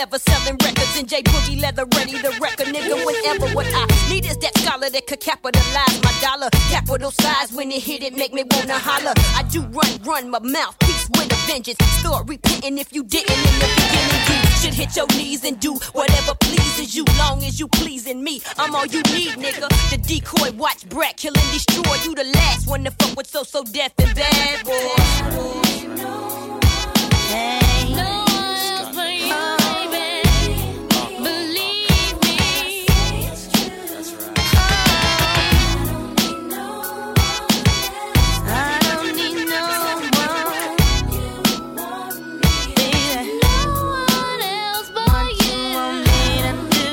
on 0.00 0.18
selling 0.18 0.56
records 0.64 0.98
in 0.98 1.06
J 1.06 1.22
Boogie 1.22 1.60
leather, 1.60 1.84
ready 1.94 2.12
to 2.12 2.30
wreck 2.40 2.58
a 2.60 2.64
nigga 2.64 3.04
whenever. 3.04 3.54
What 3.54 3.66
I 3.66 3.86
need 4.08 4.24
is 4.24 4.36
that 4.38 4.56
scholar 4.58 4.88
that 4.88 5.06
could 5.06 5.20
capitalize 5.20 6.02
my 6.02 6.12
dollar. 6.22 6.48
Capital 6.70 7.10
size 7.10 7.52
when 7.52 7.70
it 7.70 7.82
hit 7.82 8.02
it, 8.02 8.16
make 8.16 8.32
me 8.32 8.42
wanna 8.50 8.78
holler. 8.78 9.12
I 9.36 9.42
do 9.50 9.60
run, 9.60 10.02
run 10.02 10.30
my 10.30 10.38
mouth, 10.38 10.78
peace 10.80 11.06
with 11.10 11.30
a 11.30 11.36
vengeance. 11.46 11.78
Start 12.00 12.26
repenting 12.28 12.78
if 12.78 12.92
you 12.94 13.04
didn't 13.04 13.30
in 13.30 13.54
the 13.60 13.68
beginning. 13.76 14.40
You 14.44 14.56
should 14.62 14.74
hit 14.74 14.96
your 14.96 15.06
knees 15.08 15.44
and 15.44 15.60
do 15.60 15.74
whatever 15.92 16.34
pleases 16.34 16.94
you, 16.96 17.04
long 17.18 17.44
as 17.44 17.60
you 17.60 17.68
pleasing 17.68 18.24
me. 18.24 18.40
I'm 18.56 18.74
all 18.74 18.86
you 18.86 19.02
need, 19.12 19.36
nigga. 19.36 19.68
The 19.90 19.98
decoy, 19.98 20.52
watch 20.56 20.88
Brett, 20.88 21.18
kill 21.18 21.34
and 21.36 21.52
destroy. 21.52 21.96
You 22.04 22.14
the 22.14 22.24
last 22.24 22.66
one 22.66 22.84
to 22.84 22.90
fuck 22.90 23.16
with 23.16 23.26
So 23.26 23.42
So 23.42 23.64
Def 23.64 23.92
and 23.98 24.14
bad 24.14 24.64
boy. 24.64 24.99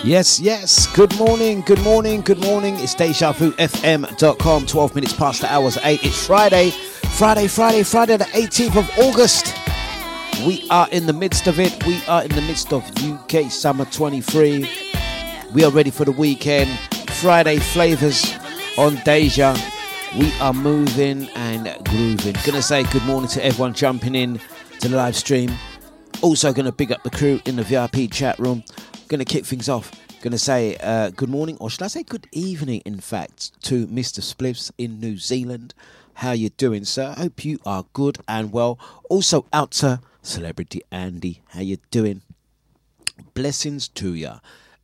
Yes, 0.07 0.39
yes. 0.39 0.87
Good 0.95 1.13
morning, 1.17 1.59
good 1.65 1.81
morning, 1.81 2.21
good 2.21 2.39
morning. 2.39 2.79
It's 2.79 2.95
DejaVuFM.com. 2.95 4.65
12 4.65 4.95
minutes 4.95 5.11
past 5.11 5.41
the 5.41 5.51
hours 5.51 5.77
8. 5.83 6.01
It's 6.01 6.25
Friday, 6.25 6.69
Friday, 7.17 7.47
Friday, 7.49 7.83
Friday, 7.83 8.15
the 8.15 8.23
18th 8.23 8.77
of 8.77 8.99
August. 8.99 9.53
We 10.47 10.65
are 10.69 10.87
in 10.91 11.07
the 11.07 11.11
midst 11.11 11.47
of 11.47 11.59
it. 11.59 11.85
We 11.85 12.01
are 12.07 12.23
in 12.23 12.29
the 12.29 12.41
midst 12.43 12.71
of 12.71 12.89
UK 13.03 13.51
Summer 13.51 13.83
23. 13.83 14.69
We 15.53 15.65
are 15.65 15.71
ready 15.71 15.89
for 15.89 16.05
the 16.05 16.13
weekend. 16.13 16.69
Friday 17.19 17.57
flavors 17.57 18.33
on 18.77 18.95
Deja. 19.03 19.57
We 20.17 20.31
are 20.39 20.53
moving 20.53 21.27
and 21.35 21.85
grooving. 21.85 22.37
Gonna 22.45 22.61
say 22.61 22.83
good 22.93 23.03
morning 23.03 23.27
to 23.31 23.43
everyone 23.43 23.73
jumping 23.73 24.15
in 24.15 24.39
to 24.79 24.87
the 24.87 24.95
live 24.95 25.17
stream. 25.17 25.51
Also, 26.21 26.51
going 26.53 26.65
to 26.65 26.71
big 26.71 26.91
up 26.91 27.03
the 27.03 27.11
crew 27.11 27.39
in 27.45 27.57
the 27.57 27.63
VIP 27.63 28.09
chat 28.09 28.39
room. 28.39 28.63
Going 29.07 29.19
to 29.19 29.25
kick 29.25 29.45
things 29.45 29.69
off. 29.69 29.89
Going 30.21 30.31
to 30.31 30.37
say 30.37 30.75
uh, 30.81 31.11
good 31.11 31.29
morning, 31.29 31.55
or 31.61 31.69
should 31.69 31.83
I 31.83 31.87
say 31.87 32.03
good 32.03 32.27
evening, 32.33 32.81
in 32.83 32.99
fact, 32.99 33.61
to 33.63 33.87
Mr. 33.87 34.19
Spliffs 34.19 34.69
in 34.77 34.99
New 34.99 35.17
Zealand. 35.17 35.73
How 36.15 36.33
you 36.33 36.49
doing, 36.49 36.83
sir? 36.83 37.13
Hope 37.17 37.45
you 37.45 37.59
are 37.65 37.85
good 37.93 38.17
and 38.27 38.51
well. 38.51 38.77
Also 39.09 39.45
out 39.53 39.71
to 39.71 40.01
Celebrity 40.21 40.81
Andy. 40.91 41.41
How 41.49 41.61
you 41.61 41.77
doing? 41.89 42.21
Blessings 43.33 43.87
to 43.89 44.13
ya. 44.13 44.39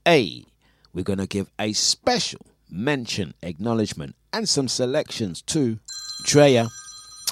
Hey, 0.06 0.46
we're 0.94 1.04
going 1.04 1.20
to 1.20 1.28
give 1.28 1.50
a 1.60 1.74
special 1.74 2.46
mention, 2.70 3.34
acknowledgement, 3.42 4.16
and 4.32 4.48
some 4.48 4.70
selections 4.70 5.42
to 5.42 5.80
Drea. 6.24 6.70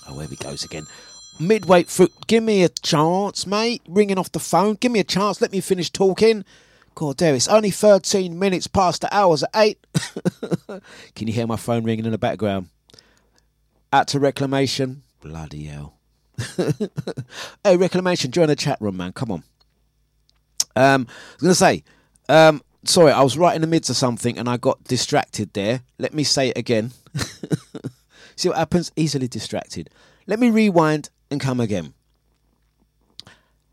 Oh, 0.09 0.19
here 0.19 0.27
he 0.27 0.35
goes 0.35 0.65
again. 0.65 0.87
Midway 1.39 1.83
through, 1.83 2.09
give 2.27 2.43
me 2.43 2.63
a 2.63 2.69
chance, 2.69 3.47
mate. 3.47 3.81
Ringing 3.87 4.17
off 4.17 4.33
the 4.33 4.39
phone. 4.39 4.73
Give 4.73 4.91
me 4.91 4.99
a 4.99 5.05
chance. 5.05 5.39
Let 5.39 5.53
me 5.53 5.61
finish 5.61 5.89
talking. 5.89 6.43
It's 6.99 7.47
only 7.47 7.71
13 7.71 8.37
minutes 8.37 8.67
past 8.67 9.01
the 9.01 9.15
hours 9.15 9.43
at 9.43 9.49
8. 9.55 9.87
Can 11.15 11.27
you 11.27 11.33
hear 11.33 11.47
my 11.47 11.55
phone 11.55 11.83
ringing 11.83 12.05
in 12.05 12.11
the 12.11 12.17
background? 12.17 12.69
Out 13.91 14.07
to 14.09 14.19
Reclamation. 14.19 15.03
Bloody 15.21 15.63
hell. 15.63 15.95
hey, 17.63 17.77
Reclamation, 17.77 18.31
join 18.31 18.47
the 18.47 18.55
chat 18.55 18.79
room, 18.79 18.97
man. 18.97 19.13
Come 19.13 19.31
on. 19.31 19.43
Um, 20.75 21.07
I 21.09 21.33
was 21.33 21.41
going 21.41 21.51
to 21.51 21.55
say, 21.55 21.83
um, 22.29 22.61
sorry, 22.83 23.11
I 23.11 23.23
was 23.23 23.37
right 23.37 23.55
in 23.55 23.61
the 23.61 23.67
midst 23.67 23.89
of 23.89 23.97
something 23.97 24.37
and 24.37 24.47
I 24.47 24.57
got 24.57 24.83
distracted 24.83 25.53
there. 25.53 25.81
Let 25.97 26.13
me 26.13 26.23
say 26.23 26.49
it 26.49 26.57
again. 26.57 26.91
See 28.35 28.49
what 28.49 28.57
happens? 28.57 28.91
Easily 28.95 29.27
distracted. 29.27 29.89
Let 30.27 30.39
me 30.39 30.49
rewind 30.49 31.09
and 31.29 31.41
come 31.41 31.59
again. 31.59 31.93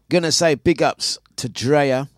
Gonna 0.09 0.33
say 0.33 0.55
big 0.55 0.83
ups 0.83 1.19
to 1.37 1.49
Drea 1.49 2.09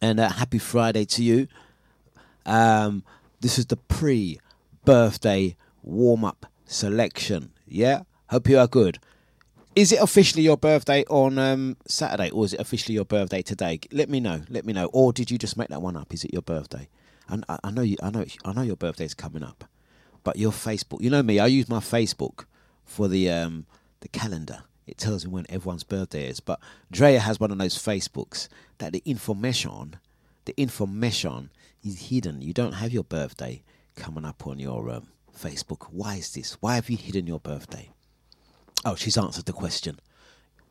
and 0.00 0.20
uh, 0.20 0.28
happy 0.30 0.58
Friday 0.58 1.04
to 1.04 1.22
you. 1.22 1.48
Um, 2.46 3.04
this 3.40 3.58
is 3.58 3.66
the 3.66 3.76
pre 3.76 4.40
birthday 4.84 5.56
warm 5.82 6.24
up 6.24 6.46
selection. 6.66 7.52
Yeah? 7.66 8.02
Hope 8.30 8.48
you 8.48 8.58
are 8.58 8.66
good. 8.66 8.98
Is 9.76 9.92
it 9.92 10.00
officially 10.00 10.42
your 10.42 10.56
birthday 10.56 11.04
on 11.08 11.38
um, 11.38 11.76
Saturday 11.86 12.30
or 12.30 12.44
is 12.44 12.52
it 12.52 12.60
officially 12.60 12.94
your 12.94 13.04
birthday 13.04 13.42
today? 13.42 13.80
Let 13.92 14.08
me 14.08 14.18
know. 14.18 14.42
Let 14.48 14.64
me 14.64 14.72
know. 14.72 14.86
Or 14.92 15.12
did 15.12 15.30
you 15.30 15.38
just 15.38 15.56
make 15.56 15.68
that 15.68 15.82
one 15.82 15.96
up? 15.96 16.12
Is 16.12 16.24
it 16.24 16.32
your 16.32 16.42
birthday? 16.42 16.88
And 17.28 17.44
I, 17.48 17.58
I 17.62 17.70
know 17.70 17.82
you. 17.82 17.96
I 18.02 18.10
know. 18.10 18.24
I 18.44 18.52
know 18.54 18.62
your 18.62 18.76
birthday's 18.76 19.14
coming 19.14 19.42
up, 19.42 19.64
but 20.24 20.36
your 20.36 20.50
Facebook. 20.50 21.02
You 21.02 21.10
know 21.10 21.22
me. 21.22 21.38
I 21.38 21.46
use 21.46 21.68
my 21.68 21.78
Facebook 21.78 22.46
for 22.84 23.06
the 23.06 23.30
um, 23.30 23.66
the 24.00 24.08
calendar. 24.08 24.62
It 24.88 24.98
tells 24.98 25.24
me 25.24 25.32
when 25.32 25.46
everyone's 25.48 25.84
birthday 25.84 26.28
is. 26.28 26.40
But 26.40 26.60
Drea 26.90 27.20
has 27.20 27.38
one 27.38 27.50
of 27.50 27.58
those 27.58 27.76
Facebooks 27.76 28.48
that 28.78 28.92
the 28.92 29.02
information, 29.04 29.96
the 30.44 30.58
information 30.60 31.50
is 31.84 32.08
hidden. 32.08 32.42
You 32.42 32.52
don't 32.52 32.72
have 32.72 32.92
your 32.92 33.04
birthday 33.04 33.62
coming 33.96 34.24
up 34.24 34.46
on 34.46 34.58
your 34.58 34.90
um, 34.90 35.08
Facebook. 35.36 35.88
Why 35.90 36.16
is 36.16 36.32
this? 36.32 36.56
Why 36.60 36.76
have 36.76 36.90
you 36.90 36.96
hidden 36.96 37.26
your 37.26 37.40
birthday? 37.40 37.90
Oh, 38.84 38.94
she's 38.94 39.18
answered 39.18 39.46
the 39.46 39.52
question. 39.52 39.98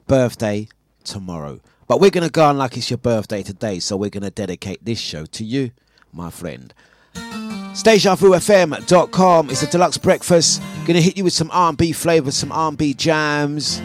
Birthday 0.07 0.69
tomorrow. 1.03 1.59
But 1.87 1.99
we're 1.99 2.09
going 2.09 2.27
to 2.27 2.31
go 2.31 2.45
on 2.45 2.57
like 2.57 2.75
it's 2.77 2.89
your 2.89 2.97
birthday 2.97 3.43
today, 3.43 3.79
so 3.79 3.95
we're 3.95 4.09
going 4.09 4.23
to 4.23 4.29
dedicate 4.29 4.83
this 4.83 4.99
show 4.99 5.25
to 5.25 5.43
you, 5.43 5.71
my 6.11 6.29
friend. 6.29 6.73
StationFM.com. 7.77 9.51
It's 9.51 9.61
a 9.61 9.67
Dlux 9.67 10.01
breakfast. 10.01 10.63
Gonna 10.87 10.99
hit 10.99 11.15
you 11.15 11.23
with 11.23 11.33
some 11.33 11.51
R&B 11.53 11.91
flavors, 11.91 12.35
some 12.35 12.51
R&B 12.51 12.95
jams, 12.95 13.83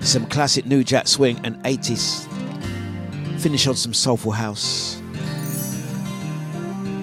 some 0.00 0.24
classic 0.26 0.64
new 0.64 0.82
jack 0.82 1.06
swing 1.06 1.38
and 1.44 1.62
80s. 1.62 2.26
Finish 3.38 3.66
on 3.66 3.76
some 3.76 3.92
soulful 3.92 4.32
house. 4.32 5.02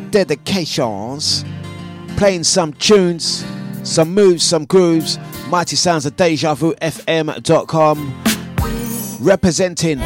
Dedications. 0.10 1.46
Playing 2.18 2.44
some 2.44 2.74
tunes, 2.74 3.46
some 3.84 4.16
moves, 4.16 4.44
some 4.44 4.66
grooves. 4.66 5.20
Mighty 5.50 5.76
sounds 5.76 6.08
of 6.08 6.16
Deja 6.16 6.56
Vu 6.56 6.74
FM.com. 6.82 8.24
Representing 9.20 10.00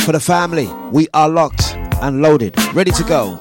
for 0.00 0.12
the 0.12 0.20
family. 0.20 0.66
We 0.90 1.08
are 1.12 1.28
locked 1.28 1.74
and 2.00 2.22
loaded, 2.22 2.56
ready 2.72 2.92
to 2.92 3.04
go. 3.04 3.38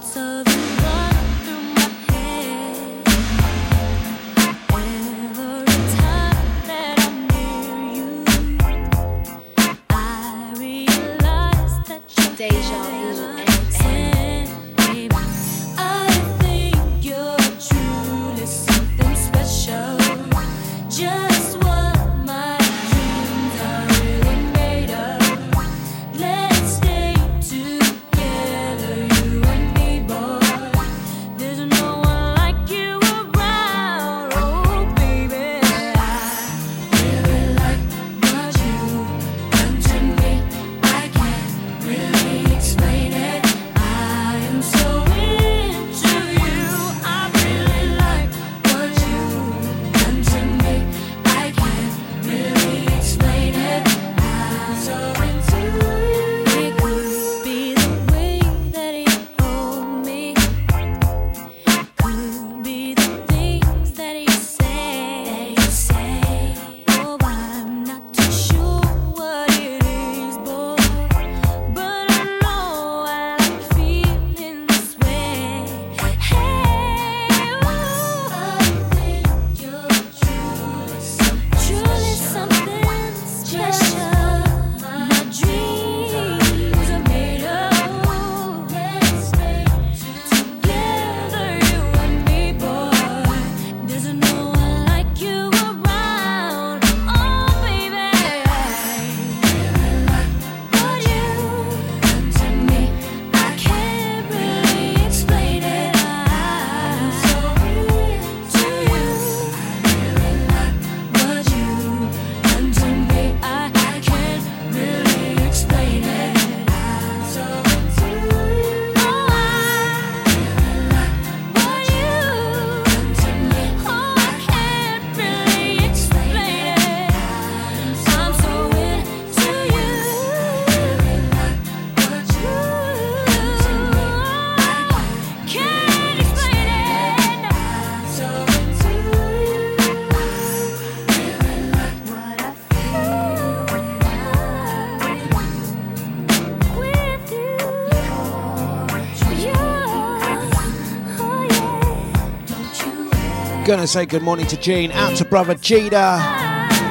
Gonna 153.67 153.85
say 153.85 154.05
good 154.05 154.21
morning 154.21 154.47
to 154.47 154.55
Gene, 154.55 154.93
out 154.93 155.17
to 155.17 155.25
brother 155.25 155.53
Jada, 155.53 156.19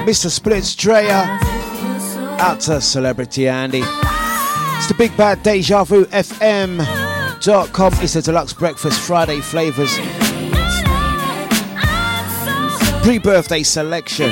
Mr. 0.04 0.28
Splits 0.28 0.74
Drea, 0.74 1.26
out 2.38 2.60
to 2.60 2.82
Celebrity 2.82 3.48
Andy. 3.48 3.80
It's 3.82 4.86
the 4.86 4.94
big 4.98 5.16
bad 5.16 5.42
Deja 5.42 5.84
Vu 5.84 6.04
FM.com. 6.04 7.92
It's 8.02 8.16
a 8.16 8.20
Dlux 8.20 8.58
breakfast 8.58 9.00
Friday 9.00 9.40
flavors 9.40 9.90
pre 13.02 13.16
birthday 13.20 13.62
selection 13.62 14.30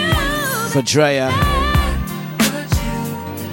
for 0.68 0.82
Drea. 0.82 1.30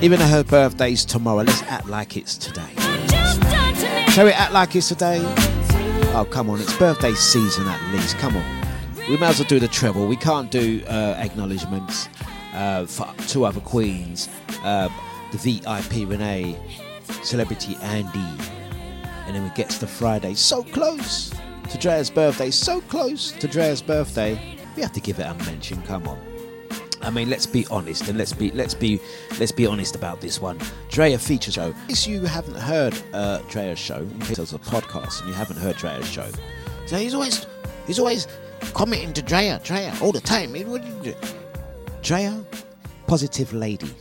Even 0.01 0.19
her 0.19 0.43
birthday's 0.43 1.05
tomorrow, 1.05 1.43
let's 1.43 1.63
act 1.63 1.88
like 1.88 2.17
it's 2.17 2.38
today. 2.38 2.74
Shall 4.10 4.25
we 4.25 4.33
act 4.33 4.51
like 4.51 4.75
it's 4.75 4.89
today? 4.89 5.21
Oh, 6.13 6.27
come 6.29 6.50
on, 6.50 6.60
it's 6.60 6.77
birthday 6.77 7.13
season 7.13 7.65
at 7.69 7.93
least. 7.93 8.17
Come 8.17 8.36
on. 8.36 8.61
We 9.10 9.17
might 9.17 9.29
as 9.29 9.39
well 9.39 9.48
do 9.48 9.60
the 9.60 9.67
treble. 9.67 10.08
We 10.08 10.15
can't 10.15 10.50
do 10.51 10.84
uh, 10.88 11.15
acknowledgements 11.17 12.08
uh, 12.53 12.86
for 12.86 13.13
two 13.27 13.46
other 13.46 13.60
queens 13.60 14.29
uh, 14.63 14.89
the 15.31 15.38
VIP 15.38 16.10
Renee, 16.10 16.58
Celebrity 17.24 17.77
Andy, 17.81 18.20
and 19.25 19.36
then 19.36 19.43
we 19.43 19.50
get 19.51 19.70
to 19.70 19.79
the 19.79 19.88
Friday. 19.88 20.34
So 20.34 20.63
close 20.63 21.31
to 21.70 21.77
Drea's 21.77 22.10
birthday, 22.10 22.51
so 22.51 22.81
close 22.81 23.31
to 23.34 23.48
Drea's 23.48 23.81
birthday. 23.81 24.58
We 24.75 24.81
have 24.81 24.91
to 24.93 25.00
give 25.00 25.20
it 25.20 25.24
a 25.24 25.34
mention. 25.46 25.81
Come 25.84 26.08
on. 26.08 26.20
I 27.01 27.10
mean, 27.10 27.29
let's 27.29 27.48
be 27.48 27.65
honest 27.72 28.08
and 28.08 28.17
let's 28.17 28.34
be 28.34 28.51
let's 28.51 28.75
be 28.75 29.00
let's 29.39 29.51
be 29.51 29.65
honest 29.65 29.96
about 29.96 30.22
this 30.22 30.39
one. 30.39 30.60
Drea 30.89 31.17
feature 31.17 31.51
show. 31.51 31.74
If 31.89 32.08
you 32.08 32.22
haven't 32.22 32.58
heard 32.58 32.96
uh, 33.13 33.39
Drea's 33.50 33.79
show, 33.79 33.98
in 33.98 34.20
case 34.20 34.38
it's 34.38 34.53
a 34.53 34.60
podcast 34.60 35.22
and 35.22 35.29
you 35.29 35.34
haven't 35.34 35.58
heard 35.58 35.77
Drea's 35.77 36.08
show, 36.08 36.29
so 36.86 36.98
he's 36.98 37.13
always 37.15 37.48
he's 37.88 37.98
always 38.00 38.27
commenting 38.74 39.13
to 39.13 39.22
Drea, 39.22 39.60
Drea 39.63 39.94
all 40.01 40.12
the 40.12 40.22
time. 40.22 40.53
Drea, 42.01 42.46
positive 43.08 43.53
lady, 43.53 43.94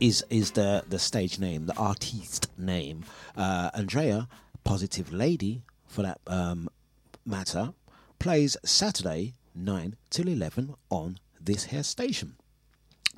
is 0.00 0.24
is 0.30 0.52
the 0.52 0.84
the 0.88 0.98
stage 0.98 1.38
name, 1.38 1.66
the 1.66 1.76
artiste 1.76 2.48
name. 2.58 3.04
Uh, 3.36 3.70
Andrea, 3.74 4.28
positive 4.64 5.12
lady 5.12 5.62
for 5.86 6.02
that 6.02 6.20
um, 6.26 6.68
matter, 7.26 7.72
plays 8.18 8.56
Saturday 8.64 9.34
9 9.54 9.96
till 10.10 10.28
11 10.28 10.74
on 10.88 11.18
this 11.40 11.64
here 11.64 11.82
station. 11.82 12.36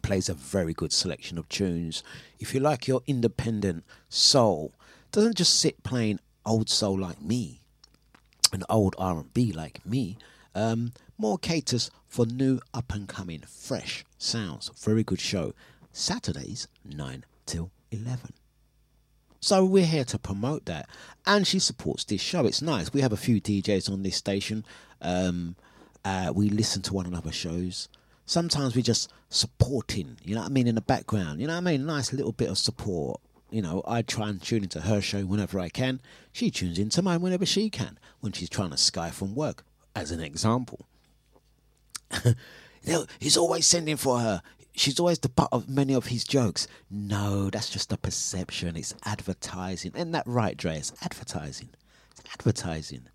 Plays 0.02 0.28
a 0.28 0.34
very 0.34 0.74
good 0.74 0.92
selection 0.92 1.38
of 1.38 1.48
tunes. 1.48 2.02
If 2.40 2.54
you 2.54 2.60
like 2.60 2.88
your 2.88 3.02
independent 3.06 3.84
soul, 4.08 4.72
doesn't 5.12 5.36
just 5.36 5.60
sit 5.60 5.82
playing 5.84 6.18
old 6.44 6.68
soul 6.68 6.98
like 6.98 7.20
me 7.20 7.60
and 8.52 8.64
old 8.68 8.94
R&B 8.98 9.52
like 9.52 9.84
me. 9.86 10.16
Um, 10.54 10.92
more 11.18 11.38
caters 11.38 11.90
for 12.06 12.26
new 12.26 12.60
up 12.74 12.92
and 12.92 13.08
coming 13.08 13.42
fresh 13.48 14.04
sounds. 14.18 14.70
Very 14.80 15.02
good 15.02 15.20
show. 15.20 15.54
Saturdays 15.92 16.68
9 16.84 17.24
till 17.46 17.70
11. 17.90 18.32
So 19.40 19.64
we're 19.64 19.86
here 19.86 20.04
to 20.04 20.18
promote 20.18 20.66
that, 20.66 20.88
and 21.26 21.44
she 21.46 21.58
supports 21.58 22.04
this 22.04 22.20
show. 22.20 22.46
It's 22.46 22.62
nice. 22.62 22.92
We 22.92 23.00
have 23.00 23.12
a 23.12 23.16
few 23.16 23.40
DJs 23.40 23.90
on 23.90 24.04
this 24.04 24.14
station. 24.14 24.64
Um, 25.00 25.56
uh, 26.04 26.32
we 26.34 26.48
listen 26.48 26.80
to 26.82 26.94
one 26.94 27.06
another's 27.06 27.34
shows. 27.34 27.88
Sometimes 28.24 28.76
we're 28.76 28.82
just 28.82 29.12
supporting. 29.30 30.16
You 30.24 30.36
know 30.36 30.42
what 30.42 30.50
I 30.50 30.52
mean 30.52 30.68
in 30.68 30.76
the 30.76 30.80
background. 30.80 31.40
You 31.40 31.48
know 31.48 31.54
what 31.54 31.66
I 31.66 31.72
mean. 31.72 31.86
Nice 31.86 32.12
little 32.12 32.30
bit 32.30 32.50
of 32.50 32.58
support. 32.58 33.20
You 33.50 33.62
know, 33.62 33.82
I 33.86 34.02
try 34.02 34.28
and 34.28 34.40
tune 34.40 34.62
into 34.62 34.80
her 34.82 35.00
show 35.00 35.22
whenever 35.22 35.58
I 35.58 35.68
can. 35.68 36.00
She 36.32 36.50
tunes 36.50 36.78
into 36.78 37.02
mine 37.02 37.20
whenever 37.20 37.44
she 37.44 37.68
can 37.68 37.98
when 38.20 38.32
she's 38.32 38.48
trying 38.48 38.70
to 38.70 38.76
sky 38.76 39.10
from 39.10 39.34
work, 39.34 39.64
as 39.94 40.10
an 40.10 40.20
example. 40.20 40.86
He's 43.18 43.36
always 43.36 43.66
sending 43.66 43.96
for 43.96 44.20
her. 44.20 44.42
She's 44.74 44.98
always 44.98 45.18
the 45.18 45.28
butt 45.28 45.50
of 45.52 45.68
many 45.68 45.92
of 45.92 46.06
his 46.06 46.24
jokes. 46.24 46.66
No, 46.90 47.50
that's 47.50 47.68
just 47.68 47.92
a 47.92 47.98
perception. 47.98 48.76
It's 48.76 48.94
advertising. 49.04 49.92
Isn't 49.94 50.12
that 50.12 50.26
right, 50.26 50.56
Dre? 50.56 50.76
It's 50.76 50.92
advertising. 51.02 51.68
It's 52.12 52.22
advertising. 52.32 53.08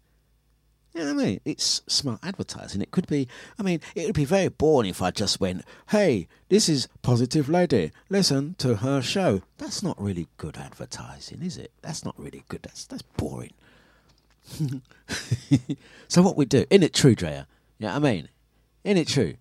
You 0.93 1.03
know 1.03 1.13
what 1.13 1.21
I 1.21 1.25
mean? 1.25 1.41
It's 1.45 1.81
smart 1.87 2.19
advertising. 2.23 2.81
It 2.81 2.91
could 2.91 3.07
be, 3.07 3.27
I 3.59 3.63
mean, 3.63 3.81
it 3.93 4.05
would 4.05 4.15
be 4.15 4.25
very 4.25 4.49
boring 4.49 4.89
if 4.89 5.01
I 5.01 5.11
just 5.11 5.39
went, 5.39 5.63
hey, 5.89 6.27
this 6.49 6.69
is 6.69 6.87
Positive 7.03 7.49
Lady. 7.49 7.91
Listen 8.09 8.55
to 8.59 8.77
her 8.77 9.01
show. 9.01 9.41
That's 9.57 9.83
not 9.83 10.01
really 10.01 10.27
good 10.37 10.57
advertising, 10.57 11.43
is 11.43 11.57
it? 11.57 11.71
That's 11.81 12.03
not 12.03 12.15
really 12.17 12.43
good. 12.49 12.63
That's, 12.63 12.85
that's 12.85 13.03
boring. 13.03 13.53
so 16.07 16.21
what 16.21 16.37
we 16.37 16.45
do, 16.45 16.65
in 16.69 16.83
it 16.83 16.93
true, 16.93 17.15
Drea? 17.15 17.47
You 17.79 17.87
know 17.87 17.93
I 17.93 17.99
mean? 17.99 18.29
In 18.83 18.97
it 18.97 19.07
true? 19.07 19.35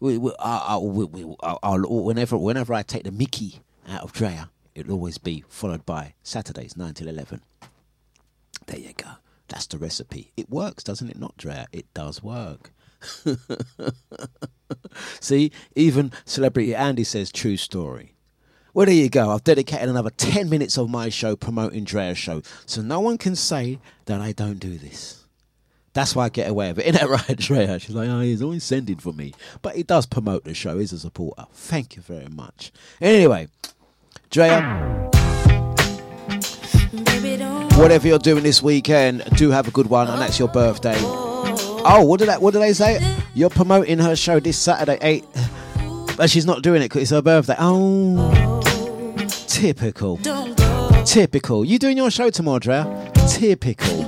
We, 0.00 0.18
we, 0.18 0.32
I, 0.38 0.74
I, 0.74 0.78
we, 0.78 1.34
I'll, 1.42 1.80
whenever, 1.80 2.36
whenever 2.36 2.72
I 2.72 2.82
take 2.82 3.04
the 3.04 3.10
Mickey 3.10 3.60
out 3.88 4.02
of 4.02 4.12
Drea, 4.12 4.50
it'll 4.74 4.92
always 4.92 5.18
be 5.18 5.44
followed 5.48 5.84
by 5.84 6.14
Saturdays, 6.22 6.76
9 6.76 6.94
till 6.94 7.08
11. 7.08 7.42
There 8.66 8.78
you 8.78 8.92
go. 8.94 9.10
That's 9.48 9.66
the 9.66 9.78
recipe. 9.78 10.32
It 10.36 10.48
works, 10.48 10.84
doesn't 10.84 11.10
it 11.10 11.18
not, 11.18 11.36
Drea? 11.36 11.66
It 11.72 11.92
does 11.92 12.22
work. 12.22 12.70
See, 15.20 15.50
even 15.74 16.12
Celebrity 16.24 16.74
Andy 16.74 17.04
says 17.04 17.32
true 17.32 17.56
story. 17.56 18.14
Well, 18.72 18.86
there 18.86 18.94
you 18.94 19.08
go. 19.08 19.30
I've 19.30 19.44
dedicated 19.44 19.88
another 19.88 20.10
10 20.10 20.48
minutes 20.48 20.78
of 20.78 20.88
my 20.88 21.08
show 21.08 21.36
promoting 21.36 21.84
Drea's 21.84 22.18
show. 22.18 22.42
So 22.66 22.82
no 22.82 23.00
one 23.00 23.18
can 23.18 23.34
say 23.34 23.78
that 24.06 24.20
I 24.20 24.32
don't 24.32 24.58
do 24.60 24.78
this. 24.78 25.24
That's 25.92 26.14
why 26.14 26.26
I 26.26 26.28
get 26.28 26.48
away 26.48 26.68
with 26.68 26.78
it. 26.78 26.86
Isn't 26.94 27.00
that 27.00 27.28
right, 27.28 27.38
Drea? 27.38 27.78
She's 27.78 27.94
like, 27.94 28.08
oh, 28.08 28.20
he's 28.20 28.42
always 28.42 28.62
sending 28.62 28.98
for 28.98 29.12
me. 29.12 29.34
But 29.62 29.76
he 29.76 29.82
does 29.82 30.06
promote 30.06 30.44
the 30.44 30.54
show. 30.54 30.78
He's 30.78 30.92
a 30.92 30.98
supporter. 30.98 31.46
Thank 31.52 31.96
you 31.96 32.02
very 32.02 32.28
much. 32.28 32.70
Anyway, 33.00 33.48
Drea, 34.30 34.60
whatever 37.76 38.06
you're 38.06 38.18
doing 38.18 38.44
this 38.44 38.62
weekend, 38.62 39.24
do 39.36 39.50
have 39.50 39.66
a 39.66 39.72
good 39.72 39.88
one, 39.88 40.06
and 40.08 40.20
that's 40.20 40.38
your 40.38 40.48
birthday. 40.48 40.96
Oh, 41.82 42.04
what 42.04 42.20
did 42.20 42.28
that? 42.28 42.40
What 42.40 42.52
did 42.52 42.62
they 42.62 42.72
say? 42.72 43.00
You're 43.34 43.50
promoting 43.50 43.98
her 43.98 44.14
show 44.14 44.38
this 44.38 44.58
Saturday, 44.58 44.98
eight, 45.00 45.24
but 46.20 46.28
she's 46.28 46.44
not 46.44 46.60
doing 46.60 46.82
it 46.82 46.90
because 46.90 47.00
it's 47.00 47.10
her 47.12 47.22
birthday. 47.22 47.56
Oh, 47.58 48.60
typical, 49.46 50.18
typical. 51.06 51.64
You 51.64 51.78
doing 51.78 51.96
your 51.96 52.10
show 52.10 52.28
tomorrow, 52.28 52.58
Drea? 52.58 53.10
Typical. 53.26 54.04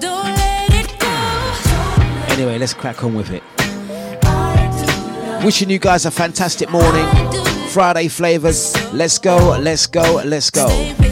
Anyway, 2.31 2.59
let's 2.59 2.75
crack 2.75 3.02
on 3.02 3.14
with 3.14 3.31
it. 3.31 3.42
Wishing 5.42 5.71
you 5.71 5.78
guys 5.78 6.04
a 6.04 6.11
fantastic 6.11 6.69
morning. 6.69 7.09
Friday 7.69 8.09
flavors. 8.09 8.76
Let's 8.92 9.19
go. 9.19 9.57
Let's 9.59 9.87
go. 9.87 10.21
Let's 10.23 10.50
go. 10.50 11.12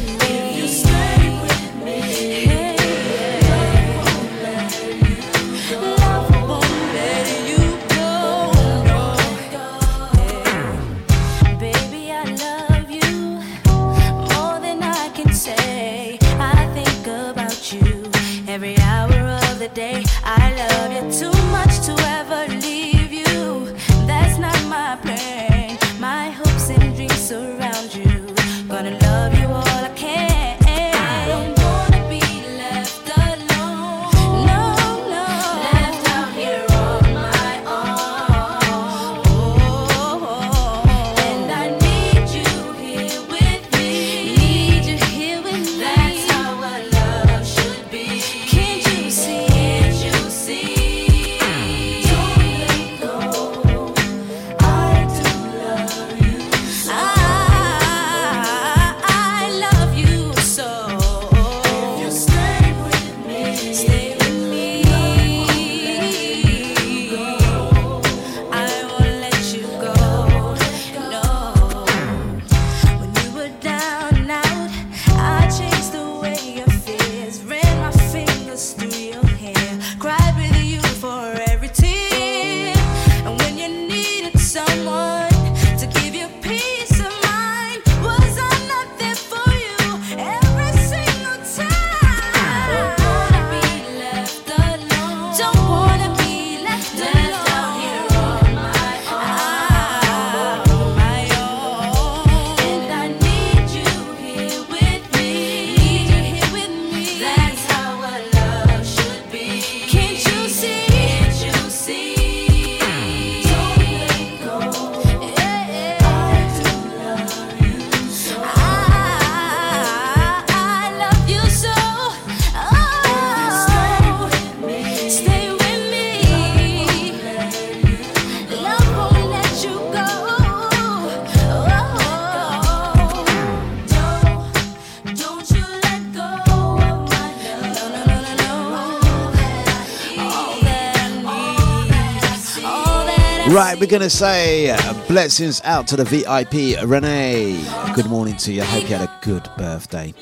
We're 143.81 143.87
going 143.87 144.03
to 144.03 144.11
say 144.11 144.69
uh, 144.69 145.07
blessings 145.09 145.63
out 145.65 145.89
to 145.89 145.97
the 145.97 146.05
VIP, 146.05 146.87
Renee. 146.87 147.65
Good 147.95 148.07
morning 148.11 148.37
to 148.37 148.53
you. 148.53 148.61
I 148.61 148.67
hope 148.67 148.83
you 148.83 148.95
had 148.95 149.09
a 149.09 149.19
good 149.23 149.49
birthday. 149.57 150.13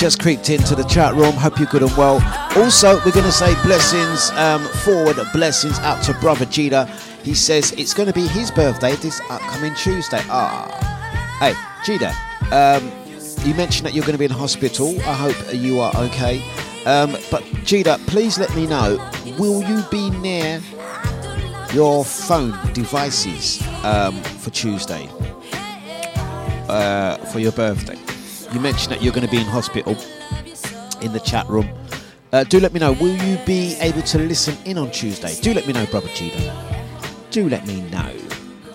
just 0.00 0.18
creeped 0.20 0.50
into 0.50 0.74
the 0.74 0.82
chat 0.82 1.14
room. 1.14 1.34
Hope 1.34 1.60
you're 1.60 1.68
good 1.68 1.84
and 1.84 1.96
well. 1.96 2.20
Also, 2.56 2.96
we're 3.04 3.12
going 3.12 3.24
to 3.24 3.30
say 3.30 3.54
blessings 3.62 4.30
um, 4.32 4.64
forward, 4.82 5.16
blessings 5.32 5.78
out 5.78 6.02
to 6.02 6.14
brother 6.14 6.46
Jida. 6.46 6.88
He 7.22 7.32
says 7.32 7.70
it's 7.78 7.94
going 7.94 8.08
to 8.08 8.12
be 8.12 8.26
his 8.26 8.50
birthday 8.50 8.96
this 8.96 9.20
upcoming 9.30 9.74
Tuesday. 9.76 10.20
Ah, 10.28 10.66
hey, 11.38 11.52
Jida, 11.84 12.12
um, 12.50 13.46
you 13.46 13.54
mentioned 13.54 13.86
that 13.86 13.94
you're 13.94 14.04
going 14.04 14.14
to 14.14 14.18
be 14.18 14.24
in 14.24 14.32
hospital. 14.32 15.00
I 15.02 15.14
hope 15.14 15.36
you 15.54 15.78
are 15.78 15.92
okay. 15.96 16.42
Um, 16.86 17.12
but 17.30 17.44
Jida, 17.62 18.04
please 18.08 18.36
let 18.36 18.52
me 18.56 18.66
know. 18.66 18.98
Will 19.38 19.62
you 19.62 19.84
be 19.92 20.10
near 20.10 20.60
your 21.72 22.04
phone 22.04 22.52
devices 22.72 23.62
um, 23.84 24.22
for 24.22 24.50
Tuesday 24.50 25.08
uh, 26.68 27.16
for 27.26 27.38
your 27.38 27.52
birthday? 27.52 27.98
You 28.52 28.60
mentioned 28.60 28.92
that 28.92 29.02
you're 29.02 29.12
going 29.12 29.26
to 29.26 29.30
be 29.30 29.38
in 29.38 29.46
hospital 29.46 29.96
in 31.02 31.12
the 31.12 31.20
chat 31.20 31.48
room. 31.48 31.68
Uh, 32.32 32.44
do 32.44 32.60
let 32.60 32.72
me 32.72 32.80
know. 32.80 32.92
Will 32.92 33.16
you 33.16 33.38
be 33.46 33.76
able 33.80 34.02
to 34.02 34.18
listen 34.18 34.56
in 34.64 34.78
on 34.78 34.90
Tuesday? 34.90 35.34
Do 35.40 35.54
let 35.54 35.66
me 35.66 35.72
know, 35.72 35.86
brother 35.86 36.08
Jida. 36.08 36.54
Do 37.30 37.48
let 37.48 37.66
me 37.66 37.82
know. 37.90 38.14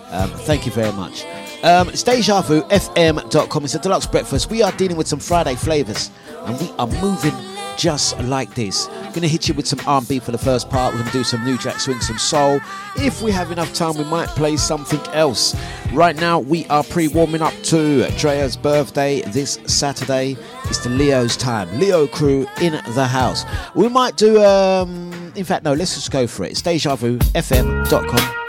Um, 0.10 0.30
thank 0.30 0.66
you 0.66 0.72
very 0.72 0.92
much. 0.94 1.26
Um, 1.64 1.90
it's 1.90 2.04
DejaVuFM.com. 2.04 3.64
It's 3.64 3.76
a 3.76 3.80
Dlux 3.80 4.12
breakfast. 4.12 4.50
We 4.50 4.62
are 4.62 4.72
dealing 4.74 4.98
with 4.98 5.08
some 5.08 5.20
Friday 5.20 5.56
flavors, 5.56 6.12
and 6.46 6.60
we 6.60 6.70
are 6.78 6.88
moving 6.88 7.34
just 7.78 8.20
like 8.20 8.54
this. 8.54 8.88
Gonna 9.14 9.28
hit 9.28 9.48
you 9.48 9.54
with 9.54 9.68
some 9.68 9.80
R&B 9.86 10.18
for 10.20 10.32
the 10.32 10.40
first 10.40 10.72
part. 10.72 10.92
We're 10.92 11.02
gonna 11.02 11.12
do 11.12 11.24
some 11.24 11.46
new 11.46 11.56
jack 11.60 11.80
swing, 11.80 12.00
some 12.00 12.18
soul. 12.18 12.60
If 12.96 13.22
we 13.22 13.30
have 13.30 13.52
enough 13.52 13.72
time, 13.72 13.96
we 13.96 14.04
might 14.06 14.28
play 14.30 14.58
something 14.58 15.00
else. 15.14 15.56
Right 15.94 16.16
now, 16.16 16.40
we 16.40 16.66
are 16.66 16.84
pre-warming 16.84 17.44
up 17.44 17.54
to 17.66 18.10
Drea's 18.18 18.58
birthday 18.58 19.22
this 19.22 19.60
Saturday. 19.68 20.36
It's 20.66 20.84
the 20.84 20.90
Leo's 20.90 21.38
time. 21.38 21.80
Leo 21.80 22.08
crew 22.08 22.48
in 22.60 22.74
the 22.96 23.06
house. 23.06 23.46
We 23.76 23.88
might 23.88 24.18
do. 24.18 24.44
Um, 24.44 25.32
in 25.36 25.44
fact, 25.46 25.64
no. 25.64 25.74
Let's 25.74 25.94
just 25.94 26.10
go 26.10 26.26
for 26.26 26.44
it. 26.46 26.52
It's 26.52 26.64
DejaVuFM.com. 26.64 28.40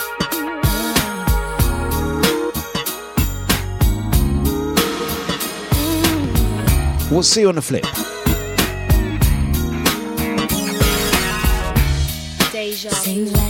We'll 7.11 7.23
see 7.23 7.43
you 7.43 7.49
on 7.49 7.57
the 7.57 7.63
flip. 7.63 7.85
Seems 12.91 13.31
vu. 13.33 13.44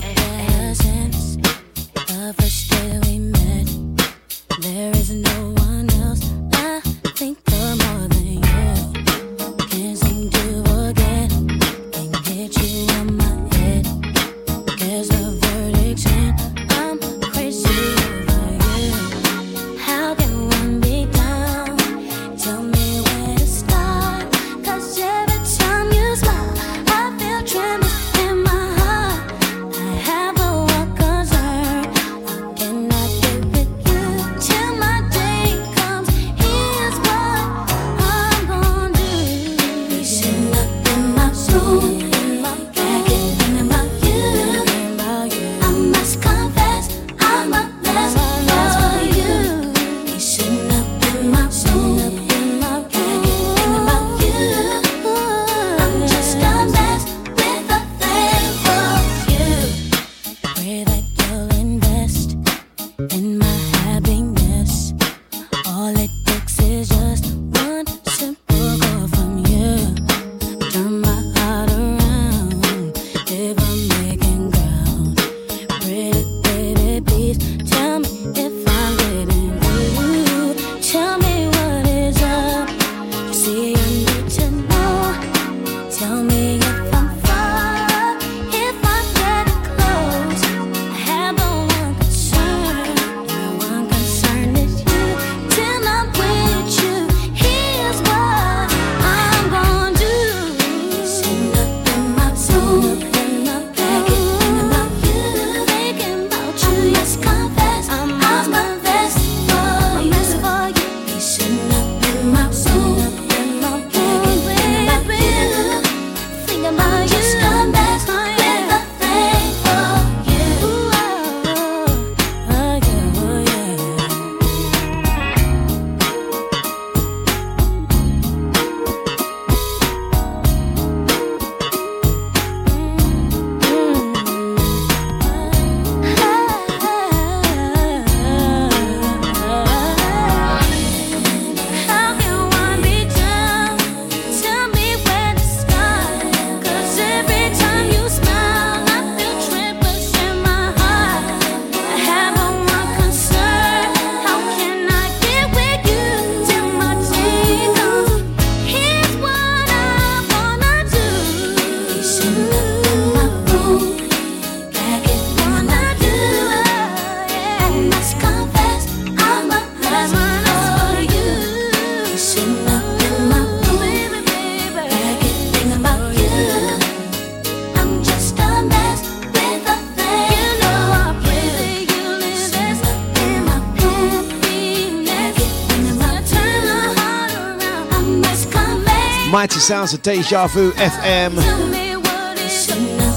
Sounds 189.65 189.95
of 189.95 190.03
Deja 190.03 190.47
Vu 190.49 190.73
FM. 190.73 191.37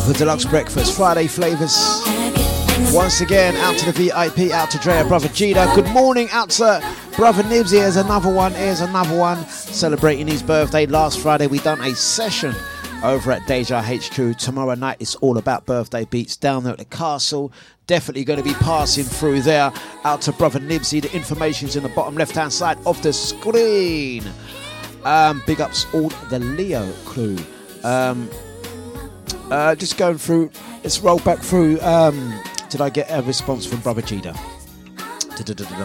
The 0.08 0.14
Dlux 0.14 0.50
breakfast, 0.50 0.96
Friday 0.96 1.28
flavors. 1.28 1.76
Once 2.94 3.20
again, 3.20 3.54
out 3.58 3.78
to 3.78 3.92
the 3.92 3.92
VIP, 3.92 4.54
out 4.54 4.72
to 4.72 4.78
Drea, 4.78 5.04
brother 5.04 5.28
Jida. 5.28 5.76
Good 5.76 5.90
morning, 5.90 6.30
out 6.32 6.52
to 6.52 6.82
brother 7.18 7.44
Nibs. 7.44 7.72
Here's 7.72 7.98
another 7.98 8.34
one. 8.34 8.54
Here's 8.54 8.80
another 8.80 9.18
one. 9.18 9.46
Celebrating 9.48 10.26
his 10.26 10.42
birthday 10.42 10.86
last 10.86 11.20
Friday. 11.20 11.48
We 11.48 11.60
done 11.60 11.82
a 11.82 11.94
session 11.94 12.56
over 13.04 13.34
at 13.34 13.46
Deja 13.46 13.82
HQ. 13.82 14.38
Tomorrow 14.38 14.76
night 14.76 14.98
it's 15.02 15.16
all 15.16 15.38
about 15.38 15.66
birthday 15.66 16.06
beats 16.06 16.38
down 16.38 16.64
there 16.64 16.72
at 16.72 16.80
the 16.80 16.86
castle. 16.86 17.52
Definitely 17.88 18.24
going 18.24 18.42
to 18.42 18.44
be 18.44 18.54
passing 18.56 19.04
through 19.04 19.42
there. 19.42 19.74
Out 20.06 20.22
to 20.22 20.32
brother 20.32 20.62
Nibsy. 20.62 21.02
The 21.02 21.14
information's 21.14 21.76
in 21.76 21.84
the 21.84 21.90
bottom 21.90 22.16
left 22.16 22.36
hand 22.36 22.54
side 22.54 22.78
of 22.86 23.02
the 23.04 23.12
screen. 23.12 24.24
Um, 25.08 25.42
big 25.48 25.62
ups 25.62 25.86
all 25.94 26.10
the 26.30 26.38
Leo 26.40 26.92
crew. 27.06 27.38
Um, 27.86 28.30
uh, 29.50 29.74
just 29.74 29.98
going 29.98 30.18
through. 30.18 30.52
Let's 30.84 31.00
roll 31.00 31.20
back 31.20 31.40
through. 31.40 31.80
Um, 31.80 32.38
did 32.70 32.82
I 32.82 32.90
get 32.90 33.08
a 33.10 33.22
response 33.22 33.66
from 33.66 33.80
Brother 33.80 34.02
Jida? 34.02 34.38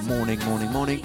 Morning, 0.08 0.40
morning, 0.40 0.72
morning. 0.72 1.04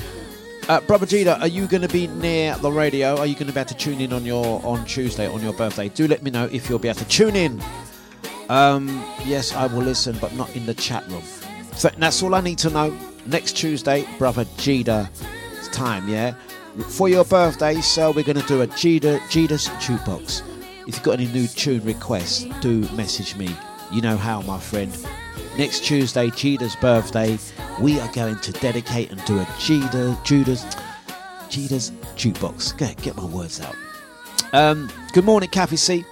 Uh, 0.68 0.80
Brother 0.82 1.06
Jida, 1.06 1.40
are 1.40 1.48
you 1.48 1.68
going 1.68 1.84
to 1.84 1.88
be 1.88 2.08
near 2.08 2.56
the 2.56 2.72
radio? 2.72 3.18
Are 3.18 3.28
you 3.28 3.36
going 3.36 3.48
to 3.48 3.54
be 3.54 3.60
able 3.60 3.70
to 3.70 3.78
tune 3.78 4.02
in 4.02 4.12
on 4.12 4.26
your 4.26 4.66
on 4.66 4.84
Tuesday 4.86 5.28
on 5.28 5.44
your 5.44 5.54
birthday? 5.54 5.88
Do 5.88 6.08
let 6.08 6.24
me 6.24 6.32
know 6.32 6.50
if 6.52 6.70
you'll 6.70 6.80
be 6.80 6.88
able 6.88 6.98
to 6.98 7.08
tune 7.08 7.36
in. 7.36 7.62
Um, 8.50 8.88
yes, 9.26 9.54
I 9.54 9.68
will 9.68 9.84
listen, 9.84 10.18
but 10.20 10.34
not 10.34 10.56
in 10.56 10.66
the 10.66 10.74
chat 10.74 11.08
room. 11.08 11.22
So 11.76 11.90
that's 12.00 12.24
all 12.24 12.34
I 12.34 12.42
need 12.42 12.58
to 12.60 12.72
know. 12.72 12.98
Next 13.28 13.52
Tuesday, 13.58 14.08
Brother 14.18 14.46
Jida's 14.46 15.68
time, 15.68 16.10
yeah? 16.10 16.34
For 16.86 17.10
your 17.10 17.26
birthday, 17.26 17.82
so 17.82 18.12
we're 18.12 18.24
going 18.24 18.40
to 18.40 18.48
do 18.48 18.62
a 18.62 18.68
Jida, 18.68 19.20
Jida's 19.22 19.68
jukebox. 19.80 20.42
If 20.88 20.96
you've 20.96 21.04
got 21.04 21.20
any 21.20 21.26
new 21.28 21.48
tune 21.48 21.84
requests, 21.84 22.44
do 22.62 22.82
message 22.92 23.36
me. 23.36 23.50
You 23.92 24.02
know 24.02 24.16
how, 24.16 24.42
my 24.44 24.60
friend. 24.60 24.96
Next 25.58 25.84
Tuesday, 25.84 26.28
Jida's 26.28 26.76
birthday, 26.76 27.40
we 27.82 28.00
are 28.00 28.12
going 28.14 28.38
to 28.40 28.52
dedicate 28.52 29.12
and 29.12 29.24
do 29.26 29.40
a 29.40 29.44
Jida, 29.46 30.24
Judas, 30.24 30.64
Jida's 31.50 31.92
jukebox. 32.16 32.78
Get, 32.78 33.02
get 33.02 33.16
my 33.16 33.26
words 33.26 33.60
out. 33.60 33.76
Um, 34.54 34.90
good 35.14 35.26
morning, 35.26 35.50
Kathy 35.50 35.78
C. 35.78 36.06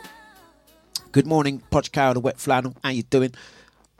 Good 1.12 1.28
morning, 1.28 1.62
Podge 1.69 1.91
Cow, 1.91 2.13
the 2.13 2.19
wet 2.19 2.39
flannel. 2.39 2.75
How 2.84 2.89
you 2.89 3.04
doing? 3.04 3.34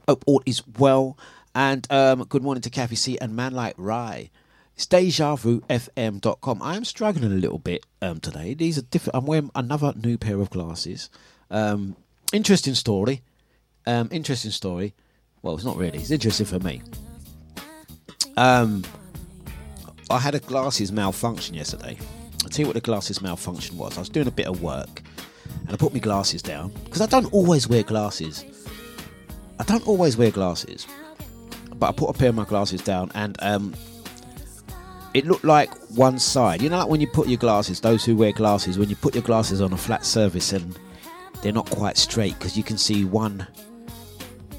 Hope 0.08 0.24
all 0.26 0.42
is 0.44 0.66
well. 0.78 1.16
And 1.54 1.86
um, 1.90 2.24
good 2.24 2.42
morning 2.42 2.62
to 2.62 2.70
Kathy 2.70 2.96
C 2.96 3.18
and 3.18 3.36
Man 3.36 3.54
Like 3.54 3.74
Rye. 3.78 4.30
It's 4.76 4.86
DejaVuFM.com. 4.88 6.60
I 6.60 6.76
am 6.76 6.84
struggling 6.84 7.32
a 7.32 7.34
little 7.34 7.58
bit 7.58 7.86
um, 8.02 8.20
today. 8.20 8.52
These 8.52 8.76
are 8.76 8.82
different. 8.82 9.16
I'm 9.16 9.24
wearing 9.24 9.50
another 9.54 9.94
new 9.96 10.18
pair 10.18 10.38
of 10.38 10.50
glasses. 10.50 11.08
Um, 11.50 11.96
interesting 12.30 12.74
story. 12.74 13.22
Um, 13.86 14.10
interesting 14.12 14.50
story. 14.50 14.92
Well, 15.40 15.54
it's 15.54 15.64
not 15.64 15.78
really. 15.78 15.98
It's 15.98 16.10
interesting 16.10 16.44
for 16.44 16.58
me. 16.58 16.82
Um, 18.36 18.84
I 20.10 20.18
had 20.18 20.34
a 20.34 20.40
glasses 20.40 20.92
malfunction 20.92 21.54
yesterday. 21.54 21.96
I'll 22.42 22.50
tell 22.50 22.64
you 22.64 22.66
what 22.66 22.74
the 22.74 22.82
glasses 22.82 23.22
malfunction 23.22 23.78
was. 23.78 23.96
I 23.96 24.00
was 24.00 24.10
doing 24.10 24.28
a 24.28 24.32
bit 24.32 24.46
of 24.46 24.60
work 24.60 25.00
and 25.60 25.70
I 25.70 25.76
put 25.76 25.94
my 25.94 26.00
glasses 26.00 26.42
down 26.42 26.68
because 26.84 27.00
I 27.00 27.06
don't 27.06 27.32
always 27.32 27.66
wear 27.66 27.82
glasses. 27.82 28.44
I 29.58 29.64
don't 29.64 29.88
always 29.88 30.18
wear 30.18 30.30
glasses, 30.30 30.86
but 31.76 31.88
I 31.88 31.92
put 31.92 32.10
a 32.10 32.12
pair 32.12 32.28
of 32.28 32.34
my 32.34 32.44
glasses 32.44 32.82
down 32.82 33.10
and 33.14 33.38
um, 33.40 33.74
it 35.16 35.24
looked 35.24 35.44
like 35.44 35.72
one 35.92 36.18
side. 36.18 36.60
You 36.60 36.68
know, 36.68 36.76
like 36.76 36.88
when 36.88 37.00
you 37.00 37.06
put 37.06 37.26
your 37.26 37.38
glasses, 37.38 37.80
those 37.80 38.04
who 38.04 38.14
wear 38.14 38.32
glasses, 38.32 38.78
when 38.78 38.90
you 38.90 38.96
put 38.96 39.14
your 39.14 39.22
glasses 39.22 39.62
on 39.62 39.72
a 39.72 39.76
flat 39.76 40.04
surface 40.04 40.52
and 40.52 40.78
they're 41.40 41.54
not 41.54 41.70
quite 41.70 41.96
straight 41.96 42.38
because 42.38 42.54
you 42.54 42.62
can 42.62 42.76
see 42.76 43.06
one 43.06 43.46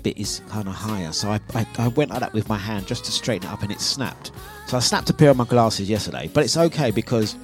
bit 0.02 0.18
is 0.18 0.42
kind 0.50 0.68
of 0.68 0.74
higher. 0.74 1.12
So 1.12 1.30
I, 1.30 1.40
I, 1.54 1.68
I 1.78 1.90
went 1.90 2.10
like 2.10 2.22
that 2.22 2.34
with 2.34 2.50
my 2.50 2.58
hand 2.58 2.88
just 2.88 3.06
to 3.06 3.12
straighten 3.12 3.48
it 3.48 3.54
up 3.54 3.62
and 3.62 3.72
it 3.72 3.80
snapped. 3.80 4.32
So 4.66 4.78
I 4.78 4.80
snapped 4.80 5.12
a 5.12 5.14
pair 5.14 5.30
of 5.30 5.38
my 5.38 5.46
glasses 5.46 5.92
yesterday, 5.92 6.28
but 6.34 6.44
it's 6.44 6.58
okay 6.58 6.90
because 6.90 7.36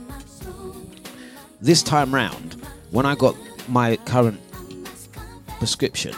this 1.61 1.83
time 1.83 2.15
round, 2.15 2.55
when 2.89 3.05
I 3.05 3.13
got 3.13 3.35
my 3.69 3.95
current 4.07 4.41
prescription, 5.59 6.15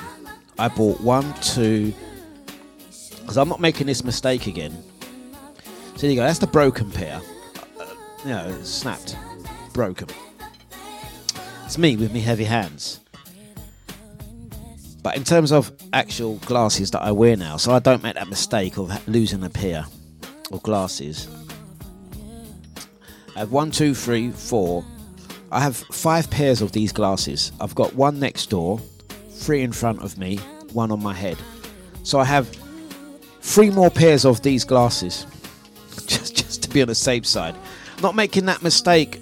I 0.57 0.69
bought 0.69 1.01
one, 1.01 1.33
two, 1.41 1.93
because 3.19 3.35
I'm 3.35 3.49
not 3.49 3.59
making 3.59 3.87
this 3.87 4.05
mistake 4.05 4.47
again. 4.47 4.81
So 5.95 6.01
there 6.01 6.09
you 6.09 6.15
go, 6.17 6.23
that's 6.23 6.39
the 6.39 6.47
broken 6.47 6.91
pair. 6.91 7.21
Uh, 7.79 7.85
you 8.23 8.29
know, 8.31 8.57
it's 8.59 8.69
snapped, 8.69 9.15
broken. 9.71 10.09
It's 11.63 11.77
me 11.77 11.95
with 11.95 12.11
me 12.11 12.19
heavy 12.19 12.43
hands. 12.43 12.99
But 15.01 15.15
in 15.15 15.23
terms 15.23 15.53
of 15.53 15.71
actual 15.93 16.35
glasses 16.39 16.91
that 16.91 17.01
I 17.01 17.11
wear 17.13 17.37
now, 17.37 17.55
so 17.55 17.71
I 17.71 17.79
don't 17.79 18.03
make 18.03 18.15
that 18.15 18.27
mistake 18.27 18.77
of 18.77 19.07
losing 19.07 19.43
a 19.43 19.49
pair 19.49 19.85
of 20.51 20.61
glasses. 20.63 21.29
I 23.35 23.39
have 23.39 23.51
one, 23.51 23.71
two, 23.71 23.93
three, 23.93 24.31
four. 24.31 24.83
I 25.51 25.61
have 25.61 25.77
five 25.77 26.29
pairs 26.29 26.61
of 26.61 26.73
these 26.73 26.91
glasses. 26.91 27.53
I've 27.61 27.75
got 27.75 27.95
one 27.95 28.19
next 28.19 28.49
door, 28.49 28.79
three 29.29 29.61
in 29.61 29.71
front 29.71 30.01
of 30.01 30.17
me, 30.17 30.37
one 30.73 30.91
on 30.91 31.01
my 31.01 31.13
head. 31.13 31.37
So 32.03 32.19
I 32.19 32.25
have 32.25 32.49
three 33.41 33.69
more 33.69 33.89
pairs 33.89 34.25
of 34.25 34.41
these 34.41 34.65
glasses, 34.65 35.25
just 36.09 36.35
just 36.35 36.63
to 36.63 36.69
be 36.69 36.81
on 36.81 36.87
the 36.87 36.95
safe 36.95 37.25
side. 37.25 37.55
Not 38.01 38.15
making 38.15 38.45
that 38.45 38.61
mistake 38.61 39.21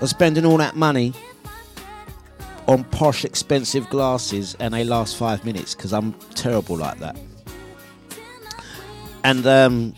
of 0.00 0.08
spending 0.08 0.44
all 0.44 0.56
that 0.58 0.76
money 0.76 1.12
on 2.66 2.84
posh, 2.84 3.24
expensive 3.24 3.88
glasses, 3.90 4.56
and 4.58 4.74
they 4.74 4.84
last 4.84 5.16
five 5.16 5.44
minutes 5.44 5.74
because 5.74 5.92
I'm 5.92 6.12
terrible 6.34 6.76
like 6.76 6.98
that. 6.98 7.16
And 9.22 9.46
um, 9.46 9.94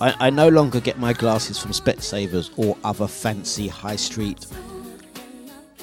I, 0.00 0.26
I 0.26 0.30
no 0.30 0.48
longer 0.48 0.80
get 0.80 0.98
my 0.98 1.12
glasses 1.12 1.58
from 1.58 1.72
Specsavers 1.72 2.50
or 2.56 2.76
other 2.84 3.06
fancy 3.06 3.68
high 3.68 3.96
street 3.96 4.46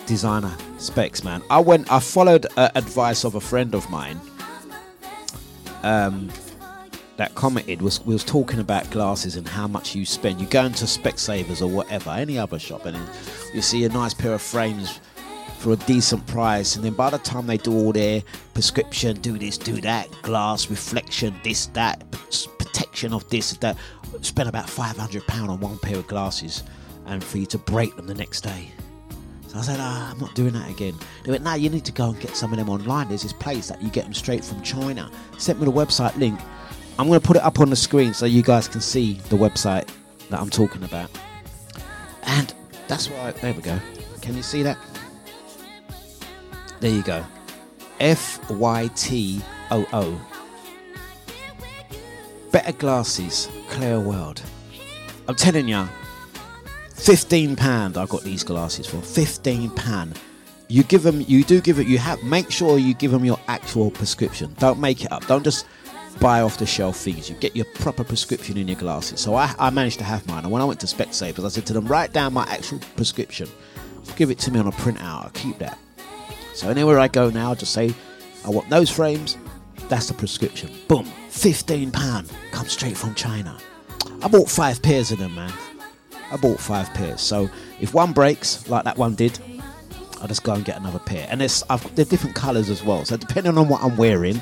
designer 0.06 0.56
specs, 0.78 1.24
man. 1.24 1.42
I 1.50 1.60
went, 1.60 1.92
I 1.92 2.00
followed 2.00 2.46
uh, 2.58 2.70
advice 2.76 3.24
of 3.24 3.36
a 3.36 3.42
friend 3.42 3.74
of 3.74 3.90
mine. 3.90 4.20
Um, 5.84 6.30
that 7.18 7.34
commented 7.36 7.82
was 7.82 8.04
was 8.06 8.24
talking 8.24 8.60
about 8.60 8.90
glasses 8.92 9.36
and 9.36 9.48
how 9.48 9.68
much 9.68 9.96
you 9.96 10.06
spend. 10.06 10.42
You 10.42 10.48
go 10.48 10.66
into 10.66 10.86
Specsavers 10.86 11.62
or 11.62 11.68
whatever, 11.68 12.10
any 12.12 12.38
other 12.38 12.60
shop, 12.60 12.86
and 12.86 12.98
you 13.54 13.62
see 13.62 13.86
a 13.86 13.90
nice 13.90 14.14
pair 14.14 14.34
of 14.34 14.42
frames 14.42 15.00
for 15.60 15.74
a 15.74 15.78
decent 15.78 16.28
price, 16.28 16.76
and 16.76 16.84
then 16.84 16.94
by 16.94 17.10
the 17.10 17.18
time 17.20 17.48
they 17.48 17.58
do 17.58 17.74
all 17.74 17.92
their 17.94 18.22
prescription, 18.54 19.20
do 19.22 19.38
this, 19.38 19.58
do 19.58 19.80
that, 19.82 20.08
glass 20.22 20.70
reflection, 20.70 21.34
this, 21.44 21.68
that, 21.68 22.04
protection 22.60 23.14
of 23.14 23.28
this, 23.30 23.54
that, 23.54 23.78
spend 24.22 24.50
about 24.50 24.70
five 24.70 24.98
hundred 24.98 25.26
pound 25.28 25.50
on 25.50 25.60
one 25.60 25.80
pair 25.80 25.96
of 25.96 26.06
glasses, 26.08 26.64
and 27.08 27.24
for 27.24 27.38
you 27.38 27.46
to 27.46 27.58
break 27.58 27.96
them 27.96 28.06
the 28.06 28.14
next 28.14 28.42
day. 28.42 28.70
So 29.48 29.58
I 29.60 29.62
said, 29.62 29.78
ah, 29.80 30.12
I'm 30.12 30.20
not 30.20 30.36
doing 30.36 30.54
that 30.54 30.70
again. 30.70 30.94
They 31.24 31.32
went, 31.32 31.44
no, 31.44 31.54
you 31.54 31.70
need 31.70 31.86
to 31.86 31.94
go 31.94 32.10
and 32.10 32.20
get 32.20 32.36
some 32.36 32.52
of 32.52 32.58
them 32.58 32.70
online. 32.70 33.08
There's 33.08 33.24
this 33.24 33.34
place 33.34 33.70
that 33.70 33.82
you 33.82 33.90
get 33.90 34.04
them 34.04 34.14
straight 34.14 34.44
from 34.44 34.62
China. 34.62 35.10
Sent 35.38 35.60
me 35.60 35.66
the 35.66 35.72
website 35.72 36.16
link. 36.18 36.38
I'm 36.98 37.08
going 37.08 37.20
to 37.20 37.28
put 37.28 37.36
it 37.38 37.44
up 37.44 37.60
on 37.60 37.70
the 37.70 37.76
screen 37.76 38.14
so 38.14 38.26
you 38.26 38.42
guys 38.42 38.68
can 38.68 38.82
see 38.82 39.14
the 39.30 39.36
website 39.36 39.90
that 40.30 40.40
I'm 40.40 40.50
talking 40.50 40.84
about. 40.84 41.10
And 42.24 42.54
that's 42.88 43.10
why, 43.10 43.32
there 43.32 43.54
we 43.54 43.62
go. 43.62 43.78
Can 44.22 44.36
you 44.36 44.44
see 44.44 44.64
that? 44.64 44.78
There 46.80 46.92
you 46.92 47.04
go. 47.04 47.24
F 48.00 48.50
Y 48.50 48.90
T 48.96 49.42
O 49.72 49.86
O. 49.94 50.22
Better 52.52 52.74
glasses, 52.74 53.50
clear 53.70 54.00
world. 54.00 54.42
I'm 55.28 55.36
telling 55.36 55.68
ya, 55.68 55.88
fifteen 56.94 57.56
pound. 57.56 57.98
I 57.98 58.06
got 58.06 58.24
these 58.24 58.44
glasses 58.44 58.88
for 58.88 59.02
fifteen 59.02 59.70
pound. 59.72 60.20
You 60.68 60.84
give 60.84 61.04
them. 61.04 61.22
You 61.22 61.44
do 61.44 61.62
give 61.62 61.80
it. 61.80 61.88
You 61.88 61.98
have. 61.98 62.22
Make 62.24 62.52
sure 62.52 62.78
you 62.78 62.94
give 62.94 63.12
them 63.12 63.24
your 63.24 63.40
actual 63.48 63.92
prescription. 63.92 64.56
Don't 64.60 64.80
make 64.80 65.04
it 65.04 65.12
up. 65.12 65.26
Don't 65.28 65.44
just 65.44 65.66
buy 66.20 66.42
off 66.42 66.58
the 66.58 66.66
shelf 66.66 66.98
things. 66.98 67.30
You 67.30 67.36
get 67.36 67.56
your 67.56 67.66
proper 67.76 68.04
prescription 68.04 68.58
in 68.58 68.68
your 68.68 68.78
glasses. 68.78 69.20
So 69.20 69.36
I, 69.36 69.54
I 69.60 69.70
managed 69.70 70.00
to 70.00 70.06
have 70.06 70.26
mine. 70.28 70.44
And 70.44 70.52
when 70.52 70.62
I 70.62 70.66
went 70.66 70.80
to 70.82 70.88
Specsavers, 70.88 71.46
I 71.46 71.50
said 71.50 71.66
to 71.68 71.74
them, 71.74 71.86
write 71.88 72.14
down 72.14 72.34
my 72.34 72.44
actual 72.50 72.80
prescription. 72.96 73.50
Give 74.16 74.32
it 74.32 74.40
to 74.40 74.52
me 74.52 74.60
on 74.60 74.68
a 74.68 74.72
printout. 74.72 75.24
I'll 75.24 75.32
keep 75.34 75.58
that. 75.60 75.78
So 76.54 76.70
anywhere 76.70 77.00
I 77.00 77.08
go 77.08 77.30
now, 77.30 77.52
I 77.52 77.56
just 77.56 77.74
say, 77.74 77.94
I 78.46 78.50
want 78.50 78.70
those 78.70 78.90
frames. 78.90 79.38
That's 79.90 80.08
the 80.08 80.14
prescription. 80.14 80.72
Boom. 80.88 81.06
Fifteen 81.30 81.92
pound. 81.92 82.32
Come 82.52 82.68
straight 82.68 82.98
from 82.98 83.14
China. 83.16 83.58
I 84.22 84.28
bought 84.28 84.50
five 84.50 84.82
pairs 84.82 85.12
of 85.12 85.20
them, 85.20 85.36
man. 85.36 85.52
I 86.32 86.38
bought 86.38 86.60
five 86.60 86.92
pairs. 86.94 87.22
So 87.22 87.50
if 87.80 87.94
one 87.94 88.14
breaks, 88.14 88.68
like 88.70 88.84
that 88.86 88.98
one 88.98 89.16
did, 89.16 89.38
I'll 90.22 90.28
just 90.28 90.44
go 90.44 90.54
and 90.54 90.64
get 90.64 90.78
another 90.78 91.00
pair. 91.00 91.28
And 91.30 91.42
it's, 91.42 91.64
I've, 91.70 91.96
they're 91.96 92.06
different 92.06 92.36
colours 92.36 92.70
as 92.70 92.84
well. 92.84 93.06
So 93.06 93.18
depending 93.18 93.58
on 93.58 93.68
what 93.68 93.84
I'm 93.84 93.98
wearing, 93.98 94.40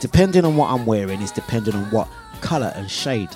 depending 0.00 0.44
on 0.44 0.56
what 0.56 0.70
I'm 0.70 0.86
wearing 0.86 1.20
is 1.20 1.30
depending 1.30 1.74
on 1.74 1.90
what 1.90 2.08
colour 2.40 2.72
and 2.74 2.90
shade. 2.90 3.30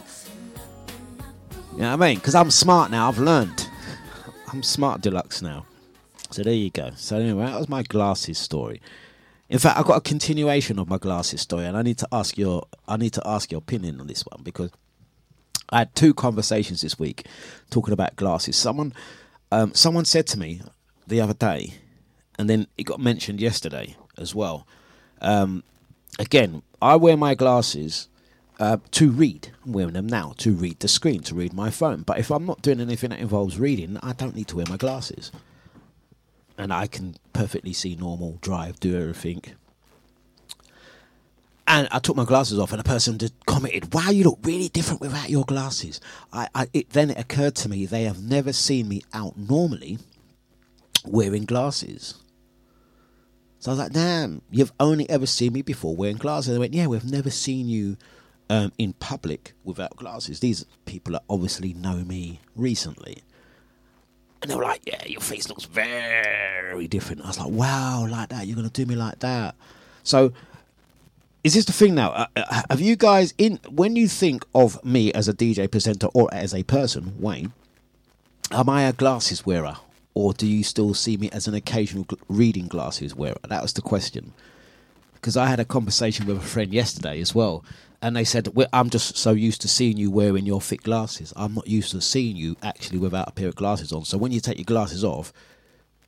You 1.72 1.79
know 1.79 1.96
what 1.96 2.03
I 2.03 2.09
mean? 2.09 2.18
Because 2.18 2.35
I'm 2.35 2.51
smart 2.51 2.90
now. 2.90 3.09
I've 3.09 3.18
learned. 3.18 3.68
I'm 4.53 4.62
smart 4.62 5.01
deluxe 5.01 5.40
now. 5.40 5.66
So 6.31 6.42
there 6.42 6.53
you 6.53 6.70
go. 6.70 6.90
So 6.96 7.16
anyway, 7.16 7.46
that 7.46 7.59
was 7.59 7.68
my 7.68 7.83
glasses 7.83 8.38
story. 8.38 8.81
In 9.48 9.59
fact, 9.59 9.79
I've 9.79 9.87
got 9.87 9.98
a 9.98 10.01
continuation 10.01 10.79
of 10.79 10.88
my 10.88 10.98
glasses 10.98 11.42
story, 11.42 11.66
and 11.66 11.77
I 11.77 11.83
need 11.83 11.98
to 11.98 12.09
ask 12.11 12.38
your 12.38 12.66
I 12.88 12.96
need 12.96 13.12
to 13.14 13.22
ask 13.27 13.51
your 13.53 13.59
opinion 13.59 14.01
on 14.01 14.07
this 14.07 14.25
one 14.25 14.42
because 14.42 14.70
I 15.68 15.79
had 15.79 15.94
two 15.94 16.14
conversations 16.14 16.81
this 16.81 16.98
week 16.98 17.27
talking 17.70 17.92
about 17.92 18.16
glasses. 18.16 18.57
Someone 18.57 18.94
um, 19.51 19.75
someone 19.75 20.05
said 20.05 20.27
to 20.29 20.38
me 20.38 20.62
the 21.07 21.20
other 21.20 21.35
day, 21.35 21.75
and 22.38 22.48
then 22.48 22.66
it 22.79 22.85
got 22.85 23.01
mentioned 23.01 23.40
yesterday 23.40 23.96
as 24.16 24.35
well. 24.35 24.66
Um, 25.20 25.62
again, 26.18 26.62
I 26.81 26.96
wear 26.96 27.16
my 27.16 27.35
glasses 27.35 28.09
uh, 28.59 28.79
to 28.92 29.11
read. 29.11 29.51
I'm 29.64 29.72
wearing 29.72 29.94
them 29.94 30.07
now 30.07 30.35
to 30.38 30.53
read 30.53 30.81
the 30.81 30.88
screen, 30.88 31.20
to 31.22 31.35
read 31.35 31.53
my 31.53 31.70
phone. 31.70 32.03
But 32.03 32.18
if 32.18 32.31
I'm 32.31 32.46
not 32.46 32.62
doing 32.62 32.81
anything 32.81 33.11
that 33.11 33.18
involves 33.18 33.59
reading, 33.59 33.98
I 34.03 34.12
don't 34.12 34.37
need 34.37 34.48
to 34.48 34.57
wear 34.57 34.66
my 34.68 34.77
glasses. 34.77 35.33
And 36.59 36.72
I 36.72 36.87
can 36.87 37.16
perfectly 37.33 37.72
see 37.72 37.96
normal, 37.96 38.38
drive, 38.40 38.79
do 38.79 38.96
everything. 38.96 39.42
And 41.66 41.88
I 41.90 41.98
took 42.01 42.16
my 42.16 42.25
glasses 42.25 42.59
off, 42.59 42.72
and 42.72 42.81
a 42.81 42.85
person 42.85 43.18
just 43.18 43.35
commented, 43.46 43.94
"Wow, 43.94 44.11
you 44.11 44.25
look 44.25 44.40
really 44.42 44.68
different 44.68 45.01
without 45.01 45.31
your 45.31 45.44
glasses." 45.44 46.01
I, 46.33 46.48
I 46.55 46.66
it, 46.72 46.90
then 46.90 47.11
it 47.11 47.18
occurred 47.18 47.55
to 47.57 47.68
me 47.68 47.87
they 47.87 48.03
have 48.03 48.22
never 48.22 48.53
seen 48.53 48.88
me 48.88 49.03
out 49.14 49.38
normally 49.38 49.98
wearing 51.05 51.44
glasses. 51.44 52.14
So 53.62 53.70
I 53.70 53.75
was 53.75 53.79
like, 53.79 53.92
"Damn, 53.92 54.42
you've 54.51 54.72
only 54.81 55.09
ever 55.09 55.25
seen 55.25 55.53
me 55.53 55.62
before 55.62 55.94
wearing 55.94 56.16
glasses." 56.16 56.48
And 56.48 56.57
They 56.57 56.59
went, 56.59 56.75
"Yeah, 56.75 56.88
we've 56.88 57.05
never 57.05 57.31
seen 57.31 57.68
you 57.68 57.96
um, 58.51 58.72
in 58.77 58.92
public 58.94 59.53
without 59.62 59.94
glasses." 59.94 60.40
These 60.40 60.66
people 60.85 61.12
that 61.12 61.22
obviously 61.31 61.72
know 61.72 61.98
me 61.98 62.40
recently. 62.57 63.22
And 64.42 64.51
they 64.51 64.57
were 64.57 64.64
like, 64.64 64.83
"Yeah, 64.85 65.07
your 65.07 65.20
face 65.20 65.48
looks 65.48 65.64
very 65.64 66.88
different." 66.88 67.22
I 67.22 67.29
was 67.29 67.38
like, 67.38 67.51
"Wow, 67.51 68.05
like 68.11 68.31
that? 68.31 68.48
You're 68.48 68.57
gonna 68.57 68.68
do 68.68 68.85
me 68.85 68.96
like 68.96 69.20
that?" 69.20 69.55
So 70.03 70.33
is 71.44 71.55
this 71.55 71.64
the 71.64 71.72
thing 71.72 71.94
now? 71.94 72.11
Uh, 72.11 72.27
uh, 72.35 72.62
have 72.68 72.81
you 72.81 72.96
guys 72.96 73.33
in 73.38 73.61
when 73.70 73.94
you 73.94 74.09
think 74.09 74.44
of 74.57 74.85
me 74.85 75.12
as 75.12 75.29
a 75.29 75.33
DJ 75.33 75.70
presenter 75.70 76.09
or 76.09 76.29
as 76.35 76.53
a 76.53 76.64
person, 76.64 77.14
Wayne? 77.20 77.53
Am 78.51 78.68
I 78.68 78.83
a 78.83 78.92
glasses 78.92 79.46
wearer, 79.46 79.77
or 80.14 80.33
do 80.33 80.46
you 80.46 80.62
still 80.62 80.94
see 80.94 81.16
me 81.16 81.31
as 81.31 81.46
an 81.46 81.55
occasional 81.55 82.07
reading 82.29 82.68
glasses 82.68 83.14
wearer? 83.14 83.37
That 83.48 83.62
was 83.62 83.72
the 83.72 83.83
question. 83.83 84.33
Because 85.14 85.37
I 85.37 85.46
had 85.46 85.61
a 85.61 85.64
conversation 85.64 86.27
with 86.27 86.37
a 86.37 86.40
friend 86.40 86.72
yesterday 86.72 87.20
as 87.20 87.35
well, 87.35 87.64
and 88.01 88.16
they 88.16 88.25
said, 88.25 88.48
"I'm 88.72 88.90
just 88.90 89.16
so 89.16 89.33
used 89.33 89.61
to 89.62 89.68
seeing 89.68 89.96
you 89.96 90.11
wearing 90.11 90.46
your 90.46 90.61
thick 90.61 90.83
glasses. 90.83 91.33
I'm 91.37 91.55
not 91.55 91.68
used 91.68 91.92
to 91.92 92.01
seeing 92.01 92.37
you 92.37 92.57
actually 92.62 92.98
without 92.98 93.29
a 93.29 93.33
pair 93.33 93.48
of 93.48 93.55
glasses 93.55 93.92
on. 93.92 94.05
So 94.05 94.18
when 94.18 94.33
you 94.33 94.40
take 94.40 94.59
your 94.59 94.64
glasses 94.64 95.05
off, 95.05 95.33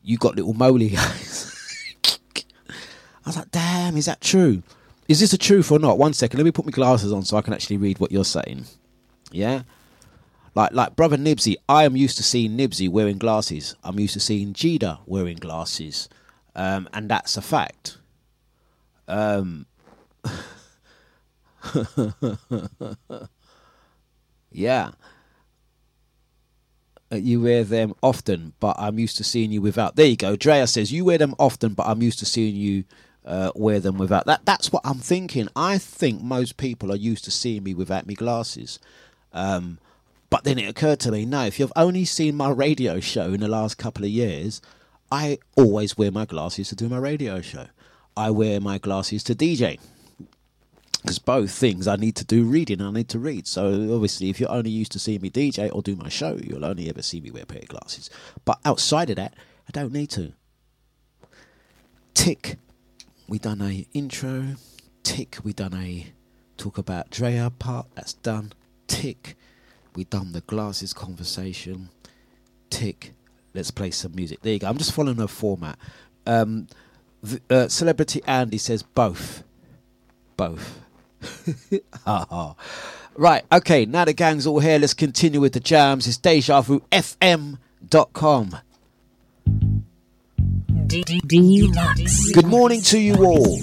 you 0.02 0.18
got 0.18 0.36
little 0.36 0.54
moly 0.54 0.96
eyes." 0.98 1.50
I 2.66 3.28
was 3.28 3.36
like, 3.36 3.52
"Damn, 3.52 3.96
is 3.96 4.06
that 4.06 4.20
true?" 4.20 4.62
Is 5.06 5.20
this 5.20 5.32
the 5.32 5.38
truth 5.38 5.70
or 5.70 5.78
not? 5.78 5.98
One 5.98 6.14
second, 6.14 6.38
let 6.38 6.44
me 6.44 6.50
put 6.50 6.64
my 6.64 6.70
glasses 6.70 7.12
on 7.12 7.24
so 7.24 7.36
I 7.36 7.42
can 7.42 7.52
actually 7.52 7.76
read 7.76 7.98
what 7.98 8.10
you're 8.10 8.24
saying. 8.24 8.64
Yeah? 9.30 9.62
Like 10.54 10.72
like 10.72 10.96
brother 10.96 11.16
Nibsy, 11.16 11.56
I 11.68 11.84
am 11.84 11.96
used 11.96 12.16
to 12.18 12.22
seeing 12.22 12.56
Nibsy 12.56 12.88
wearing 12.88 13.18
glasses. 13.18 13.74
I'm 13.82 13.98
used 13.98 14.14
to 14.14 14.20
seeing 14.20 14.52
Jida 14.52 15.00
wearing 15.06 15.38
glasses. 15.38 16.08
Um, 16.54 16.88
and 16.92 17.10
that's 17.10 17.36
a 17.36 17.42
fact. 17.42 17.98
Um, 19.08 19.66
yeah. 24.52 24.92
Uh, 27.12 27.16
you 27.16 27.42
wear 27.42 27.64
them 27.64 27.94
often, 28.02 28.54
but 28.60 28.76
I'm 28.78 28.98
used 28.98 29.16
to 29.18 29.24
seeing 29.24 29.50
you 29.50 29.60
without. 29.60 29.96
There 29.96 30.06
you 30.06 30.16
go. 30.16 30.36
Drea 30.36 30.66
says 30.66 30.92
you 30.92 31.04
wear 31.04 31.18
them 31.18 31.34
often, 31.38 31.74
but 31.74 31.86
I'm 31.86 32.02
used 32.02 32.18
to 32.20 32.26
seeing 32.26 32.54
you 32.54 32.84
uh, 33.24 33.50
wear 33.54 33.80
them 33.80 33.98
without. 33.98 34.26
That 34.26 34.46
that's 34.46 34.72
what 34.72 34.82
I'm 34.84 34.98
thinking. 34.98 35.48
I 35.56 35.78
think 35.78 36.22
most 36.22 36.56
people 36.56 36.92
are 36.92 36.96
used 36.96 37.24
to 37.24 37.30
seeing 37.30 37.64
me 37.64 37.74
without 37.74 38.06
me 38.06 38.14
glasses. 38.14 38.78
Um, 39.32 39.78
but 40.34 40.42
then 40.42 40.58
it 40.58 40.68
occurred 40.68 40.98
to 40.98 41.12
me, 41.12 41.24
no, 41.24 41.44
if 41.44 41.60
you've 41.60 41.72
only 41.76 42.04
seen 42.04 42.34
my 42.34 42.50
radio 42.50 42.98
show 42.98 43.32
in 43.32 43.38
the 43.38 43.46
last 43.46 43.78
couple 43.78 44.02
of 44.02 44.10
years, 44.10 44.60
I 45.12 45.38
always 45.56 45.96
wear 45.96 46.10
my 46.10 46.24
glasses 46.24 46.70
to 46.70 46.74
do 46.74 46.88
my 46.88 46.98
radio 46.98 47.40
show. 47.40 47.66
I 48.16 48.30
wear 48.30 48.60
my 48.60 48.78
glasses 48.78 49.22
to 49.24 49.36
DJ. 49.36 49.78
Because 51.02 51.20
both 51.20 51.52
things 51.52 51.86
I 51.86 51.94
need 51.94 52.16
to 52.16 52.24
do 52.24 52.42
reading, 52.42 52.82
I 52.82 52.90
need 52.90 53.08
to 53.10 53.20
read. 53.20 53.46
So 53.46 53.94
obviously, 53.94 54.28
if 54.28 54.40
you're 54.40 54.50
only 54.50 54.70
used 54.70 54.90
to 54.90 54.98
seeing 54.98 55.20
me 55.20 55.30
DJ 55.30 55.72
or 55.72 55.82
do 55.82 55.94
my 55.94 56.08
show, 56.08 56.36
you'll 56.42 56.64
only 56.64 56.88
ever 56.88 57.00
see 57.00 57.20
me 57.20 57.30
wear 57.30 57.44
a 57.44 57.46
pair 57.46 57.62
of 57.62 57.68
glasses. 57.68 58.10
But 58.44 58.58
outside 58.64 59.10
of 59.10 59.16
that, 59.16 59.34
I 59.68 59.70
don't 59.70 59.92
need 59.92 60.10
to. 60.10 60.32
Tick 62.14 62.56
we 63.28 63.38
done 63.38 63.62
a 63.62 63.86
intro. 63.94 64.56
Tick, 65.04 65.38
we 65.44 65.52
done 65.52 65.74
a 65.74 66.12
talk 66.56 66.76
about 66.76 67.10
Drea 67.10 67.52
part. 67.56 67.86
That's 67.94 68.14
done. 68.14 68.52
Tick, 68.88 69.36
we 69.94 70.04
done 70.04 70.32
the 70.32 70.40
glasses 70.42 70.92
conversation. 70.92 71.88
Tick, 72.70 73.12
let's 73.54 73.70
play 73.70 73.90
some 73.90 74.14
music. 74.14 74.40
There 74.42 74.52
you 74.52 74.58
go. 74.58 74.68
I'm 74.68 74.78
just 74.78 74.92
following 74.92 75.20
a 75.20 75.28
format. 75.28 75.78
Um, 76.26 76.66
the, 77.22 77.40
uh, 77.48 77.68
Celebrity 77.68 78.22
Andy 78.26 78.58
says 78.58 78.82
both. 78.82 79.44
Both. 80.36 80.80
right, 83.16 83.44
okay, 83.50 83.86
now 83.86 84.04
the 84.04 84.12
gang's 84.12 84.46
all 84.46 84.60
here. 84.60 84.78
Let's 84.78 84.94
continue 84.94 85.40
with 85.40 85.52
the 85.52 85.60
jams. 85.60 86.06
It's 86.06 86.18
deja 86.18 86.60
DejaVuFM.com. 86.62 88.58
Dlux. 90.86 92.34
Good 92.34 92.46
morning 92.46 92.82
to 92.82 92.98
you 92.98 93.24
all. 93.24 93.58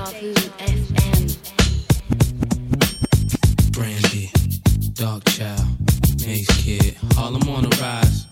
Brandy, 0.00 0.32
Child, 4.96 5.60
Kid, 6.16 6.96
Harlem 7.12 7.46
on 7.50 7.68
rise. 7.78 8.24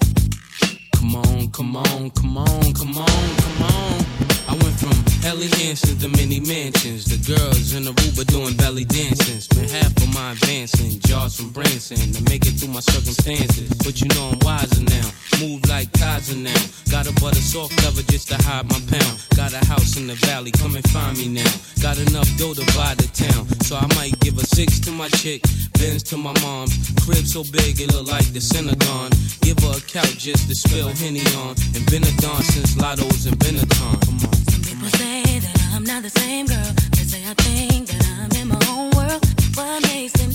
Come 0.97 1.17
on, 1.17 1.51
come 1.51 1.77
on, 1.77 2.11
come 2.13 2.39
on, 2.39 2.73
come 2.73 2.97
on, 2.97 3.37
come 3.37 3.63
on. 3.63 4.07
I 4.49 4.57
went 4.63 4.81
from 4.81 4.97
Ellie 5.27 5.49
Hansons 5.61 6.01
to 6.01 6.09
many 6.09 6.41
mansions. 6.41 7.05
The 7.05 7.19
girls 7.37 7.75
in 7.75 7.85
the 7.85 7.93
Aruba 7.93 8.25
doing 8.27 8.57
belly 8.57 8.87
dancing. 8.87 9.41
Spent 9.41 9.71
half 9.71 9.95
of 9.95 10.09
my 10.15 10.33
advancing, 10.33 10.99
jars 11.01 11.37
from 11.37 11.51
Branson 11.51 11.99
to 12.15 12.23
make 12.31 12.47
it 12.47 12.53
through 12.53 12.73
my 12.73 12.81
circumstances. 12.81 13.69
But 13.85 14.01
you 14.01 14.09
know 14.09 14.31
I'm 14.33 14.39
wiser 14.39 14.83
now. 14.85 15.11
Move 15.41 15.69
like 15.69 15.93
Kaiser 15.93 16.37
now. 16.37 16.63
Got 16.91 17.07
a 17.07 17.13
butter 17.21 17.41
soft 17.41 17.77
cover 17.79 18.03
just 18.11 18.27
to 18.29 18.37
hide 18.43 18.67
my 18.67 18.81
pound. 18.91 19.15
Got 19.37 19.53
a 19.53 19.65
house 19.67 19.97
in 19.97 20.09
the 20.09 20.15
valley, 20.27 20.51
come 20.51 20.75
and 20.75 20.89
find 20.91 21.17
me 21.17 21.29
now. 21.29 21.53
Got 21.81 21.99
enough 21.99 22.27
dough 22.37 22.55
to 22.55 22.65
buy 22.75 22.95
the 22.99 23.07
town. 23.15 23.47
So 23.63 23.77
I 23.77 23.87
might 23.95 24.19
give 24.19 24.37
a 24.39 24.47
six 24.47 24.81
to 24.81 24.91
my 24.91 25.09
chick, 25.21 25.43
Benz 25.79 26.03
to 26.11 26.17
my 26.17 26.35
mom's. 26.43 26.75
Crib 27.07 27.25
so 27.25 27.45
big 27.53 27.81
it 27.81 27.95
look 27.95 28.09
like 28.09 28.27
the 28.33 28.41
Synagogue. 28.41 29.15
Give 29.41 29.59
her 29.63 29.79
a 29.79 29.81
couch 29.87 30.19
just 30.19 30.49
to 30.49 30.55
spill 30.57 30.89
Henny 30.89 31.23
on. 31.39 31.55
And 31.75 31.87
been 31.87 32.03
a 32.03 32.13
don 32.19 32.43
since 32.43 32.77
Lotto's 32.77 33.27
and 33.27 33.39
Benetton. 33.39 33.95
Come 34.03 34.19
on. 34.27 34.35
People 34.67 34.91
say 34.99 35.23
that 35.39 35.71
I'm 35.73 35.85
not 35.85 36.03
the 36.03 36.11
same 36.11 36.47
girl. 36.47 36.73
They 36.99 37.07
say 37.07 37.23
I 37.23 37.35
think 37.47 37.87
that 37.95 38.03
I'm 38.19 38.33
in 38.43 38.49
my 38.49 38.59
own 38.75 38.91
world. 38.91 39.23
What 39.55 39.83
makes 39.87 40.19
them 40.19 40.35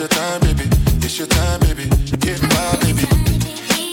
your 0.00 0.08
time, 0.08 0.40
baby. 0.40 0.64
It's 1.04 1.18
your 1.18 1.26
time, 1.28 1.60
baby. 1.60 1.84
Get 2.20 2.40
my 2.40 2.76
baby. 2.80 3.04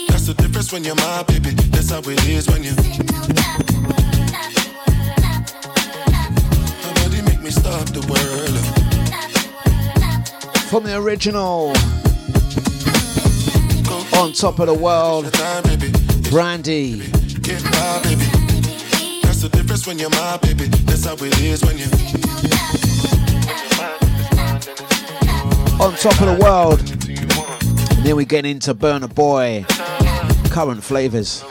That's 0.08 0.26
the 0.26 0.34
difference 0.38 0.72
when 0.72 0.82
you're 0.82 0.94
my 0.94 1.22
baby. 1.24 1.50
That's 1.68 1.90
how 1.90 1.98
it 1.98 2.26
is 2.26 2.48
when 2.48 2.64
you. 2.64 2.74
Nobody 6.82 7.20
make 7.28 7.42
me 7.42 7.50
stop 7.50 7.84
the 7.92 8.00
world. 8.08 8.56
From 10.70 10.84
the 10.84 10.96
original, 10.96 11.74
on 14.18 14.32
top 14.32 14.60
of 14.60 14.66
the 14.68 14.74
world, 14.74 15.24
your 15.24 15.32
time, 15.32 15.62
baby. 15.64 15.92
Brandy. 16.30 17.10
Get 17.42 17.62
my 17.64 18.00
baby. 18.02 18.24
That's 19.24 19.42
the 19.42 19.50
difference 19.52 19.86
when 19.86 19.98
you're 19.98 20.08
my 20.08 20.38
baby. 20.38 20.68
That's 20.86 21.04
how 21.04 21.16
it 21.20 21.38
is 21.40 21.62
when 21.62 21.76
you. 21.76 22.77
On 25.80 25.94
top 25.94 26.20
of 26.20 26.26
the 26.26 26.38
world. 26.42 26.80
And 27.96 28.04
then 28.04 28.16
we 28.16 28.24
get 28.24 28.44
into 28.44 28.74
Burna 28.74 29.12
Boy. 29.14 29.64
Current 30.50 30.82
flavors. 30.82 31.44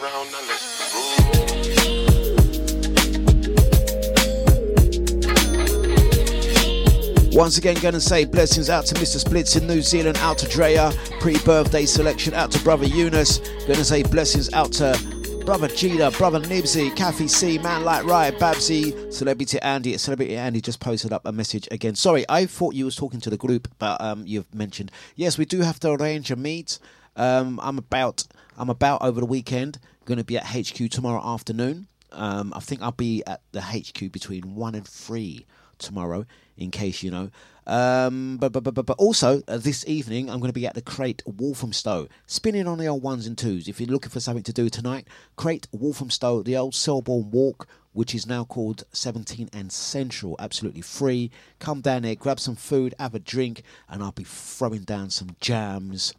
Once 7.32 7.58
again, 7.58 7.76
to 7.76 8.02
say 8.02 8.26
blessings 8.26 8.70
out 8.70 8.86
to 8.88 8.96
Mr. 8.96 9.18
Splits 9.18 9.56
in 9.56 9.66
New 9.66 9.82
Zealand, 9.82 10.18
out 10.18 10.38
to 10.40 10.48
Drea, 10.50 10.92
pre 11.22 11.38
birthday 11.46 11.86
selection, 11.86 12.34
out 12.34 12.52
to 12.52 12.60
Brother 12.64 12.86
Eunice. 12.86 13.38
To 13.68 13.86
say 13.86 14.04
blessings 14.04 14.52
out 14.54 14.74
to 14.74 15.17
Brother 15.48 15.70
Cheetah, 15.70 16.12
Brother 16.18 16.42
Nibsy, 16.42 16.94
Kathy 16.94 17.30
C, 17.30 17.58
Man 17.58 17.86
Like 17.86 18.04
Riot, 18.04 18.38
Babsy, 18.38 19.10
Celebrity 19.14 19.58
Andy. 19.62 19.98
Celebrity 19.98 20.36
Andy 20.36 20.60
just 20.60 20.82
posted 20.82 21.14
up 21.14 21.26
a 21.26 21.32
message 21.32 21.70
again. 21.72 21.96
Sorry, 21.96 22.26
I 22.28 22.46
thought 22.46 22.76
you 22.76 22.84
was 22.84 22.98
talking 22.98 23.22
to 23.22 23.30
the 23.30 23.38
group, 23.38 23.70
but 23.80 24.02
um, 24.02 24.24
you've 24.28 24.54
mentioned. 24.54 24.92
Yes, 25.16 25.38
we 25.38 25.46
do 25.46 25.62
have 25.62 25.80
to 25.80 25.92
arrange 25.92 26.32
a 26.32 26.36
meet. 26.36 26.80
Um, 27.16 27.62
I'm 27.64 27.78
about 27.78 28.26
I'm 28.58 28.70
about 28.70 29.02
over 29.02 29.22
the 29.22 29.26
weekend. 29.26 29.80
Going 30.04 30.18
to 30.18 30.26
be 30.26 30.38
at 30.38 30.48
HQ 30.48 30.92
tomorrow 30.92 31.26
afternoon. 31.26 31.88
Um, 32.12 32.52
I 32.54 32.60
think 32.60 32.82
I'll 32.82 32.92
be 32.92 33.24
at 33.26 33.40
the 33.54 33.62
HQ 33.62 34.12
between 34.12 34.54
one 34.54 34.76
and 34.76 34.86
three 34.86 35.46
tomorrow, 35.78 36.26
in 36.58 36.72
case 36.72 37.04
you 37.04 37.10
know. 37.10 37.32
Um, 37.68 38.38
but, 38.38 38.54
but, 38.54 38.64
but, 38.64 38.86
but, 38.86 38.98
also, 38.98 39.44
uh, 39.50 39.58
this 39.58 39.86
evening, 39.88 40.30
I'm 40.30 40.40
going 40.40 40.50
to 40.50 40.54
be 40.54 40.66
at 40.66 40.74
the 40.74 40.82
Crate 40.82 41.22
Walthamstow, 41.26 42.08
spinning 42.26 42.66
on 42.66 42.78
the 42.78 42.88
old 42.88 43.04
ones 43.04 43.28
and 43.28 43.38
twos. 43.38 43.68
If 43.68 43.82
you're 43.82 43.90
looking 43.90 44.10
for 44.10 44.22
something 44.22 44.44
to 44.44 44.54
do 44.54 44.70
tonight, 44.70 45.06
Crate 45.36 45.68
Walthamstow, 45.74 46.44
the 46.44 46.56
old 46.56 46.74
Selborne 46.74 47.30
Walk, 47.30 47.68
which 47.92 48.16
is 48.16 48.26
now 48.26 48.46
called 48.46 48.86
17 48.94 49.50
and 49.52 49.70
Central, 49.70 50.38
absolutely 50.40 50.82
free. 50.82 51.30
Come 51.60 51.82
down 51.82 52.04
there, 52.04 52.16
grab 52.16 52.40
some 52.40 52.56
food, 52.56 52.96
have 53.00 53.14
a 53.14 53.20
drink, 53.20 53.64
and 53.90 54.02
I'll 54.02 54.14
be 54.14 54.24
throwing 54.24 54.84
down 54.84 55.10
some 55.10 55.36
jams 55.42 56.14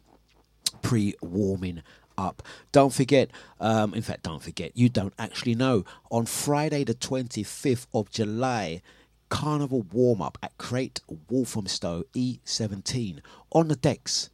pre 0.83 1.15
warming 1.19 1.81
up. 2.15 2.43
Don't 2.71 2.93
forget, 2.93 3.31
um, 3.59 3.95
in 3.95 4.03
fact, 4.03 4.23
don't 4.23 4.43
forget, 4.43 4.73
you 4.75 4.87
don't 4.87 5.13
actually 5.17 5.55
know. 5.55 5.83
On 6.11 6.27
Friday, 6.27 6.83
the 6.83 6.93
25th 6.93 7.87
of 7.91 8.11
July, 8.11 8.83
carnival 9.29 9.85
warm 9.91 10.21
up 10.21 10.37
at 10.43 10.57
Crate 10.57 11.01
Walthamstow 11.29 12.03
E17 12.13 13.19
on 13.51 13.67
the 13.67 13.75
decks, 13.75 14.29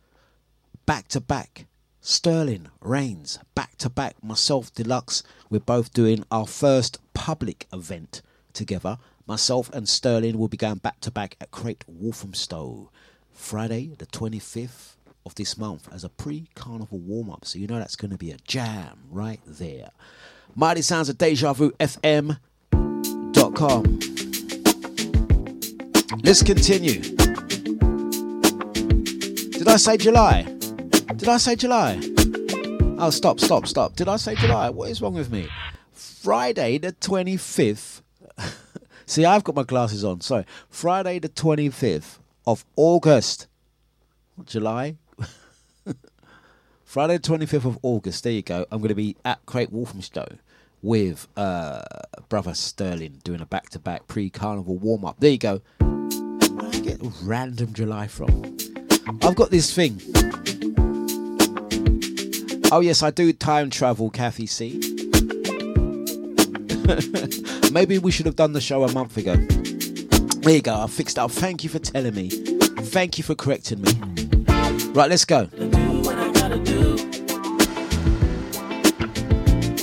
back 0.86 1.08
to 1.10 1.20
back. 1.20 1.68
Sterling, 2.02 2.70
Reigns, 2.82 3.40
back 3.56 3.78
to 3.78 3.90
back. 3.90 4.24
Myself, 4.24 4.72
Dlux, 4.74 5.24
we're 5.50 5.60
both 5.60 5.92
doing 5.92 6.24
our 6.30 6.46
first 6.46 7.00
public 7.16 7.66
event 7.74 8.22
together. 8.54 9.00
Myself 9.26 9.72
and 9.74 9.90
Sterling 9.90 10.38
will 10.38 10.48
be 10.48 10.56
going 10.58 10.76
back 10.76 11.00
to 11.02 11.10
back 11.10 11.36
at 11.42 11.50
Crate 11.50 11.84
Walthamstow 11.88 12.92
Friday, 13.34 13.96
the 13.98 14.06
25th 14.06 14.98
of 15.26 15.34
this 15.34 15.58
month, 15.58 15.90
as 15.92 16.04
a 16.04 16.10
pre 16.10 16.48
carnival 16.54 17.00
warm 17.00 17.32
up. 17.32 17.44
So 17.44 17.58
you 17.58 17.66
know 17.66 17.80
that's 17.80 17.96
going 17.96 18.12
to 18.12 18.18
be 18.18 18.30
a 18.30 18.38
jam 18.46 19.00
right 19.10 19.42
there. 19.48 19.90
Mighty 20.56 20.84
Sounds 20.84 21.10
of 21.10 21.18
Deja 21.18 21.54
Vu 21.54 21.72
FM.com. 21.80 22.40
Let's 26.24 26.42
continue. 26.42 27.02
Did 29.52 29.68
I 29.68 29.78
say 29.78 29.98
July? 29.98 30.44
Did 31.16 31.28
I 31.28 31.38
say 31.38 31.56
July? 31.56 32.00
Oh, 32.98 33.10
stop, 33.10 33.40
stop, 33.40 33.68
stop. 33.68 33.96
Did 33.96 34.08
I 34.08 34.16
say 34.18 34.36
July? 34.36 34.70
What 34.70 34.90
is 34.90 35.02
wrong 35.02 35.14
with 35.14 35.32
me? 35.32 35.48
Friday 35.92 36.78
the 36.78 36.94
25th. 36.94 38.02
See, 39.06 39.26
I've 39.26 39.44
got 39.44 39.56
my 39.56 39.64
glasses 39.64 40.04
on. 40.04 40.22
Sorry. 40.22 40.46
Friday 40.70 41.20
the 41.20 41.30
25th 41.30 42.20
of 42.48 42.66
August. 42.76 43.48
July? 44.46 44.98
Friday 46.86 47.18
the 47.18 47.24
25th 47.24 47.66
of 47.66 47.80
August. 47.82 48.24
There 48.24 48.34
you 48.34 48.42
go. 48.42 48.66
I'm 48.72 48.80
going 48.80 48.90
to 48.90 48.96
be 48.96 49.16
at 49.26 49.46
Crate 49.46 49.72
Walthamstow 49.72 50.38
with 50.86 51.28
uh, 51.36 51.82
Brother 52.30 52.54
Sterling 52.54 53.20
doing 53.24 53.42
a 53.42 53.46
back 53.46 53.70
to 53.72 53.80
back 53.80 54.08
pre 54.08 54.30
carnival 54.30 54.78
warm 54.78 55.04
up. 55.04 55.20
There 55.20 55.32
you 55.32 55.40
go. 55.40 55.62
Where 55.80 56.70
I 56.70 56.80
get 56.80 57.00
random 57.24 57.74
July 57.74 58.08
from? 58.08 58.56
I've 59.24 59.36
got 59.36 59.50
this 59.50 59.74
thing. 59.74 60.00
Oh, 62.72 62.82
yes, 62.82 63.04
I 63.04 63.12
do 63.12 63.34
time 63.34 63.70
travel, 63.70 64.10
Kathy 64.10 64.46
C. 64.46 64.74
Maybe 67.72 67.98
we 67.98 68.12
should 68.12 68.28
have 68.28 68.36
done 68.36 68.54
the 68.54 68.62
show 68.62 68.84
a 68.84 68.92
month 68.92 69.18
ago. 69.18 69.36
There 69.36 70.54
you 70.54 70.62
go, 70.62 70.82
I 70.82 70.88
fixed 70.88 71.18
it 71.18 71.22
up. 71.22 71.32
Thank 71.32 71.64
you 71.64 71.70
for 71.70 71.80
telling 71.80 72.14
me. 72.14 72.30
Thank 72.30 73.18
you 73.18 73.24
for 73.24 73.34
correcting 73.34 73.82
me. 73.82 73.92
Right, 74.94 75.10
let's 75.10 75.26
go. 75.26 75.50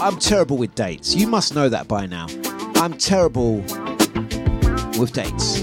I'm 0.02 0.18
terrible 0.18 0.56
with 0.56 0.74
dates. 0.74 1.14
You 1.14 1.28
must 1.28 1.54
know 1.54 1.68
that 1.68 1.86
by 1.86 2.06
now. 2.06 2.26
I'm 2.74 2.92
terrible 2.94 3.58
with 4.98 5.12
dates. 5.12 5.62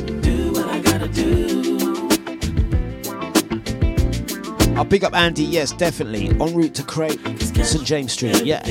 I'll 4.78 4.86
pick 4.86 5.04
up 5.04 5.14
Andy, 5.14 5.44
yes, 5.44 5.74
definitely. 5.74 6.30
En 6.30 6.56
route 6.56 6.74
to 6.76 6.84
Crate, 6.84 7.20
St. 7.42 7.84
James 7.84 8.14
Street, 8.14 8.46
yeah. 8.46 8.64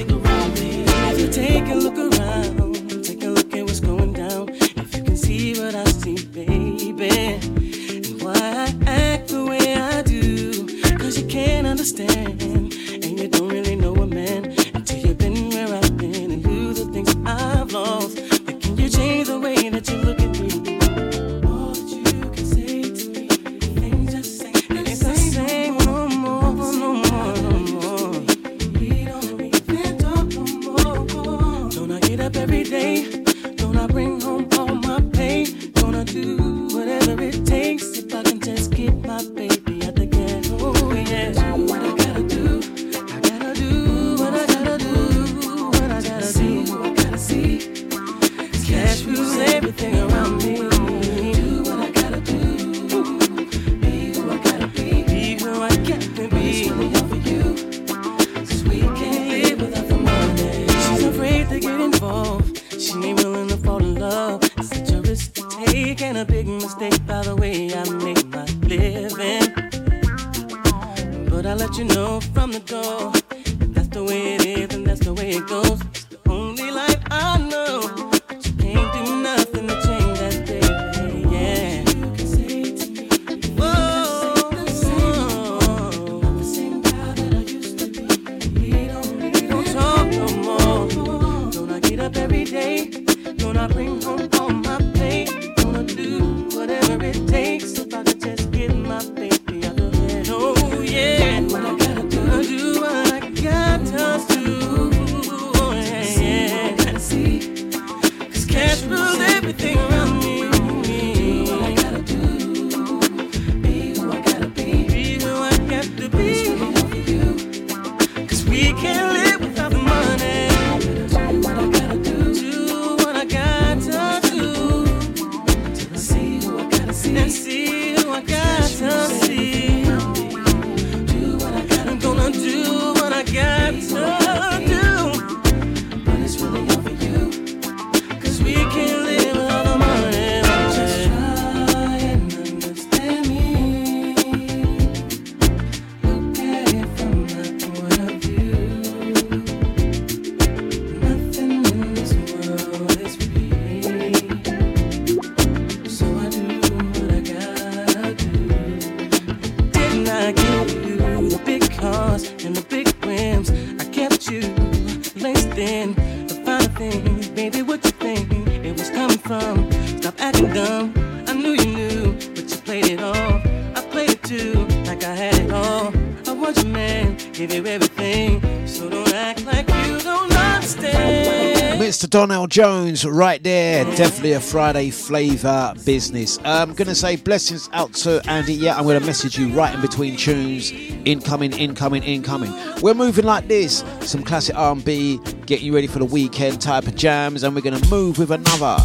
tunes 182.98 183.16
right 183.16 183.42
there. 183.42 183.84
Definitely 183.96 184.32
a 184.32 184.40
Friday 184.40 184.90
flavour 184.90 185.74
business. 185.84 186.38
I'm 186.44 186.74
going 186.74 186.88
to 186.88 186.94
say 186.94 187.16
blessings 187.16 187.68
out 187.72 187.92
to 187.94 188.20
Andy. 188.28 188.54
Yeah, 188.54 188.76
I'm 188.76 188.84
going 188.84 188.98
to 188.98 189.06
message 189.06 189.38
you 189.38 189.52
right 189.52 189.74
in 189.74 189.80
between 189.80 190.16
tunes. 190.16 190.72
Incoming, 191.04 191.52
incoming, 191.52 192.02
incoming. 192.02 192.52
We're 192.80 192.94
moving 192.94 193.24
like 193.24 193.48
this. 193.48 193.84
Some 194.00 194.22
classic 194.22 194.56
R&B, 194.56 195.18
getting 195.46 195.66
you 195.66 195.74
ready 195.74 195.86
for 195.86 195.98
the 195.98 196.04
weekend 196.04 196.60
type 196.60 196.86
of 196.86 196.94
jams. 196.94 197.42
And 197.42 197.54
we're 197.54 197.62
going 197.62 197.80
to 197.80 197.88
move 197.88 198.18
with 198.18 198.30
another. 198.30 198.78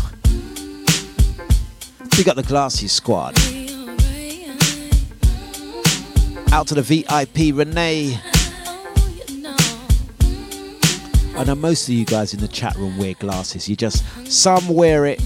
We 2.18 2.24
got 2.24 2.36
the 2.36 2.43
Glassy 2.43 2.88
Squad. 2.88 3.38
Out 6.51 6.68
to 6.68 6.76
the 6.76 6.84
VIP, 6.84 7.55
Renee. 7.55 8.20
I 11.36 11.44
know 11.46 11.56
most 11.56 11.88
of 11.88 11.96
you 11.96 12.06
guys 12.06 12.34
in 12.34 12.40
the 12.40 12.48
chat 12.48 12.76
room 12.76 12.98
wear 12.98 13.16
glasses. 13.16 13.68
You 13.68 13.76
just, 13.76 14.04
some 14.32 14.68
wear 14.70 15.06
it 15.08 15.22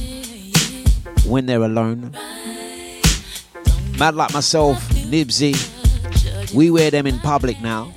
when 1.25 1.45
they're 1.45 1.63
alone. 1.63 2.11
Mad 3.99 4.15
like 4.15 4.33
myself, 4.33 4.77
Nibsy, 5.09 5.53
we 6.55 6.71
wear 6.71 6.91
them 6.91 7.07
in 7.07 7.19
public 7.19 7.59
now. 7.61 7.93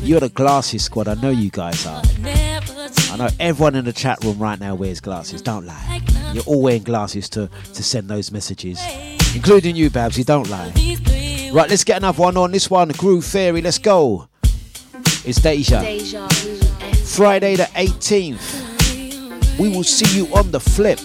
You're 0.00 0.20
the 0.20 0.30
glasses 0.30 0.84
squad, 0.84 1.06
I 1.06 1.14
know 1.14 1.30
you 1.30 1.50
guys 1.50 1.86
are. 1.86 2.02
I 2.24 3.16
know 3.18 3.28
everyone 3.38 3.74
in 3.74 3.84
the 3.84 3.92
chat 3.92 4.24
room 4.24 4.38
right 4.38 4.58
now 4.58 4.74
wears 4.74 5.00
glasses, 5.00 5.42
don't 5.42 5.66
lie. 5.66 6.00
You're 6.32 6.44
all 6.44 6.62
wearing 6.62 6.82
glasses 6.82 7.28
to, 7.30 7.50
to 7.74 7.82
send 7.82 8.08
those 8.08 8.32
messages, 8.32 8.80
including 9.34 9.76
you, 9.76 9.90
Babs, 9.90 10.16
you 10.16 10.24
don't 10.24 10.48
lie. 10.48 10.72
Right, 11.52 11.68
let's 11.68 11.84
get 11.84 11.98
another 11.98 12.22
one 12.22 12.36
on. 12.36 12.52
This 12.52 12.70
one, 12.70 12.88
Groove 12.90 13.24
Theory, 13.24 13.60
let's 13.60 13.78
go. 13.78 14.28
It's 15.24 15.40
Deja. 15.40 15.80
Deja. 15.80 16.28
Friday 17.18 17.56
the 17.56 17.64
18th. 17.74 19.58
We 19.58 19.68
will 19.70 19.82
see 19.82 20.16
you 20.16 20.32
on 20.36 20.52
the 20.52 20.60
flip. 20.60 21.00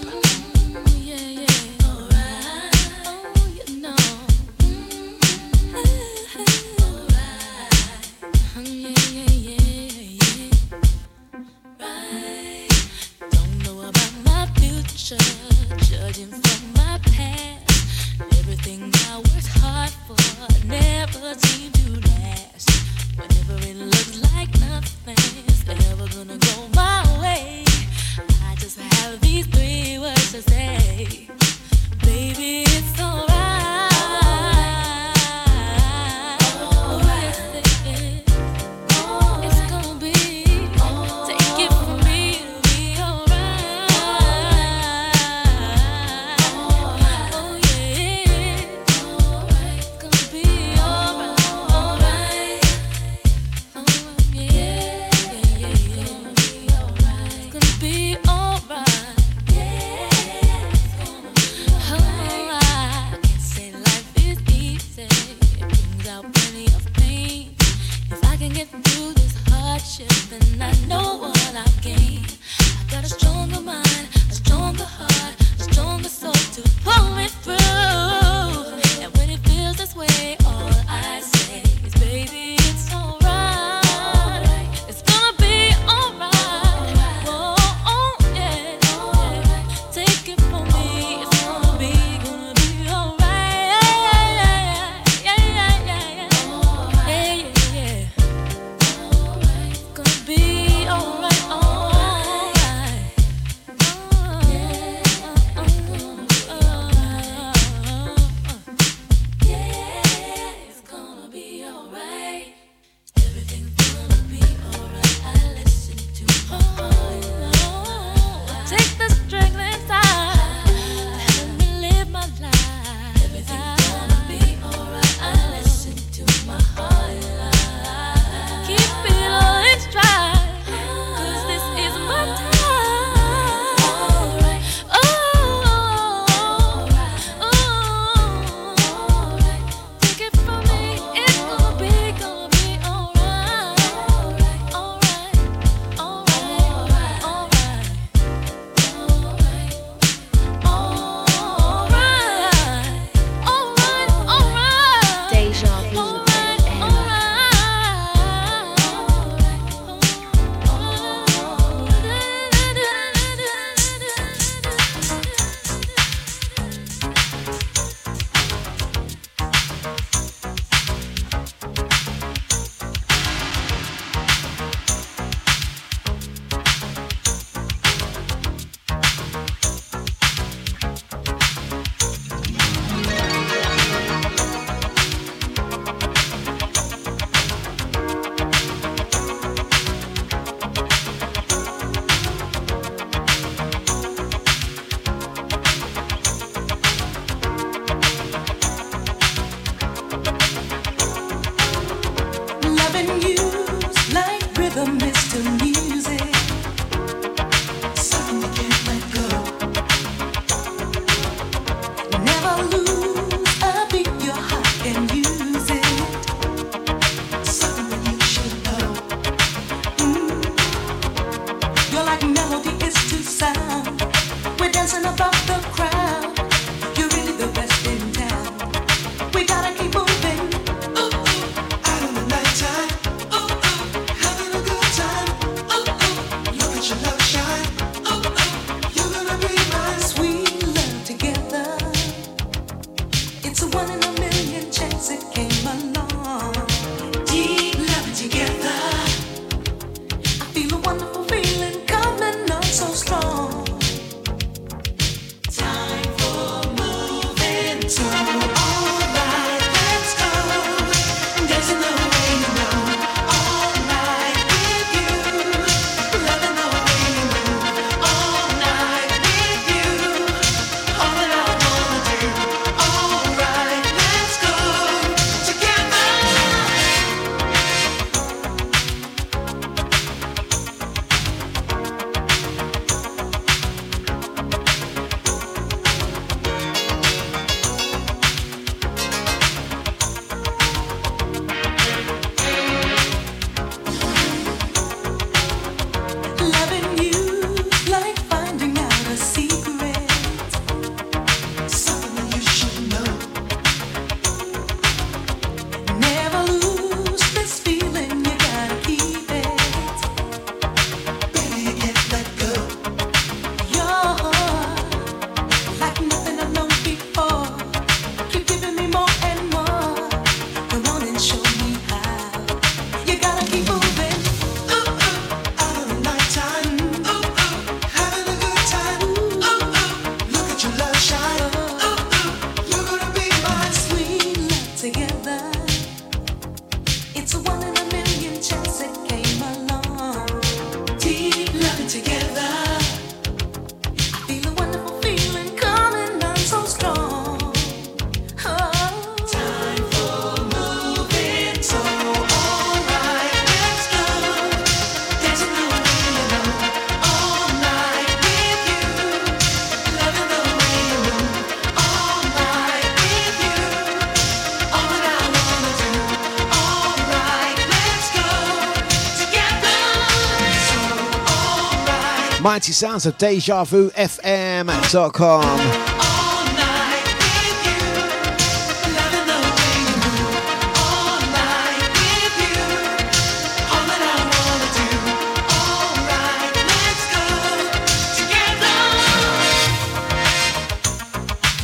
Mighty 372.43 372.73
sounds 372.73 373.05
of 373.05 373.17
Deja 373.17 373.63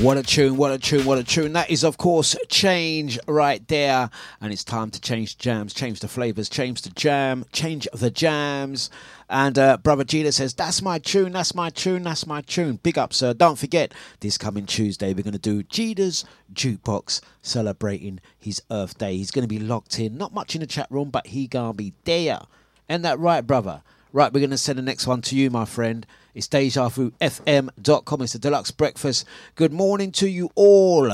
What 0.02 0.16
a 0.16 0.24
tune, 0.24 0.56
what 0.56 0.72
a 0.72 0.80
tune, 0.80 1.04
what 1.06 1.18
a 1.18 1.26
tune. 1.26 1.52
That 1.52 1.70
is, 1.70 1.84
of 1.84 1.98
course, 1.98 2.34
change 2.48 3.20
right 3.28 3.68
there. 3.68 4.10
And 4.40 4.54
it's 4.54 4.64
time 4.64 4.92
to 4.92 5.02
change 5.02 5.38
jams, 5.38 5.74
change 5.74 6.00
the 6.00 6.08
flavors, 6.08 6.48
change 6.48 6.84
the 6.84 6.90
jam, 6.92 7.44
change 7.52 7.86
the 7.94 8.10
jams. 8.10 8.90
And 9.30 9.60
uh, 9.60 9.76
Brother 9.76 10.06
Gina 10.06 10.32
says, 10.32 10.54
That's 10.54 10.82
my 10.82 11.00
tune, 11.00 11.34
that's 11.34 11.54
my 11.54 11.70
tune, 11.70 12.04
that's 12.04 12.26
my 12.26 12.40
tune. 12.40 12.78
Big 12.82 12.98
up, 12.98 13.12
sir. 13.12 13.34
Don't 13.34 13.60
forget, 13.60 13.94
this 14.22 14.38
coming 14.38 14.66
Tuesday, 14.66 15.14
we're 15.14 15.22
going 15.22 15.34
to 15.34 15.38
do 15.38 15.64
Gita's 15.64 16.24
Jukebox 16.54 17.20
celebrating 17.42 18.22
his 18.38 18.62
Earth 18.72 18.98
Day. 18.98 19.18
He's 19.18 19.32
going 19.32 19.44
to 19.44 19.54
be 19.54 19.60
locked 19.60 20.00
in, 20.00 20.18
not 20.18 20.34
much 20.34 20.56
in 20.56 20.62
the 20.62 20.68
chat 20.68 20.88
room, 20.90 21.10
but 21.10 21.28
he 21.28 21.46
going 21.46 21.74
to 21.74 21.78
be 21.78 21.94
there. 22.06 22.40
Ain't 22.90 23.04
that 23.04 23.20
right, 23.20 23.46
brother? 23.46 23.82
Right, 24.14 24.32
we're 24.32 24.40
going 24.40 24.50
to 24.52 24.58
send 24.58 24.80
the 24.80 24.84
next 24.84 25.08
one 25.08 25.22
to 25.24 25.36
you, 25.36 25.50
my 25.50 25.66
friend. 25.66 26.08
It's 26.34 26.48
DejaVuFM.com. 26.48 28.22
It's 28.22 28.34
the 28.34 28.40
Dlux 28.40 28.76
Breakfast. 28.76 29.26
Good 29.56 29.74
morning 29.74 30.12
to 30.14 30.30
you 30.30 30.52
all. 30.56 31.12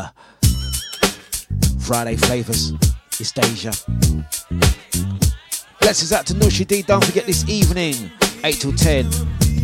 Friday 1.80 2.16
Flavors. 2.16 2.74
It's 3.20 3.32
Deja. 3.32 3.72
Blessings 5.80 6.12
out 6.12 6.26
to 6.28 6.34
Nushi 6.34 6.68
D. 6.68 6.82
Don't 6.82 7.04
forget 7.04 7.26
this 7.26 7.48
evening, 7.48 8.12
8 8.44 8.56
till 8.56 8.74
10, 8.74 9.10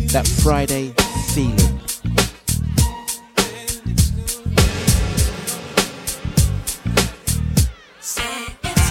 that 0.08 0.26
Friday 0.42 0.94
feeling. 1.34 1.80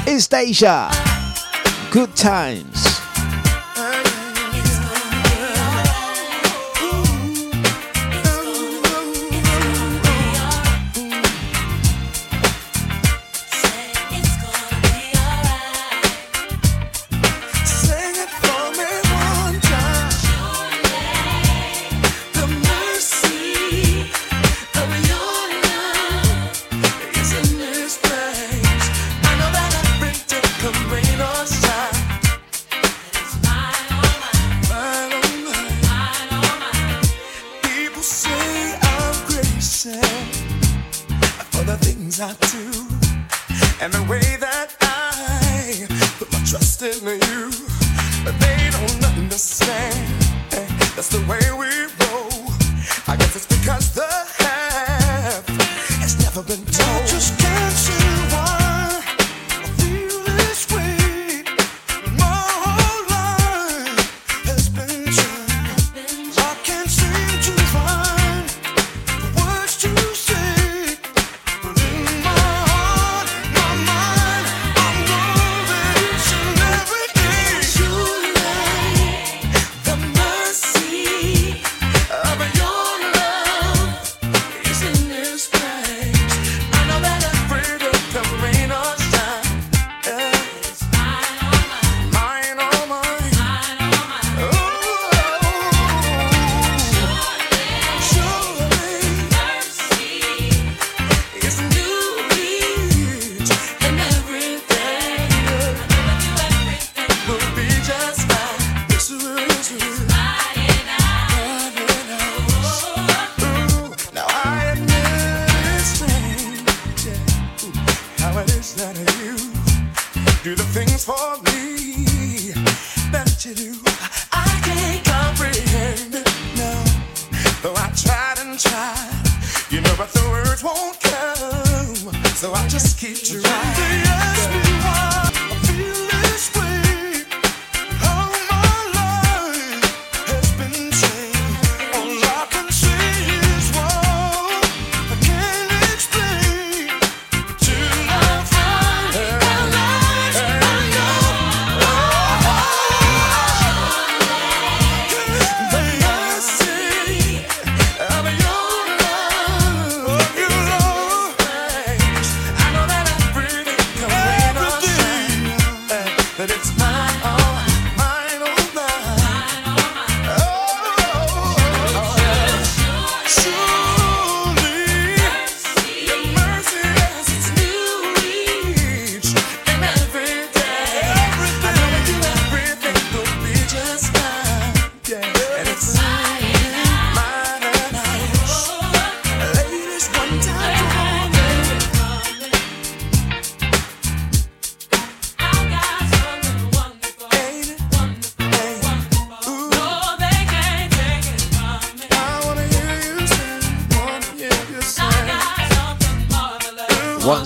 It's 0.05 0.27
Deja. 0.27 0.91
Good 1.89 2.15
times. 2.15 2.90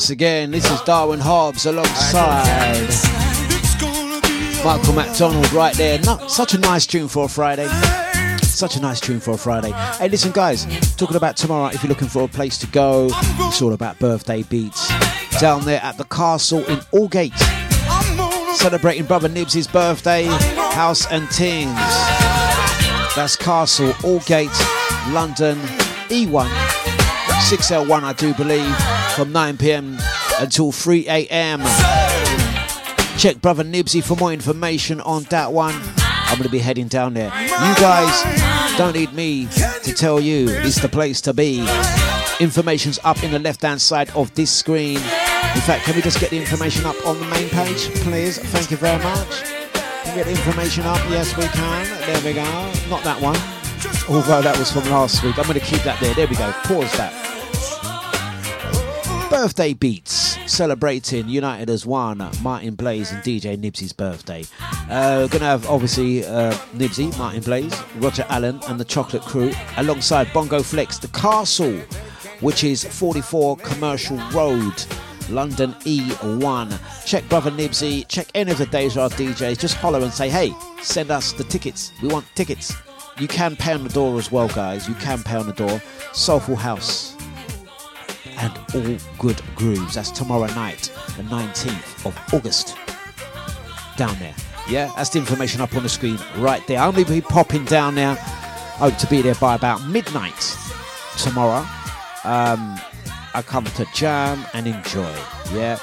Once 0.06 0.12
again, 0.12 0.51
this 0.51 0.70
is 0.70 0.80
Darwin 0.82 1.20
Hobbs 1.20 1.66
alongside 1.66 2.88
Michael 4.64 4.93
McDonald 4.93 5.51
right 5.51 5.74
there. 5.74 5.99
Such 6.30 6.53
a 6.53 6.60
nice 6.60 6.86
tune 6.86 7.08
for 7.08 7.26
a 7.26 7.28
Friday. 7.28 7.68
Such 8.43 8.76
a 8.76 8.80
nice 8.80 8.99
tune 8.99 9.20
for 9.20 9.32
a 9.32 9.38
Friday. 9.39 9.72
Hey, 9.97 10.10
listen, 10.10 10.32
guys, 10.32 10.68
talking 10.95 11.16
about 11.16 11.38
tomorrow, 11.38 11.74
if 11.74 11.82
you're 11.82 11.89
looking 11.89 12.08
for 12.08 12.22
a 12.22 12.28
place 12.28 12.60
to 12.60 12.68
go, 12.68 13.10
it's 13.47 13.64
all 13.64 13.74
about 13.74 13.97
birthday 13.97 14.43
beats. 14.43 14.88
Down 15.39 15.66
there 15.66 15.82
at 15.82 15.97
the 15.97 16.03
castle 16.03 16.64
in 16.66 16.78
Aldgate, 16.93 17.36
celebrating 18.58 19.06
brother 19.06 19.28
Nibsy's 19.28 19.66
birthday, 19.66 20.26
house 20.76 21.12
and 21.12 21.28
things. 21.30 21.74
That's 23.16 23.36
Castle, 23.36 23.91
Aldgate, 24.03 24.53
London, 25.12 25.58
E1, 26.10 26.47
6L1, 27.49 28.03
I 28.03 28.14
do 28.14 28.36
believe, 28.36 28.76
from 29.16 29.32
9 29.32 29.58
pm 29.58 29.95
until 30.40 30.72
3 30.72 31.08
am. 31.08 31.62
Check 33.18 33.42
brother 33.42 33.64
Nibsy 33.64 34.04
for 34.04 34.16
more 34.16 34.34
information 34.34 35.00
on 35.02 35.24
that 35.24 35.52
one. 35.54 35.76
I'm 36.28 36.38
going 36.38 36.44
to 36.44 36.50
be 36.50 36.60
heading 36.60 36.88
down 36.88 37.14
there. 37.14 37.32
You 37.40 37.76
guys 37.76 38.78
don't 38.78 38.94
need 38.94 39.14
me 39.14 39.48
to 39.84 39.94
tell 39.94 40.20
you 40.20 40.50
it's 40.50 40.82
the 40.82 40.90
place 40.90 41.22
to 41.22 41.34
be. 41.34 41.66
Information's 42.40 43.00
up 43.04 43.24
in 43.24 43.32
the 43.32 43.40
left 43.40 43.62
hand 43.62 43.82
side 43.82 44.10
of 44.12 44.34
this 44.36 44.52
screen. 44.52 44.98
In 44.98 45.62
fact, 45.62 45.86
can 45.86 45.96
we 45.96 46.02
just 46.02 46.20
get 46.20 46.32
the 46.32 46.38
information 46.38 46.86
up 46.86 46.96
on 47.06 47.18
the 47.20 47.26
main 47.28 47.48
page, 47.50 47.90
please? 48.02 48.38
Thank 48.38 48.72
you 48.72 48.78
very 48.78 49.02
much. 49.02 49.44
Can 49.44 50.14
we 50.14 50.24
get 50.24 50.26
the 50.26 50.32
information 50.32 50.84
up? 50.86 50.98
Yes, 51.10 51.38
we 51.38 51.44
can. 51.46 51.86
There 52.06 52.22
we 52.26 52.34
go. 52.34 52.44
Not 52.90 53.04
that 53.04 53.22
one. 53.22 53.38
Although 54.10 54.42
that 54.42 54.58
was 54.58 54.72
from 54.72 54.84
last 54.92 55.24
week. 55.24 55.38
I'm 55.40 55.46
going 55.46 55.60
to 55.60 55.66
keep 55.66 55.84
that 55.84 56.00
there. 56.02 56.14
There 56.14 56.28
we 56.28 56.36
go. 56.36 56.52
Pause 56.64 56.92
that. 56.98 57.14
Birthday 59.30 59.74
beats 59.74 60.24
celebrating 60.56 61.28
United 61.28 61.70
as 61.70 61.86
one. 61.86 62.26
Martin 62.41 62.76
Blaze 62.76 63.12
and 63.12 63.22
DJ 63.24 63.60
Nibsy's 63.60 63.91
birthday. 63.91 64.45
Uh, 64.89 65.20
we're 65.24 65.28
gonna 65.28 65.43
have 65.43 65.70
obviously 65.70 66.26
uh, 66.26 66.58
Martin 67.18 67.41
Blaze, 67.41 67.78
Roger 67.97 68.26
Allen, 68.30 68.62
and 68.70 68.80
the 68.80 68.86
Chocolate 68.86 69.22
Crew 69.24 69.51
alongside 69.76 70.32
Bongo 70.32 70.64
Flex, 70.64 70.97
the 70.97 71.10
Castle, 71.10 71.74
which 72.39 72.64
is 72.64 72.86
44 72.86 73.58
Commercial 73.58 74.18
Road. 74.32 74.74
London 75.28 75.74
E1. 75.82 77.06
Check 77.06 77.28
Brother 77.28 77.49
Nibsy, 77.51 78.08
check 78.08 78.28
any 78.36 78.51
of 78.51 78.60
the 78.60 78.68
Deja 78.68 79.10
DJs, 79.10 79.58
just 79.60 79.76
holler 79.76 79.99
and 79.99 80.14
say, 80.14 80.30
hey, 80.30 80.53
send 80.84 81.10
us 81.10 81.34
the 81.34 81.43
tickets. 81.43 81.91
We 82.01 82.10
want 82.10 82.28
tickets. 82.36 82.76
You 83.20 83.28
can 83.28 83.56
pay 83.56 83.74
on 83.74 83.84
the 83.84 83.89
door 83.89 84.20
as 84.20 84.32
well, 84.32 84.47
guys. 84.49 84.88
You 84.88 84.93
can 84.95 85.24
pay 85.24 85.36
on 85.36 85.47
the 85.47 85.53
door. 85.53 85.82
Soulful 86.14 86.56
House 86.56 87.14
and 88.38 88.54
all 88.74 88.98
good 89.18 89.42
grooves. 89.56 89.96
That's 89.96 90.12
tomorrow 90.12 90.48
night, 90.48 90.92
the 91.18 91.24
19th 91.24 92.06
of 92.06 92.34
August. 92.34 92.78
Down 93.98 94.18
there. 94.20 94.36
Yeah, 94.68 94.92
that's 94.96 95.10
the 95.10 95.20
information 95.20 95.62
up 95.62 95.76
on 95.76 95.84
the 95.84 95.90
screen 95.90 96.18
right 96.38 96.66
there. 96.68 96.80
I'll 96.80 96.92
be 96.92 97.22
popping 97.22 97.66
down 97.66 97.96
there. 97.96 98.12
I 98.12 98.90
Hope 98.90 98.98
to 98.98 99.08
be 99.08 99.22
there 99.22 99.36
by 99.36 99.56
about 99.56 99.86
midnight 99.88 100.58
tomorrow. 101.18 101.66
Um, 102.24 102.80
I 103.34 103.42
come 103.46 103.64
to 103.66 103.86
jam 103.94 104.46
and 104.54 104.68
enjoy. 104.68 105.16
Yeah. 105.54 105.78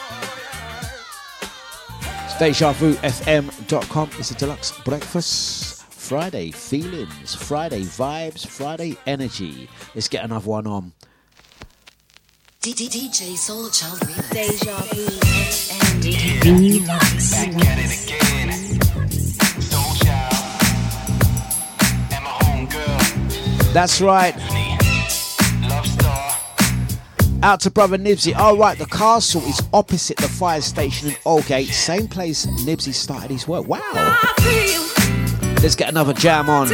DejaVuFM.com 2.38 4.10
is 4.18 4.30
a 4.32 4.34
Dlux 4.34 4.84
breakfast. 4.84 5.84
Friday 5.84 6.50
feelings, 6.50 7.36
Friday 7.36 7.82
vibes, 7.82 8.44
Friday 8.44 8.96
energy. 9.06 9.68
Let's 9.94 10.08
get 10.08 10.24
another 10.24 10.50
one 10.50 10.66
on. 10.66 10.92
DJ 12.62 13.36
Soul 13.36 13.68
Child 13.70 13.98
Remix. 14.02 14.30
Deja 14.30 14.76
Vu 14.94 15.02
and 15.74 16.00
Dlux. 16.00 17.34
That's 23.72 24.00
right. 24.00 24.36
Out 27.42 27.58
to 27.62 27.70
brother 27.72 27.98
Nibsy. 27.98 28.36
All 28.36 28.56
right, 28.56 28.78
the 28.78 28.86
castle 28.86 29.42
is 29.42 29.60
opposite 29.72 30.18
the 30.18 30.28
fire 30.28 30.60
station 30.60 31.08
in 31.08 31.14
Aldgate. 31.26 31.72
Same 31.72 32.06
place 32.06 32.46
Nibsy 32.46 32.94
started 32.94 33.32
his 33.32 33.48
work. 33.48 33.66
Wow. 33.66 33.80
Let's 35.60 35.74
get 35.74 35.88
another 35.88 36.12
jam 36.12 36.48
on. 36.48 36.68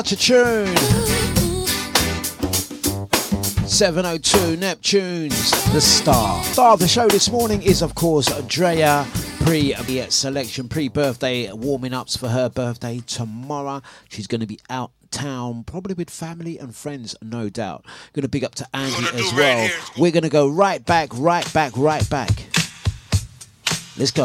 Such 0.00 0.12
a 0.12 0.16
tune. 0.16 0.76
702 3.66 4.56
Neptunes, 4.56 5.72
the 5.74 5.80
star. 5.82 6.42
Star 6.42 6.72
of 6.72 6.80
the 6.80 6.88
show 6.88 7.06
this 7.06 7.30
morning 7.30 7.62
is, 7.62 7.82
of 7.82 7.94
course, 7.94 8.28
Drea 8.44 9.06
pre 9.40 9.74
the 9.74 10.06
selection, 10.08 10.70
pre 10.70 10.88
birthday 10.88 11.52
warming 11.52 11.92
ups 11.92 12.16
for 12.16 12.28
her 12.28 12.48
birthday 12.48 13.02
tomorrow. 13.06 13.82
She's 14.08 14.26
going 14.26 14.40
to 14.40 14.46
be 14.46 14.58
out 14.70 14.90
town, 15.10 15.64
probably 15.64 15.92
with 15.92 16.08
family 16.08 16.56
and 16.56 16.74
friends, 16.74 17.14
no 17.20 17.50
doubt. 17.50 17.84
Going 18.14 18.22
to 18.22 18.28
big 18.28 18.42
up 18.42 18.54
to 18.54 18.66
Andy 18.72 19.06
as 19.12 19.34
well. 19.34 19.68
We're 19.98 20.12
going 20.12 20.22
to 20.22 20.30
go 20.30 20.48
right 20.48 20.82
back, 20.82 21.10
right 21.12 21.52
back, 21.52 21.74
right 21.76 22.08
back. 22.08 22.30
Let's 23.98 24.12
go. 24.12 24.24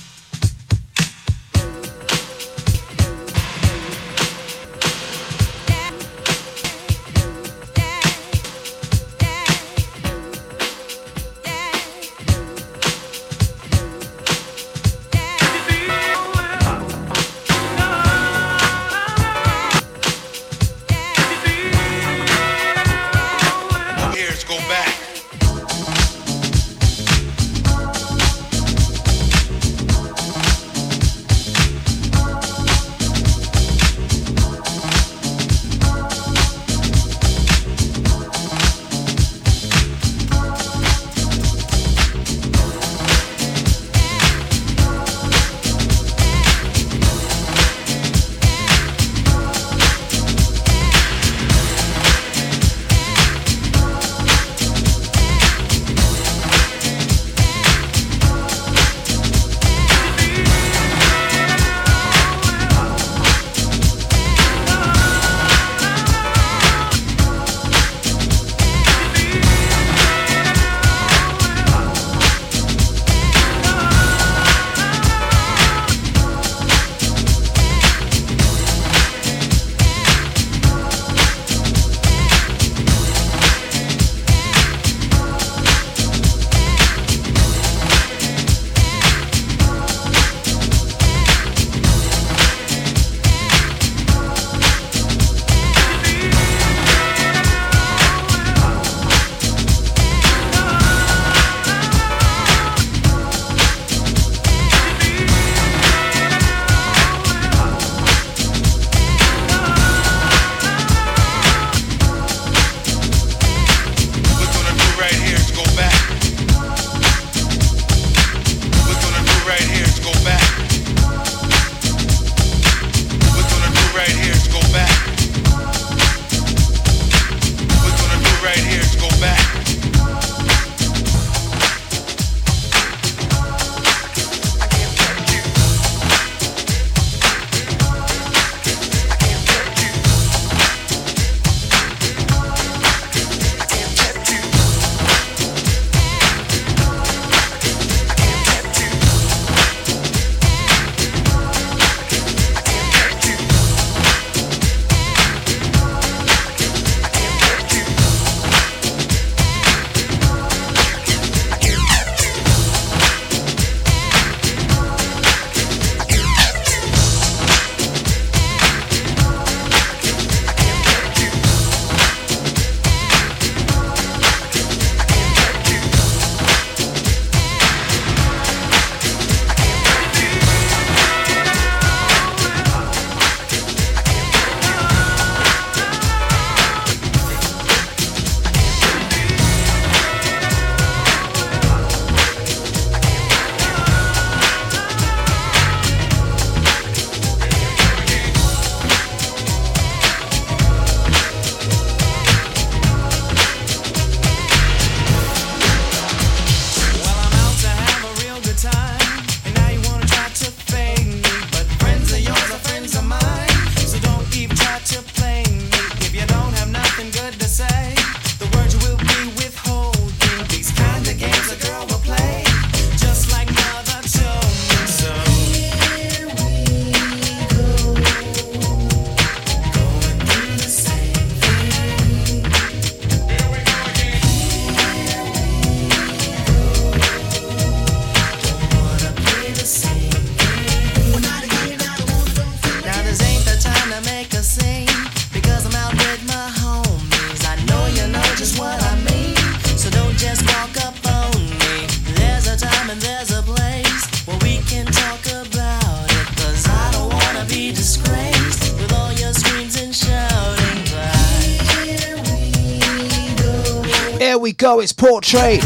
go, 264.75 264.79
it's 264.79 264.93
Portrait. 264.93 265.61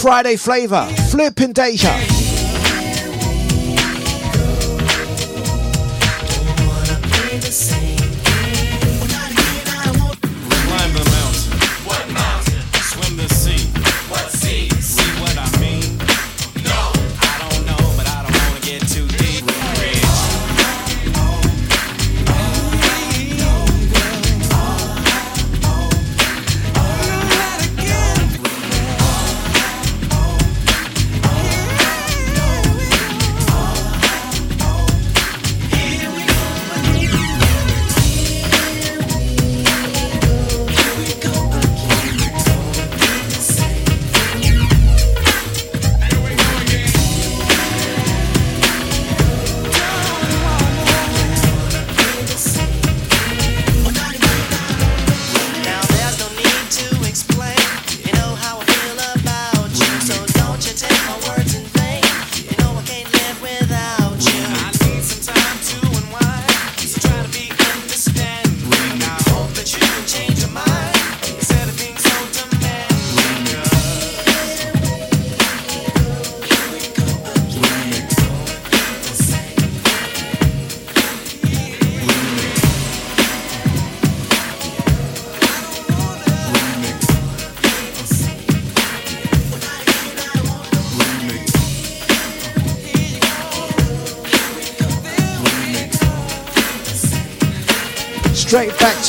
Friday 0.00 0.36
Flavor, 0.36 0.86
Flip 1.10 1.38
and 1.40 1.54
Deja. 1.54 2.09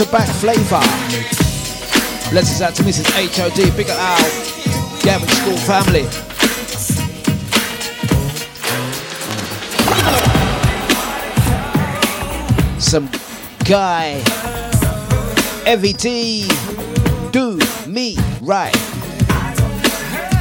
to 0.06 0.12
back 0.12 0.28
flavor. 0.28 0.80
Blessings 2.32 2.62
out 2.62 2.74
to 2.76 2.84
Mrs. 2.84 3.06
HOD, 3.12 3.76
big 3.76 3.90
up 3.90 4.00
our 4.00 5.02
Gavin 5.02 5.28
School 5.30 5.58
family. 5.58 6.04
Some 12.80 13.10
guy, 13.66 14.22
EVT, 15.66 17.32
do 17.32 17.60
me 17.90 18.18
right. 18.42 18.76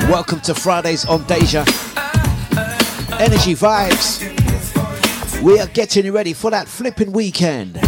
Welcome 0.09 0.41
to 0.43 0.55
Fridays 0.55 1.05
on 1.07 1.25
Deja. 1.25 1.65
Energy 3.19 3.55
vibes. 3.55 4.23
We 5.43 5.59
are 5.59 5.67
getting 5.69 6.13
ready 6.13 6.35
for 6.35 6.51
that 6.51 6.69
flipping 6.69 7.13
weekend. 7.13 7.80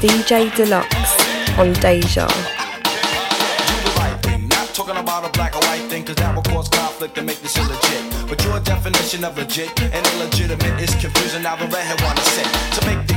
DJ 0.00 0.48
Dlux 0.50 0.86
on 1.58 1.72
Deja. 1.72 2.28
Not 4.48 4.68
talking 4.72 4.96
about 4.96 5.26
a 5.26 5.30
black 5.32 5.56
or 5.56 5.60
white 5.62 5.82
thing, 5.90 6.04
cause 6.04 6.14
that 6.16 6.36
will 6.36 6.42
cause 6.42 6.68
conflict 6.68 7.18
and 7.18 7.26
make 7.26 7.40
this 7.40 7.56
illegit. 7.56 8.28
But 8.28 8.44
your 8.44 8.60
definition 8.60 9.24
of 9.24 9.36
legit 9.36 9.68
and 9.82 10.06
illegitimate 10.14 10.80
is 10.80 10.94
confusing. 10.94 11.42
Now 11.42 11.56
the 11.56 11.66
redhead 11.66 12.00
wanna 12.02 12.20
to 12.20 12.86
make. 12.86 13.07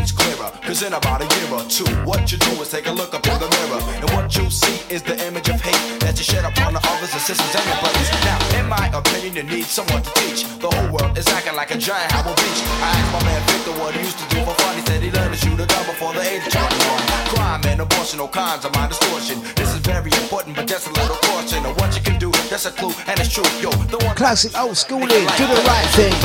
Cause 0.72 0.88
in 0.88 0.93
about 0.93 1.19
a 1.19 1.27
year 1.35 1.52
or 1.52 1.68
two, 1.68 1.84
what 2.07 2.31
you 2.31 2.38
do 2.38 2.52
is 2.64 2.72
take 2.72 2.88
a 2.88 2.95
look 2.95 3.11
up 3.14 3.27
in 3.27 3.35
the 3.43 3.49
mirror. 3.60 3.84
And 3.99 4.07
what 4.15 4.31
you 4.39 4.48
see 4.48 4.80
is 4.88 5.03
the 5.03 5.19
image 5.27 5.52
of 5.52 5.60
hate 5.60 5.99
that 5.99 6.15
you 6.15 6.23
shed 6.23 6.48
upon 6.48 6.72
the 6.72 6.80
others, 6.80 7.11
the 7.11 7.19
sisters, 7.19 7.52
and 7.60 7.65
your 7.68 7.76
brothers. 7.84 8.07
Now, 8.23 8.39
in 8.56 8.72
my 8.72 8.88
opinion, 8.95 9.35
you 9.35 9.43
need 9.43 9.68
someone 9.68 9.99
to 9.99 10.11
teach. 10.23 10.48
The 10.64 10.72
whole 10.72 10.95
world 10.95 11.18
is 11.19 11.27
acting 11.27 11.60
like 11.60 11.76
a 11.76 11.77
giant 11.77 12.15
Howell 12.15 12.39
Beach. 12.39 12.61
I 12.80 12.88
asked 12.88 13.11
my 13.11 13.19
man 13.19 13.41
Victor 13.52 13.76
what 13.84 13.91
he 13.99 13.99
used 13.99 14.15
to 14.23 14.27
do 14.31 14.39
for 14.48 14.56
fun. 14.64 14.80
He 14.80 14.84
said 14.88 15.03
he 15.03 15.11
learned 15.11 15.35
to 15.35 15.39
shoot 15.43 15.60
a 15.60 15.68
gun 15.68 15.84
before 15.91 16.15
the 16.15 16.23
age 16.23 16.48
of 16.48 16.56
21. 16.56 17.35
Crime 17.35 17.61
and 17.68 17.81
abortion, 17.84 18.23
all 18.23 18.31
kinds 18.31 18.64
of 18.64 18.72
mind 18.72 18.95
distortion. 18.95 19.43
This 19.60 19.76
is 19.76 19.84
very 19.84 20.07
important, 20.23 20.56
but 20.56 20.72
just 20.72 20.88
a 20.88 20.93
little 20.95 21.19
caution 21.27 21.68
of 21.68 21.76
what 21.84 21.91
you 21.99 22.02
can 22.02 22.15
do. 22.15 22.31
That's 22.48 22.64
a 22.64 22.72
clue, 22.72 22.95
and 23.11 23.19
it's 23.19 23.27
true. 23.27 23.43
Yo, 23.60 23.76
the 23.91 23.99
one 24.07 24.15
Classic 24.15 24.56
old 24.56 24.80
schooling, 24.80 25.27
do 25.35 25.45
the 25.52 25.61
right 25.68 25.89
thing. 25.99 26.15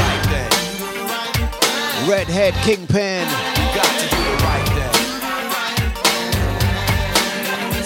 Redhead 2.06 2.54
Kingpin. 2.62 3.26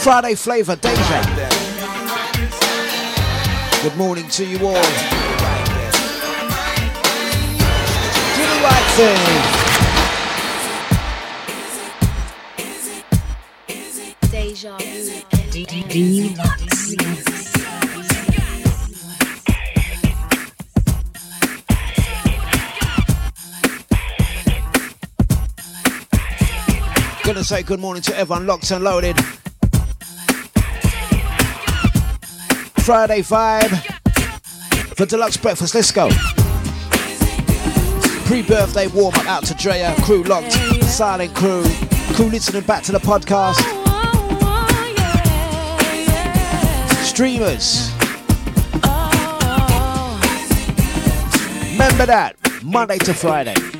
Friday 0.02 0.34
Flavor 0.34 0.76
Deja. 0.76 1.22
Good 3.82 3.96
morning 3.98 4.26
to 4.28 4.46
you 4.46 4.56
all. 4.66 4.72
Do 4.72 4.80
the 8.46 8.60
right 8.64 8.86
thing. 8.96 9.18
Deja 14.30 14.78
vu. 14.78 15.10
Dlux. 15.90 16.96
Gonna 27.22 27.44
say 27.44 27.62
good 27.62 27.80
morning 27.80 28.02
to 28.04 28.16
everyone 28.16 28.46
locked 28.46 28.70
and 28.70 28.82
loaded. 28.82 29.39
Friday 32.90 33.22
vibe 33.22 33.70
for 34.96 35.06
Dlux 35.06 35.40
breakfast. 35.40 35.76
Let's 35.76 35.92
go. 35.92 36.08
Pre-birthday 38.26 38.88
warm 38.88 39.14
up 39.14 39.26
out 39.26 39.44
to 39.44 39.54
Drea, 39.54 39.94
crew 40.02 40.24
locked, 40.24 40.54
silent 40.82 41.32
crew, 41.32 41.62
crew 42.14 42.26
listening 42.26 42.64
back 42.64 42.82
to 42.82 42.90
the 42.90 42.98
podcast. 42.98 43.60
Streamers. 47.04 47.92
Remember 51.70 52.06
that 52.06 52.34
Monday 52.64 52.98
to 52.98 53.14
Friday. 53.14 53.79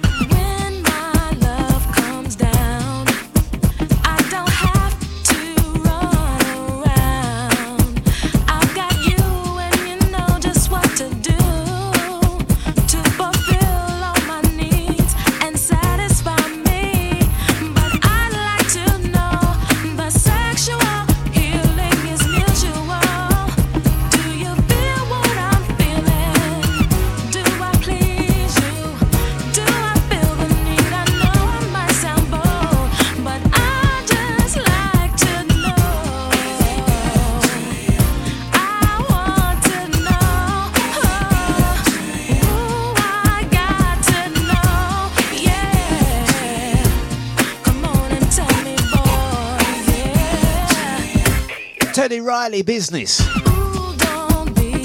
Riley 52.41 52.63
business. 52.63 53.21
Ooh, 53.21 53.95
don't 53.99 54.55
be 54.55 54.81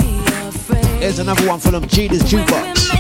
afraid. 0.46 0.84
Here's 1.00 1.20
another 1.20 1.48
one 1.48 1.58
for 1.58 1.72
them 1.72 1.88
Gina's 1.88 2.22
Jukebox. 2.24 2.95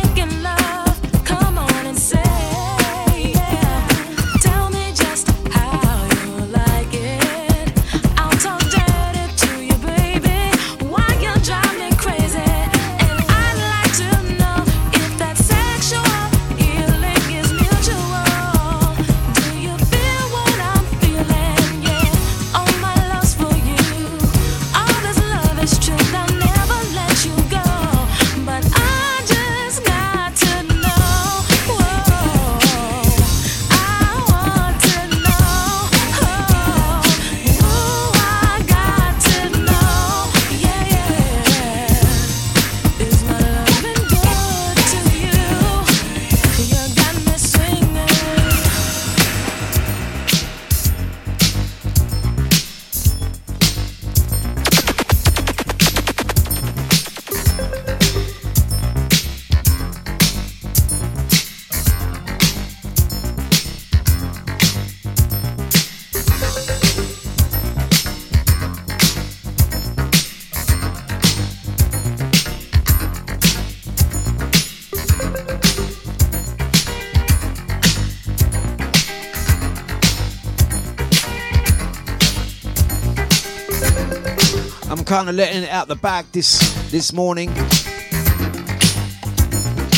Kind 85.16 85.30
of 85.30 85.36
letting 85.36 85.64
it 85.64 85.70
out 85.70 85.88
the 85.88 85.96
bag 85.96 86.26
this 86.34 86.60
this 86.92 87.14
morning. 87.14 87.48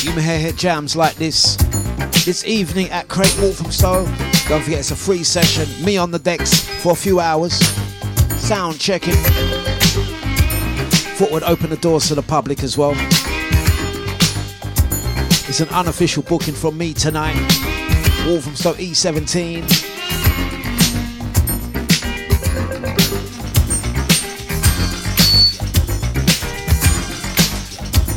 You 0.03 0.15
may 0.15 0.41
hear 0.41 0.51
jams 0.51 0.95
like 0.95 1.15
this 1.15 1.55
this 2.23 2.45
evening 2.45 2.91
at 2.91 3.07
Craig 3.07 3.31
Walthamstow. 3.39 4.05
Don't 4.47 4.61
forget 4.61 4.77
it's 4.77 4.91
a 4.91 4.95
free 4.95 5.23
session. 5.23 5.67
Me 5.83 5.97
on 5.97 6.11
the 6.11 6.19
decks 6.19 6.59
for 6.83 6.91
a 6.91 6.95
few 6.95 7.19
hours. 7.19 7.53
Sound 8.37 8.79
checking. 8.79 9.15
Thought 11.15 11.31
would 11.31 11.41
open 11.41 11.71
the 11.71 11.77
doors 11.77 12.09
to 12.09 12.13
the 12.13 12.21
public 12.21 12.61
as 12.61 12.77
well. 12.77 12.93
It's 15.49 15.61
an 15.61 15.69
unofficial 15.69 16.21
booking 16.21 16.53
from 16.53 16.77
me 16.77 16.93
tonight. 16.93 17.41
Walthamstow 18.27 18.73
E17. 18.73 19.86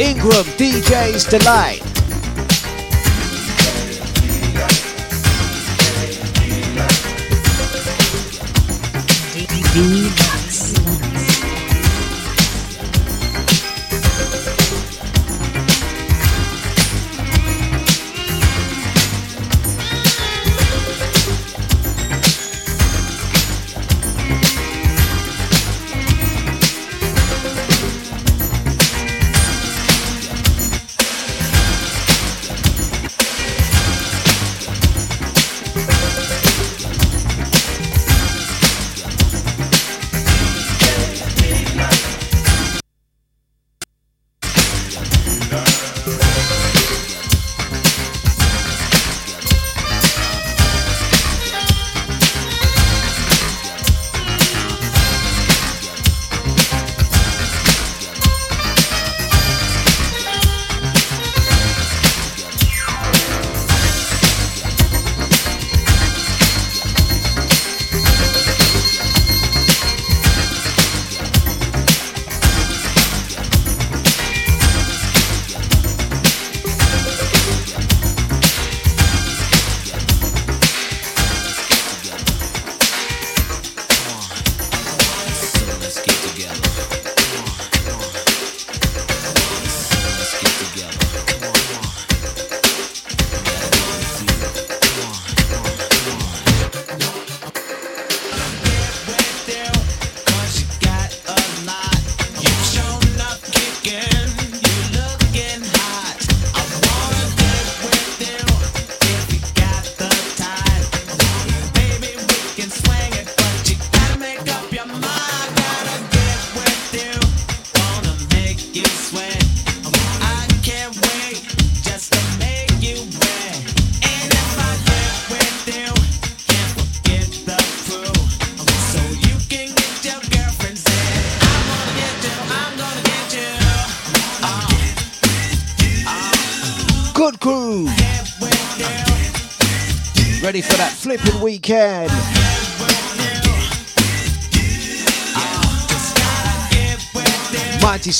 Ingram, 0.00 0.46
DJ's 0.56 1.26
Delight. 1.26 1.82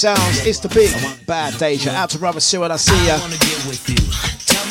Sounds, 0.00 0.46
it's 0.46 0.60
the 0.60 0.68
big 0.70 0.88
bad 1.26 1.58
Deja. 1.58 1.90
Out 1.90 2.08
to 2.08 2.18
Brother 2.18 2.40
Cyril, 2.40 2.72
I 2.72 2.76
see 2.76 2.96
ya. 3.04 3.20
Tell 3.20 3.28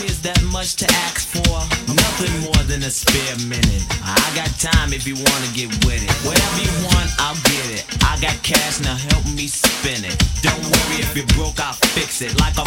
me, 0.02 0.10
is 0.10 0.24
that 0.26 0.42
much 0.50 0.74
to 0.82 0.90
ask 1.06 1.30
for? 1.30 1.54
Nothing 1.86 2.34
more 2.42 2.64
than 2.66 2.82
a 2.82 2.90
spare 2.90 3.38
minute. 3.46 3.86
I 4.02 4.18
got 4.34 4.50
time 4.58 4.90
if 4.90 5.06
you 5.06 5.14
wanna 5.14 5.50
get 5.54 5.70
with 5.86 6.02
it. 6.02 6.10
Whatever 6.26 6.58
you 6.66 6.74
want, 6.90 7.14
I'll 7.22 7.38
get 7.46 7.78
it. 7.78 7.86
I 8.02 8.18
got 8.18 8.42
cash, 8.42 8.82
now 8.82 8.98
help 8.98 9.22
me 9.38 9.46
spin 9.46 10.02
it. 10.02 10.18
Don't 10.42 10.66
worry 10.66 11.06
if 11.06 11.14
you're 11.14 11.30
broke, 11.38 11.62
I'll 11.62 11.78
fix 11.94 12.26
it. 12.26 12.34
Like 12.42 12.58
a 12.58 12.66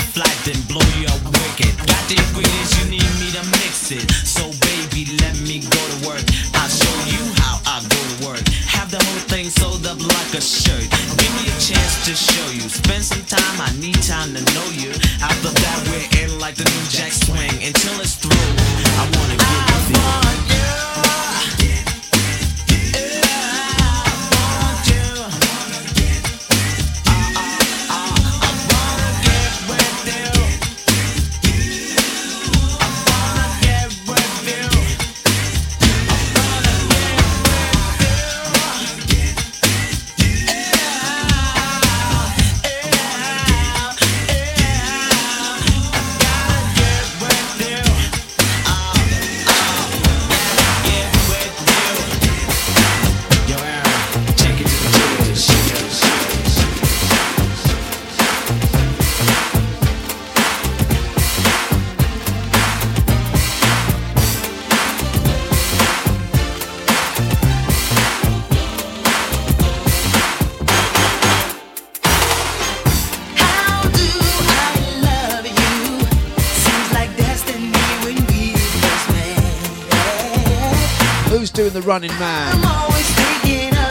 the 81.82 81.88
running 81.88 82.10
man? 82.18 82.56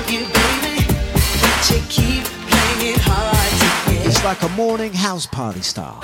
You, 0.09 0.25
baby. 0.25 0.85
it's 4.07 4.23
like 4.23 4.41
a 4.43 4.49
morning 4.49 4.93
house 4.93 5.25
party 5.25 5.61
style. 5.61 6.01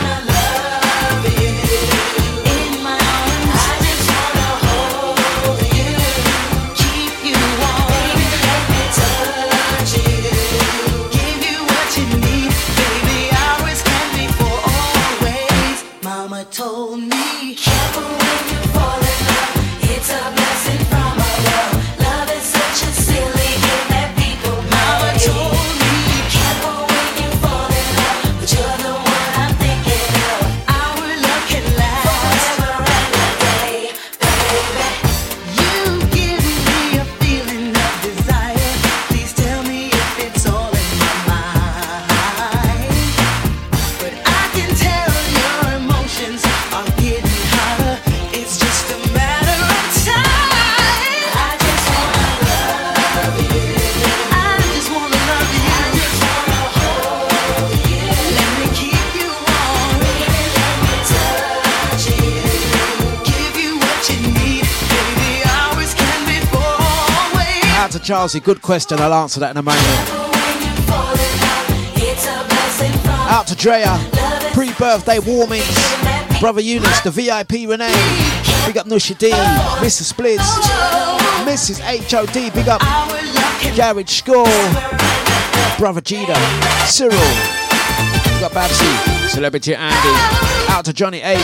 Charlesy, 68.08 68.40
good 68.40 68.62
question. 68.62 69.02
I'll 69.02 69.14
answer 69.14 69.42
that 69.42 69.52
in 69.52 69.58
a 69.58 69.62
moment. 69.62 69.84
Out 73.30 73.48
to 73.48 73.56
Drea, 73.58 74.00
pre 74.54 74.72
birthday 74.80 75.20
warmings. 75.20 75.68
Brother 76.40 76.62
Eunice, 76.62 77.02
the 77.02 77.12
VIP 77.12 77.68
Renee. 77.68 77.92
Big 78.66 78.78
up 78.78 78.86
Nusha 78.88 79.18
D, 79.18 79.32
Mr. 79.84 80.04
Splits, 80.04 80.42
Mrs. 81.44 81.82
HOD. 81.82 82.54
Big 82.54 82.70
up 82.70 82.80
Garage 83.76 84.10
Score. 84.10 84.48
Brother 85.78 86.00
Gita, 86.00 86.34
Cyril. 86.86 87.12
Big 87.12 88.44
up 88.44 88.54
Babsy, 88.54 89.28
Celebrity 89.28 89.76
Andy. 89.76 90.72
Out 90.72 90.86
to 90.86 90.94
Johnny 90.94 91.20
H, 91.20 91.40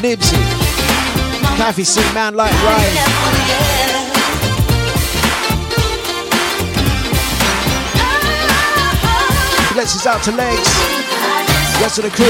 Nibsy, 0.00 0.38
Kathy 1.56 1.82
C, 1.82 2.00
Man 2.14 2.36
Like 2.36 2.52
Rise. 2.62 4.01
Blessings 9.72 10.06
out 10.06 10.22
to 10.24 10.32
Legs. 10.32 10.68
Rest 11.80 11.98
of 11.98 12.04
the 12.04 12.10
crew. 12.10 12.26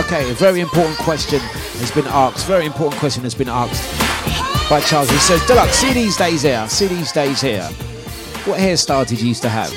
Okay, 0.00 0.28
a 0.28 0.34
very 0.34 0.58
important 0.60 0.98
question 0.98 1.38
has 1.38 1.90
been 1.92 2.06
asked. 2.08 2.46
Very 2.46 2.66
important 2.66 2.98
question 2.98 3.22
has 3.22 3.34
been 3.34 3.48
asked 3.48 3.80
by 4.68 4.80
Charles. 4.80 5.08
He 5.08 5.16
says, 5.18 5.40
Dlux, 5.42 5.70
see 5.72 5.92
these 5.92 6.16
days 6.16 6.42
here. 6.42 6.68
See 6.68 6.88
these 6.88 7.12
days 7.12 7.40
here. 7.40 7.62
What 8.44 8.58
hairstyle 8.58 9.06
did 9.06 9.20
you 9.20 9.28
used 9.28 9.42
to 9.42 9.48
have? 9.48 9.72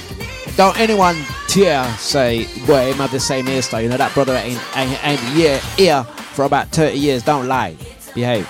Don't 0.58 0.78
anyone 0.80 1.16
here 1.48 1.86
say, 2.00 2.46
boy, 2.66 2.91
him 2.91 2.98
have 2.98 3.12
the 3.12 3.20
same 3.20 3.46
hairstyle. 3.46 3.84
You 3.84 3.90
know, 3.90 3.98
that 3.98 4.14
brother 4.16 4.34
ain't, 4.34 4.60
ain't, 4.76 5.06
ain't 5.06 5.20
here, 5.20 5.60
here 5.78 6.04
for 6.04 6.46
about 6.46 6.70
30 6.70 6.98
years. 6.98 7.22
Don't 7.22 7.48
lie. 7.48 7.78
Behave. 8.16 8.48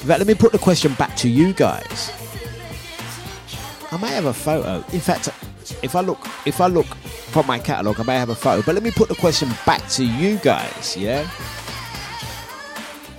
Fact, 0.00 0.18
let 0.18 0.26
me 0.26 0.34
put 0.34 0.50
the 0.50 0.58
question 0.58 0.94
back 0.94 1.16
to 1.18 1.28
you 1.28 1.52
guys. 1.52 2.10
I 3.92 3.96
may 3.96 4.08
have 4.08 4.26
a 4.26 4.34
photo. 4.34 4.84
In 4.92 5.00
fact, 5.00 5.28
if 5.82 5.96
I 5.96 6.00
look, 6.00 6.18
if 6.46 6.60
I 6.60 6.68
look 6.68 6.86
from 6.86 7.46
my 7.46 7.58
catalogue, 7.58 7.98
I 7.98 8.04
may 8.04 8.16
have 8.16 8.30
a 8.30 8.34
photo. 8.34 8.62
But 8.62 8.74
let 8.74 8.84
me 8.84 8.90
put 8.90 9.08
the 9.08 9.16
question 9.16 9.48
back 9.66 9.86
to 9.90 10.04
you 10.04 10.36
guys. 10.38 10.96
Yeah. 10.96 11.28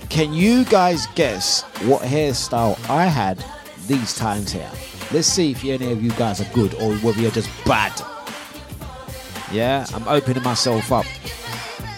Can 0.08 0.32
you 0.32 0.64
guys 0.66 1.06
guess 1.14 1.62
what 1.84 2.02
hairstyle 2.02 2.78
I 2.88 3.06
had 3.06 3.44
these 3.86 4.14
times 4.14 4.52
here? 4.52 4.70
Let's 5.10 5.26
see 5.26 5.50
if 5.50 5.64
any 5.64 5.92
of 5.92 6.02
you 6.02 6.10
guys 6.12 6.40
are 6.40 6.52
good 6.52 6.74
or 6.74 6.94
whether 6.96 7.20
you're 7.20 7.30
just 7.30 7.50
bad. 7.64 7.92
Yeah, 9.50 9.86
I'm 9.94 10.08
opening 10.08 10.42
myself 10.42 10.90
up. 10.90 11.06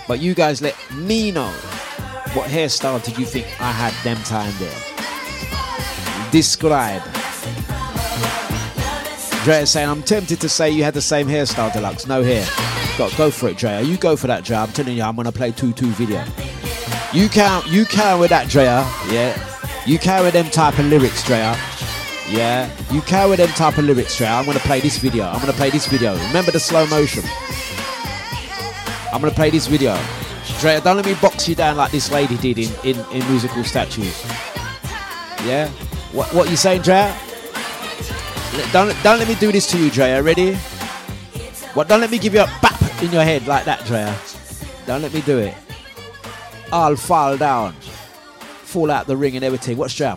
But 0.09 0.21
you 0.21 0.35
guys 0.35 0.61
let 0.61 0.77
me 0.93 1.31
know 1.31 1.51
what 2.35 2.51
hairstyle 2.51 3.03
did 3.05 3.17
you 3.19 3.25
think 3.25 3.47
I 3.61 3.71
had 3.71 3.95
them 4.05 4.21
time 4.25 4.53
there? 4.59 6.31
Describe. 6.33 7.03
Drea 9.45 9.66
saying, 9.66 9.91
I'm 9.91 10.03
tempted 10.03 10.41
to 10.41 10.49
say 10.49 10.71
you 10.71 10.85
had 10.85 10.95
the 10.95 11.03
same 11.03 11.27
hairstyle, 11.27 11.71
Dlux. 11.71 12.09
No 12.09 12.23
hair. 12.23 12.47
Go, 12.97 13.11
go 13.15 13.31
for 13.31 13.51
it, 13.51 13.59
Drea. 13.59 13.83
You 13.83 13.99
go 13.99 14.16
for 14.16 14.27
that, 14.27 14.43
Drea. 14.43 14.61
I'm 14.61 14.73
telling 14.73 14.97
you, 14.97 15.03
I'm 15.03 15.15
gonna 15.16 15.33
play 15.33 15.53
2-2 15.53 15.85
video. 15.89 16.25
You 17.12 17.29
count, 17.29 17.66
you 17.66 17.85
can 17.85 18.19
with 18.19 18.31
that, 18.31 18.49
Drea. 18.49 18.89
Yeah. 19.12 19.37
You 19.85 19.99
carry 19.99 20.31
them 20.31 20.47
type 20.47 20.79
of 20.79 20.87
lyrics, 20.87 21.23
Drea. 21.25 21.59
Yeah. 22.27 22.71
You 22.91 23.03
carry 23.03 23.37
them 23.37 23.51
type 23.51 23.77
of 23.77 23.85
lyrics, 23.85 24.16
Drea. 24.16 24.31
I'm 24.31 24.47
gonna 24.47 24.61
play 24.61 24.81
this 24.81 24.97
video. 24.97 25.27
I'm 25.27 25.41
gonna 25.41 25.53
play 25.53 25.69
this 25.69 25.89
video. 25.89 26.16
Remember 26.29 26.51
the 26.51 26.59
slow 26.59 26.87
motion. 26.87 27.25
I'm 29.12 29.21
gonna 29.21 29.35
play 29.35 29.51
this 29.51 29.66
video. 29.66 29.95
Drea, 30.59 30.81
don't 30.81 30.97
let 30.97 31.05
me 31.05 31.16
box 31.21 31.47
you 31.47 31.55
down 31.55 31.77
like 31.77 31.91
this 31.91 32.11
lady 32.11 32.39
did 32.39 32.57
in, 32.57 32.73
in, 32.83 32.99
in 33.12 33.29
musical 33.29 33.62
statues. 33.62 34.25
Yeah? 35.45 35.69
What 36.12 36.33
what 36.33 36.49
you 36.49 36.57
saying, 36.57 36.81
Drea? 36.81 37.15
Don't, 38.55 38.95
don't 39.03 39.19
let 39.19 39.27
me 39.27 39.35
do 39.35 39.51
this 39.51 39.67
to 39.73 39.79
you, 39.79 39.91
Drea. 39.91 40.23
Ready? 40.23 40.55
What? 41.75 41.89
Don't 41.89 42.01
let 42.01 42.11
me 42.11 42.19
give 42.19 42.35
you 42.35 42.41
a 42.41 42.47
bap 42.63 43.03
in 43.03 43.11
your 43.11 43.25
head 43.25 43.49
like 43.49 43.65
that, 43.65 43.85
Drea. 43.85 44.17
Don't 44.87 45.03
let 45.03 45.13
me 45.13 45.23
do 45.23 45.39
it. 45.39 45.55
I'll 46.73 46.95
fall 46.95 47.37
down, 47.37 47.73
fall 47.73 48.93
out 48.93 49.09
the 49.09 49.17
ring 49.17 49.35
and 49.35 49.45
everything. 49.45 49.77
What's 49.77 49.97
Drea? 49.97 50.17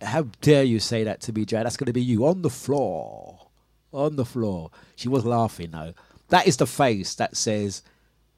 How 0.00 0.22
dare 0.40 0.62
you 0.62 0.80
say 0.80 1.04
that 1.04 1.20
to 1.22 1.32
me, 1.34 1.44
Drea? 1.44 1.62
That's 1.62 1.76
going 1.76 1.86
to 1.86 1.92
be 1.92 2.02
you 2.02 2.24
on 2.26 2.40
the 2.40 2.48
floor, 2.48 3.48
on 3.92 4.16
the 4.16 4.24
floor. 4.24 4.70
She 4.96 5.10
was 5.10 5.26
laughing 5.26 5.72
though. 5.72 5.92
That 6.28 6.46
is 6.46 6.56
the 6.56 6.66
face 6.66 7.14
that 7.16 7.36
says, 7.36 7.82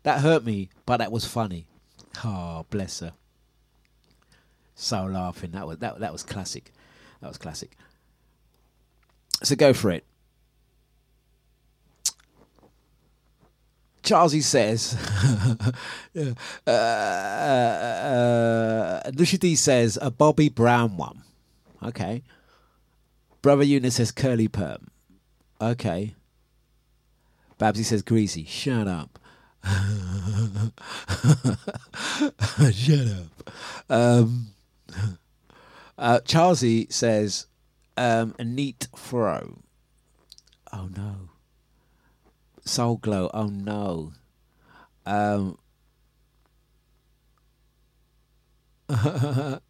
"That 0.03 0.23
hurt 0.23 0.45
me, 0.45 0.71
but 0.87 0.97
that 0.97 1.13
was 1.13 1.25
funny." 1.25 1.69
Oh, 2.25 2.67
bless 2.69 2.99
her 2.99 3.13
so 4.77 5.05
laughing. 5.07 5.51
That 5.53 5.67
was 5.67 5.79
that 5.79 5.99
that 5.99 6.13
was 6.13 6.23
classic. 6.23 6.71
That 7.21 7.29
was 7.29 7.39
classic. 7.39 7.77
So 9.43 9.57
go 9.57 9.73
for 9.73 9.91
it. 9.91 10.05
Charlesy 14.03 14.41
says, 14.41 14.97
yeah, 16.15 16.35
uh, 16.65 16.71
uh, 19.05 19.11
Lucia 19.17 19.37
D 19.37 19.57
says 19.57 19.99
a 20.01 20.13
Bobby 20.13 20.49
Brown 20.49 20.97
one. 20.97 21.25
Okay. 21.83 22.23
Brother 23.43 23.65
Eunice 23.65 23.97
says 23.97 24.13
curly 24.13 24.47
perm. 24.47 24.87
Okay. 25.61 26.15
Babsy 27.59 27.83
says 27.83 28.03
greasy. 28.03 28.45
Shut 28.45 28.87
up. 28.87 29.19
Shut 32.73 33.09
up. 33.09 33.51
Um, 33.89 34.53
uh, 35.99 36.21
Charlesy 36.25 36.93
says 36.93 37.47
um, 37.97 38.35
a 38.39 38.45
neat 38.45 38.89
fro. 38.95 39.59
Oh 40.73 40.89
no. 40.97 41.31
Soul 42.65 42.97
glow. 42.97 43.31
Oh 43.33 43.47
no. 43.47 44.13
Um, 45.07 45.59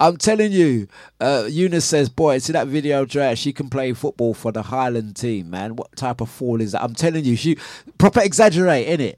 I'm 0.00 0.16
telling 0.16 0.52
you, 0.52 0.88
uh, 1.20 1.44
Eunice 1.48 1.84
says, 1.84 2.08
"Boy, 2.08 2.38
see 2.38 2.52
that 2.52 2.68
video, 2.68 3.04
Drea? 3.04 3.36
She 3.36 3.52
can 3.52 3.68
play 3.68 3.92
football 3.92 4.32
for 4.34 4.50
the 4.50 4.62
Highland 4.62 5.16
team, 5.16 5.50
man. 5.50 5.76
What 5.76 5.94
type 5.96 6.20
of 6.20 6.30
fall 6.30 6.60
is 6.60 6.72
that? 6.72 6.82
I'm 6.82 6.94
telling 6.94 7.24
you, 7.24 7.36
she 7.36 7.56
proper 7.98 8.20
exaggerate, 8.20 8.86
innit? 8.88 9.16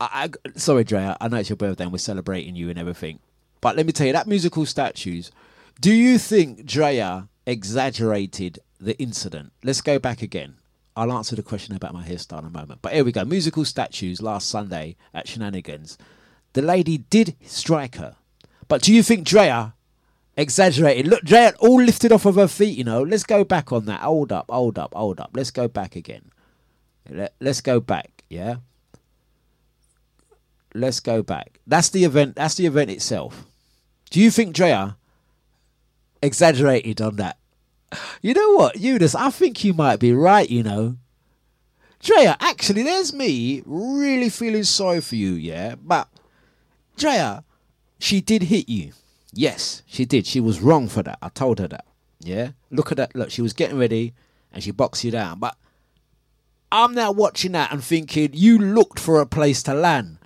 I, 0.00 0.30
sorry, 0.56 0.84
Drea. 0.84 1.16
I 1.20 1.28
know 1.28 1.36
it's 1.36 1.50
your 1.50 1.56
birthday 1.56 1.84
and 1.84 1.92
we're 1.92 1.98
celebrating 1.98 2.56
you 2.56 2.70
and 2.70 2.78
everything, 2.78 3.18
but 3.60 3.76
let 3.76 3.84
me 3.84 3.92
tell 3.92 4.06
you 4.06 4.14
that 4.14 4.26
musical 4.26 4.64
statues. 4.64 5.30
Do 5.80 5.92
you 5.92 6.18
think 6.18 6.64
Drea 6.64 7.28
exaggerated 7.46 8.60
the 8.80 8.98
incident? 8.98 9.52
Let's 9.62 9.82
go 9.82 9.98
back 9.98 10.22
again. 10.22 10.56
I'll 10.96 11.12
answer 11.12 11.36
the 11.36 11.42
question 11.42 11.76
about 11.76 11.94
my 11.94 12.02
hairstyle 12.02 12.40
in 12.40 12.46
a 12.46 12.50
moment. 12.50 12.80
But 12.82 12.94
here 12.94 13.04
we 13.04 13.12
go. 13.12 13.24
Musical 13.24 13.64
statues 13.64 14.22
last 14.22 14.48
Sunday 14.48 14.96
at 15.14 15.28
Shenanigans. 15.28 15.98
The 16.54 16.62
lady 16.62 16.98
did 16.98 17.36
strike 17.44 17.96
her, 17.96 18.16
but 18.68 18.82
do 18.82 18.92
you 18.92 19.02
think 19.02 19.26
Drea 19.26 19.74
exaggerated? 20.36 21.06
Look, 21.08 21.22
Drea 21.22 21.54
all 21.60 21.80
lifted 21.80 22.10
off 22.10 22.26
of 22.26 22.36
her 22.36 22.48
feet. 22.48 22.76
You 22.76 22.84
know. 22.84 23.02
Let's 23.02 23.24
go 23.24 23.44
back 23.44 23.70
on 23.70 23.84
that. 23.84 24.00
Hold 24.00 24.32
up, 24.32 24.46
hold 24.50 24.78
up, 24.78 24.94
hold 24.94 25.20
up. 25.20 25.30
Let's 25.34 25.50
go 25.50 25.68
back 25.68 25.94
again. 25.94 26.30
Let, 27.08 27.34
let's 27.40 27.60
go 27.60 27.80
back. 27.80 28.24
Yeah 28.28 28.56
let's 30.74 31.00
go 31.00 31.22
back. 31.22 31.60
That's 31.66 31.88
the 31.88 32.04
event. 32.04 32.36
That's 32.36 32.54
the 32.54 32.66
event 32.66 32.90
itself. 32.90 33.46
Do 34.10 34.20
you 34.20 34.30
think 34.30 34.54
Drea 34.54 34.96
exaggerated 36.22 37.00
on 37.00 37.16
that? 37.16 37.38
You 38.22 38.34
know 38.34 38.52
what, 38.52 38.76
Eunice? 38.76 39.14
I 39.14 39.30
think 39.30 39.64
you 39.64 39.74
might 39.74 39.98
be 39.98 40.12
right. 40.12 40.48
You 40.48 40.62
know, 40.62 40.96
Drea. 42.00 42.36
Actually, 42.40 42.82
there's 42.82 43.12
me 43.12 43.62
really 43.66 44.28
feeling 44.28 44.64
sorry 44.64 45.00
for 45.00 45.16
you. 45.16 45.32
Yeah, 45.32 45.74
but 45.82 46.08
Drea, 46.96 47.44
she 47.98 48.20
did 48.20 48.44
hit 48.44 48.68
you. 48.68 48.92
Yes, 49.32 49.82
she 49.86 50.04
did. 50.04 50.26
She 50.26 50.40
was 50.40 50.60
wrong 50.60 50.88
for 50.88 51.02
that. 51.02 51.18
I 51.22 51.28
told 51.28 51.58
her 51.60 51.68
that. 51.68 51.84
Yeah. 52.20 52.50
Look 52.70 52.90
at 52.90 52.98
that. 52.98 53.14
Look, 53.14 53.30
she 53.30 53.42
was 53.42 53.52
getting 53.52 53.78
ready 53.78 54.14
and 54.52 54.62
she 54.62 54.70
boxed 54.70 55.04
you 55.04 55.10
down. 55.10 55.38
But 55.38 55.56
I'm 56.70 56.94
now 56.94 57.12
watching 57.12 57.52
that 57.52 57.72
and 57.72 57.82
thinking 57.82 58.30
you 58.32 58.58
looked 58.58 58.98
for 58.98 59.20
a 59.20 59.26
place 59.26 59.62
to 59.64 59.74
land. 59.74 60.18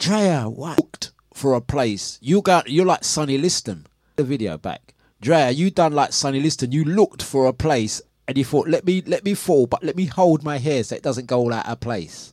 Drea, 0.00 0.48
what? 0.48 0.78
Looked 0.78 1.12
for 1.34 1.52
a 1.52 1.60
place. 1.60 2.18
You 2.22 2.40
got 2.40 2.70
you're 2.70 2.86
like 2.86 3.04
Sonny 3.04 3.36
Liston. 3.36 3.86
The 4.16 4.24
video 4.24 4.56
back. 4.56 4.94
Drea, 5.20 5.50
you 5.50 5.70
done 5.70 5.92
like 5.92 6.14
Sonny 6.14 6.40
Liston. 6.40 6.72
You 6.72 6.84
looked 6.84 7.22
for 7.22 7.44
a 7.44 7.52
place 7.52 8.00
and 8.26 8.38
you 8.38 8.44
thought, 8.46 8.66
let 8.66 8.86
me 8.86 9.02
let 9.02 9.26
me 9.26 9.34
fall, 9.34 9.66
but 9.66 9.84
let 9.84 9.96
me 9.96 10.06
hold 10.06 10.42
my 10.42 10.56
hair 10.56 10.82
so 10.84 10.96
it 10.96 11.02
doesn't 11.02 11.26
go 11.26 11.40
all 11.40 11.52
out 11.52 11.68
of 11.68 11.80
place. 11.80 12.32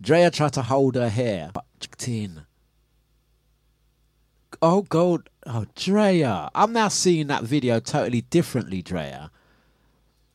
Drea 0.00 0.30
tried 0.30 0.54
to 0.54 0.62
hold 0.62 0.94
her 0.94 1.10
hair, 1.10 1.50
but 1.52 1.66
checked 1.78 2.08
in. 2.08 2.46
Oh 4.62 4.80
God, 4.80 5.28
oh 5.44 5.66
Drea. 5.74 6.48
I'm 6.54 6.72
now 6.72 6.88
seeing 6.88 7.26
that 7.26 7.44
video 7.44 7.80
totally 7.80 8.22
differently, 8.22 8.80
Drea. 8.80 9.30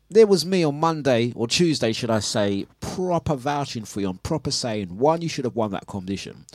There 0.10 0.28
was 0.28 0.46
me 0.46 0.64
on 0.64 0.80
Monday 0.80 1.34
or 1.36 1.48
Tuesday, 1.48 1.92
should 1.92 2.10
I 2.10 2.20
say, 2.20 2.66
proper 2.80 3.36
vouching 3.36 3.84
for 3.84 4.00
you 4.00 4.10
and 4.10 4.24
proper 4.24 4.52
saying, 4.52 4.98
one, 4.98 5.22
you 5.22 5.28
should 5.28 5.46
have 5.46 5.56
won 5.56 5.72
that 5.72 5.86
competition. 5.86 6.46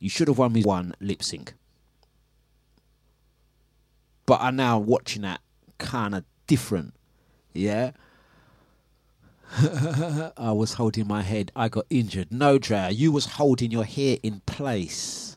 You 0.00 0.08
should 0.10 0.28
have 0.28 0.38
won 0.38 0.52
me 0.52 0.62
one 0.62 0.94
lip 1.00 1.22
sync. 1.22 1.54
But 4.26 4.40
I'm 4.40 4.56
now 4.56 4.78
watching 4.78 5.22
that 5.22 5.40
kind 5.78 6.14
of 6.16 6.24
different. 6.48 6.94
Yeah. 7.54 7.92
I 10.36 10.50
was 10.50 10.74
holding 10.74 11.06
my 11.06 11.22
head. 11.22 11.52
I 11.54 11.68
got 11.68 11.86
injured. 11.88 12.32
No, 12.32 12.58
Drea, 12.58 12.90
you 12.90 13.12
was 13.12 13.26
holding 13.26 13.70
your 13.70 13.84
hair 13.84 14.18
in 14.24 14.40
place. 14.46 15.36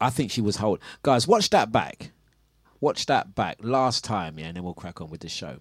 I 0.00 0.10
think 0.10 0.32
she 0.32 0.40
was 0.40 0.56
holding. 0.56 0.82
Guys, 1.02 1.28
watch 1.28 1.50
that 1.50 1.70
back. 1.70 2.10
Watch 2.82 3.06
that 3.06 3.36
back. 3.36 3.58
Last 3.60 4.02
time, 4.02 4.40
yeah, 4.40 4.46
and 4.46 4.56
then 4.56 4.64
we'll 4.64 4.74
crack 4.74 5.00
on 5.00 5.08
with 5.08 5.20
the 5.20 5.28
show. 5.28 5.60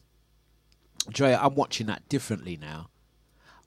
Drea, 1.08 1.40
I'm 1.40 1.54
watching 1.54 1.86
that 1.86 2.10
differently 2.10 2.58
now. 2.58 2.90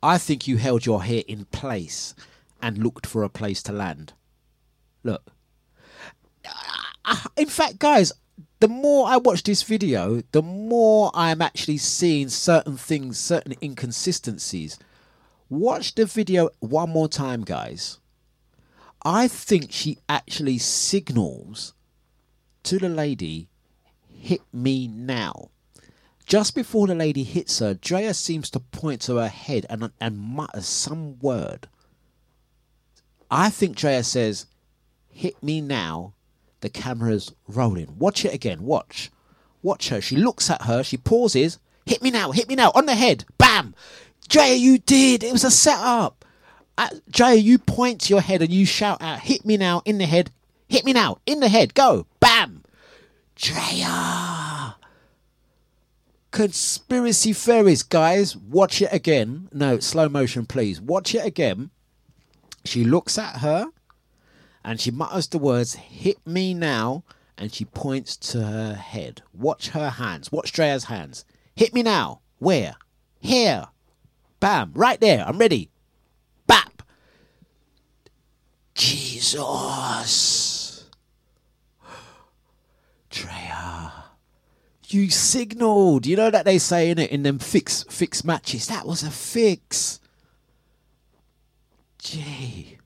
I 0.03 0.19
think 0.19 0.49
you 0.49 0.57
held 0.57 0.85
your 0.85 1.05
hair 1.05 1.23
in 1.29 1.45
place 1.47 2.17
and 2.61 2.79
looked 2.79 3.07
for 3.07 3.23
a 3.23 3.29
place 3.29 3.63
to 3.63 3.73
land. 3.73 4.13
Look. 5.05 5.31
Ah, 7.05 7.29
In 7.37 7.47
fact, 7.47 7.79
guys, 7.79 8.13
the 8.59 8.67
more 8.67 9.07
I 9.07 9.19
watch 9.19 9.45
this 9.45 9.63
video, 9.63 10.25
the 10.33 10.43
more 10.43 11.13
I'm 11.15 11.41
actually 11.41 11.79
seeing 11.79 12.31
certain 12.31 12.77
things, 12.77 13.19
certain 13.21 13.55
inconsistencies. 13.63 14.81
Watch 15.49 15.95
the 15.95 16.07
video 16.07 16.51
one 16.59 16.91
more 16.91 17.09
time, 17.09 17.43
guys. 17.43 18.01
I 19.05 19.29
think 19.29 19.71
she 19.71 19.99
actually 20.09 20.59
signals 20.59 21.73
to 22.65 22.79
the 22.79 22.89
lady, 22.89 23.49
hit 24.09 24.43
me 24.53 24.89
now. 24.89 25.51
Just 26.27 26.55
before 26.55 26.87
the 26.87 26.95
lady 26.95 27.23
hits 27.23 27.59
her, 27.59 27.75
Drea 27.75 28.15
seems 28.15 28.49
to 28.51 28.61
point 28.61 29.03
to 29.03 29.17
her 29.17 29.29
head 29.29 29.67
and, 29.69 29.91
and 30.01 30.19
mutters 30.19 30.67
some 30.67 31.19
word. 31.19 31.69
I 33.31 33.51
think 33.51 33.77
Drea 33.77 34.03
says, 34.03 34.47
hit 35.11 35.43
me 35.43 35.61
now. 35.61 36.15
The 36.61 36.71
camera's 36.71 37.33
rolling. 37.47 37.99
Watch 37.99 38.25
it 38.25 38.33
again. 38.33 38.63
Watch. 38.63 39.11
Watch 39.63 39.91
her. 39.91 40.01
She 40.01 40.17
looks 40.17 40.49
at 40.49 40.63
her. 40.63 40.83
She 40.83 40.97
pauses. 40.97 41.59
Hit 41.85 42.03
me 42.03 42.11
now. 42.11 42.33
Hit 42.33 42.49
me 42.49 42.55
now. 42.55 42.73
On 42.75 42.87
the 42.87 42.95
head. 42.95 43.27
Bam. 43.37 43.75
Drea, 44.29 44.55
you 44.55 44.79
did. 44.79 45.23
It 45.23 45.33
was 45.33 45.45
a 45.45 45.51
setup. 45.51 46.25
Uh, 46.79 46.89
Drea, 47.11 47.35
you 47.35 47.59
point 47.59 48.01
to 48.03 48.15
your 48.15 48.23
head 48.23 48.41
and 48.41 48.51
you 48.51 48.65
shout 48.65 49.03
out, 49.03 49.21
hit 49.21 49.45
me 49.45 49.59
now. 49.59 49.83
In 49.85 49.99
the 49.99 50.07
head. 50.07 50.31
Hit 50.69 50.87
me 50.87 50.95
now. 50.95 51.19
In 51.27 51.41
the 51.41 51.49
head. 51.49 51.75
Go. 51.75 52.07
Bam. 52.21 52.54
Drea. 53.37 54.77
Conspiracy 56.31 57.33
theories, 57.33 57.83
guys. 57.83 58.37
Watch 58.37 58.83
it 58.83 58.93
again. 58.93 59.49
No, 59.53 59.79
slow 59.79 60.09
motion, 60.09 60.47
please. 60.47 60.81
Watch 60.81 61.15
it 61.15 61.25
again. 61.25 61.71
She 62.65 62.85
looks 62.85 63.19
at 63.19 63.39
her 63.39 63.67
and 64.65 64.81
she 64.81 64.91
mutters 64.91 65.29
the 65.29 65.39
words, 65.39 65.75
hit 65.75 66.27
me 66.27 66.55
now, 66.55 67.05
and 67.37 67.53
she 67.53 67.67
points 67.67 68.17
to 68.17 68.43
her 68.43 68.75
head. 68.75 69.23
Watch 69.35 69.69
her 69.69 69.91
hands. 69.91 70.33
Watch 70.33 70.53
Drea's 70.53 70.85
hands. 70.85 71.25
Hit 71.55 71.75
me 71.75 71.83
now. 71.83 72.21
Where? 72.39 72.77
Here. 73.21 73.67
Bam. 74.41 74.73
Right 74.75 75.01
there. 75.01 75.25
I'm 75.27 75.39
ready. 75.39 75.71
Bap. 76.47 76.83
Jesus. 78.75 80.54
Drea. 83.15 83.93
You 84.89 85.09
signaled. 85.09 86.05
You 86.05 86.17
know 86.17 86.31
that 86.31 86.45
they 86.45 86.59
say 86.59 86.91
in 86.91 86.99
it 86.99 87.11
in 87.11 87.23
them 87.23 87.39
fix 87.39 87.85
fix 87.89 88.25
matches. 88.25 88.67
That 88.67 88.87
was 88.87 89.03
a 89.03 89.11
fix. 89.11 90.01
Gee. 91.99 92.79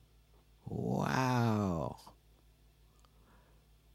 Wow. 0.67 1.97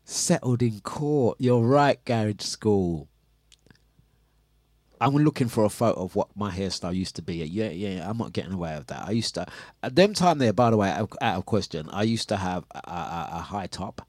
Settled 0.04 0.60
in 0.60 0.80
court. 0.80 1.36
You're 1.40 1.62
right, 1.62 2.04
Garage 2.04 2.42
School. 2.42 3.08
I'm 5.00 5.14
looking 5.16 5.48
for 5.48 5.64
a 5.64 5.70
photo 5.70 6.02
of 6.02 6.16
what 6.16 6.36
my 6.36 6.50
hairstyle 6.50 6.94
used 6.94 7.16
to 7.16 7.22
be. 7.22 7.36
Yeah, 7.36 7.70
yeah, 7.70 8.08
I'm 8.08 8.18
not 8.18 8.32
getting 8.32 8.52
away 8.52 8.76
with 8.76 8.88
that. 8.88 9.06
I 9.06 9.12
used 9.12 9.34
to, 9.34 9.46
at 9.82 9.96
them 9.96 10.14
time 10.14 10.38
there, 10.38 10.52
by 10.52 10.70
the 10.70 10.76
way, 10.76 10.90
out 10.90 11.12
out 11.20 11.38
of 11.38 11.46
question, 11.46 11.88
I 11.90 12.02
used 12.02 12.28
to 12.30 12.36
have 12.36 12.64
a, 12.70 12.90
a, 12.90 13.28
a 13.32 13.38
high 13.40 13.66
top 13.66 14.06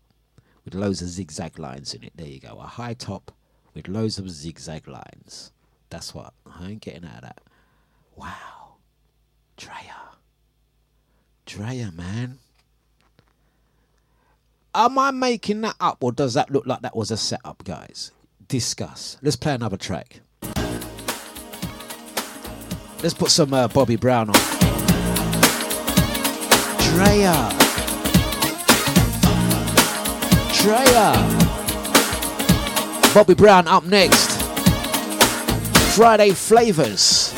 with 0.66 0.74
loads 0.74 1.02
of 1.02 1.08
zigzag 1.08 1.60
lines 1.60 1.94
in 1.94 2.04
it. 2.04 2.14
There 2.16 2.28
you 2.28 2.40
go. 2.40 2.58
A 2.60 2.66
high 2.66 2.96
top 2.96 3.32
with 3.74 3.88
loads 3.88 4.18
of 4.18 4.30
zigzag 4.30 4.88
lines. 4.88 5.52
That's 5.90 6.14
what. 6.14 6.34
I 6.46 6.72
ain't 6.72 6.82
getting 6.82 7.06
out 7.06 7.18
of 7.18 7.22
that. 7.22 7.42
Wow. 8.16 8.78
Drea. 9.56 10.18
Drea, 11.46 11.92
man. 11.92 12.40
Am 14.74 15.00
I 15.00 15.12
making 15.12 15.62
that 15.62 15.76
up 15.80 16.04
or 16.04 16.12
does 16.12 16.34
that 16.34 16.50
look 16.50 16.66
like 16.66 16.82
that 16.82 16.96
was 16.96 17.12
a 17.12 17.18
setup, 17.18 17.64
guys? 17.64 18.12
Discuss. 18.48 19.18
Let's 19.22 19.38
play 19.38 19.54
another 19.54 19.78
track. 19.78 20.20
Let's 23.02 23.14
put 23.14 23.30
some 23.30 23.54
uh, 23.54 23.68
Bobby 23.68 23.96
Brown 23.96 24.30
on. 24.30 24.36
Drea. 26.80 27.65
Bobby 33.14 33.36
Brown 33.36 33.68
up 33.68 33.84
next. 33.84 34.32
Friday 35.96 36.32
Flavors. 36.32 37.35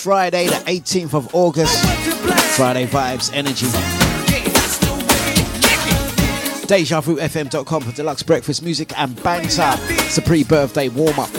Friday, 0.00 0.46
the 0.46 0.54
18th 0.54 1.12
of 1.12 1.34
August. 1.34 1.84
Friday 2.56 2.86
vibes, 2.86 3.30
energy. 3.34 3.66
DejaVuFM.com 6.66 7.82
for 7.82 7.90
Dlux 7.90 8.24
breakfast 8.24 8.62
music 8.62 8.98
and 8.98 9.22
banter. 9.22 9.74
It's 9.90 10.16
a 10.16 10.22
pre-birthday 10.22 10.88
warm-up. 10.88 11.30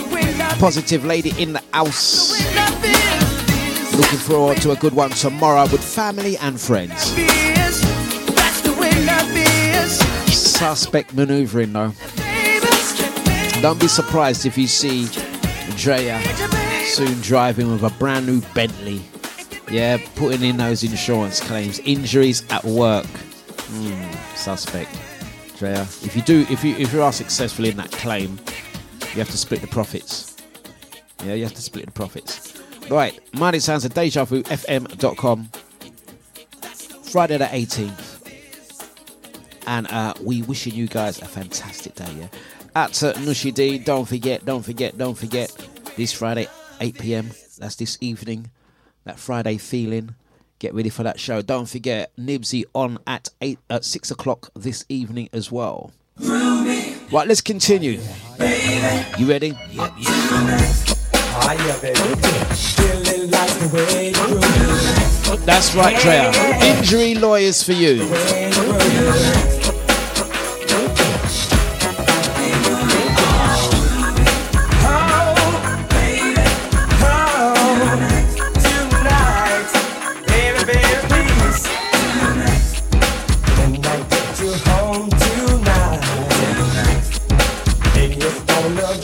Positive 0.60 1.04
lady 1.04 1.32
in 1.42 1.54
the 1.54 1.64
house. 1.74 2.40
Looking 3.98 4.20
forward 4.20 4.58
to 4.58 4.72
a 4.72 4.76
good 4.76 4.94
one 4.94 5.10
tomorrow 5.10 5.64
with 5.64 5.84
family 5.84 6.38
and 6.38 6.62
friends. 6.62 7.02
Suspect 10.32 11.16
maneuvering 11.16 11.74
though. 11.74 11.94
Don't 13.64 13.80
be 13.80 13.88
surprised 13.88 14.46
if 14.46 14.56
you 14.56 14.68
see 14.68 15.08
Drea 15.78 16.22
soon 16.92 17.22
driving 17.22 17.72
with 17.72 17.84
a 17.84 17.90
brand 17.98 18.28
new 18.28 18.42
Bentley. 18.54 19.02
Yeah, 19.70 19.98
putting 20.16 20.44
in 20.44 20.58
those 20.58 20.84
insurance 20.84 21.40
claims. 21.40 21.80
Injuries 21.80 22.44
at 22.52 22.66
work. 22.66 23.06
Hmm, 23.06 24.12
suspect. 24.36 24.92
Drea. 25.58 25.84
If 25.84 26.16
you 26.18 26.22
do 26.22 26.46
if 26.50 26.66
you 26.66 26.76
if 26.76 26.92
you 26.92 27.02
are 27.02 27.14
successful 27.14 27.64
in 27.64 27.78
that 27.78 27.92
claim, 27.94 28.38
you 29.00 29.20
have 29.20 29.30
to 29.30 29.38
split 29.38 29.62
the 29.62 29.68
profits. 29.68 30.36
Yeah, 31.24 31.36
you 31.36 31.44
have 31.44 31.54
to 31.54 31.62
split 31.62 31.86
the 31.86 31.92
profits. 31.92 32.62
Right, 32.90 33.18
Mighty 33.34 33.60
Sounds 33.60 33.86
at 33.86 33.92
DejaVuFM.com. 33.92 35.50
Friday 37.04 37.38
the 37.38 37.46
18th. 37.46 38.18
And 39.68 39.88
uh, 39.88 40.14
we 40.22 40.42
wishing 40.42 40.74
you 40.74 40.88
guys 40.88 41.22
a 41.22 41.26
fantastic 41.26 41.96
day, 41.96 42.12
yeah? 42.20 42.28
At 42.76 43.02
uh, 43.04 43.14
Nushi 43.14 43.54
D, 43.54 43.78
don't 43.78 44.06
forget, 44.06 44.44
don't 44.44 44.64
forget, 44.64 44.98
don't 44.98 45.18
forget, 45.18 45.56
this 45.96 46.12
Friday, 46.12 46.48
8 46.82 46.98
pm, 46.98 47.32
that's 47.60 47.76
this 47.76 47.98
evening, 48.02 48.50
that 49.06 49.20
Friday 49.20 49.58
feeling. 49.58 50.16
Get 50.60 50.74
ready 50.74 50.90
for 50.90 51.04
that 51.04 51.20
show. 51.20 51.42
Don't 51.42 51.68
forget, 51.68 52.12
Nibsy 52.18 52.66
on 52.76 53.00
at 53.08 53.30
eight 53.42 53.58
at 53.70 53.84
six 53.84 54.12
o'clock 54.12 54.50
this 54.56 54.86
evening 54.90 55.28
as 55.34 55.52
well. 55.52 55.92
Right, 56.20 57.28
let's 57.28 57.42
continue. 57.42 58.00
You 59.18 59.28
ready? 59.28 59.52
That's 65.46 65.76
right, 65.76 66.00
Drea. 66.02 66.32
Injury 66.62 67.16
lawyers 67.16 67.64
for 67.64 67.74
you. 67.74 68.08
Hey 88.74 89.01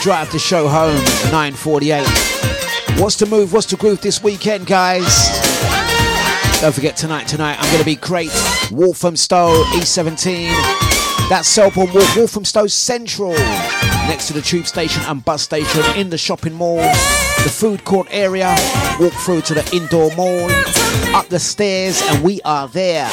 drive 0.00 0.30
to 0.30 0.38
show 0.38 0.68
home, 0.68 0.96
9.48. 1.30 3.00
What's 3.00 3.16
to 3.16 3.26
move, 3.26 3.52
what's 3.52 3.66
to 3.66 3.76
groove 3.76 4.00
this 4.00 4.22
weekend, 4.22 4.66
guys? 4.66 5.04
Don't 6.60 6.74
forget 6.74 6.96
tonight, 6.96 7.26
tonight 7.28 7.56
I'm 7.58 7.66
going 7.66 7.78
to 7.78 7.84
be 7.84 7.96
great. 7.96 8.30
Walthamstow, 8.70 9.64
E17. 9.74 10.50
That's 11.28 11.48
Selborne 11.48 11.92
Walk, 11.92 12.16
Walthamstow 12.16 12.66
Central. 12.66 13.32
Next 14.08 14.28
to 14.28 14.32
the 14.32 14.42
tube 14.42 14.66
station 14.66 15.02
and 15.06 15.24
bus 15.24 15.42
station 15.42 15.82
in 15.96 16.10
the 16.10 16.18
shopping 16.18 16.54
mall. 16.54 16.78
The 16.78 17.52
food 17.52 17.84
court 17.84 18.08
area. 18.10 18.54
Walk 18.98 19.12
through 19.12 19.42
to 19.42 19.54
the 19.54 19.68
indoor 19.74 20.14
mall. 20.16 20.50
Up 21.14 21.28
the 21.28 21.38
stairs 21.38 22.02
and 22.02 22.24
we 22.24 22.40
are 22.42 22.68
there. 22.68 23.08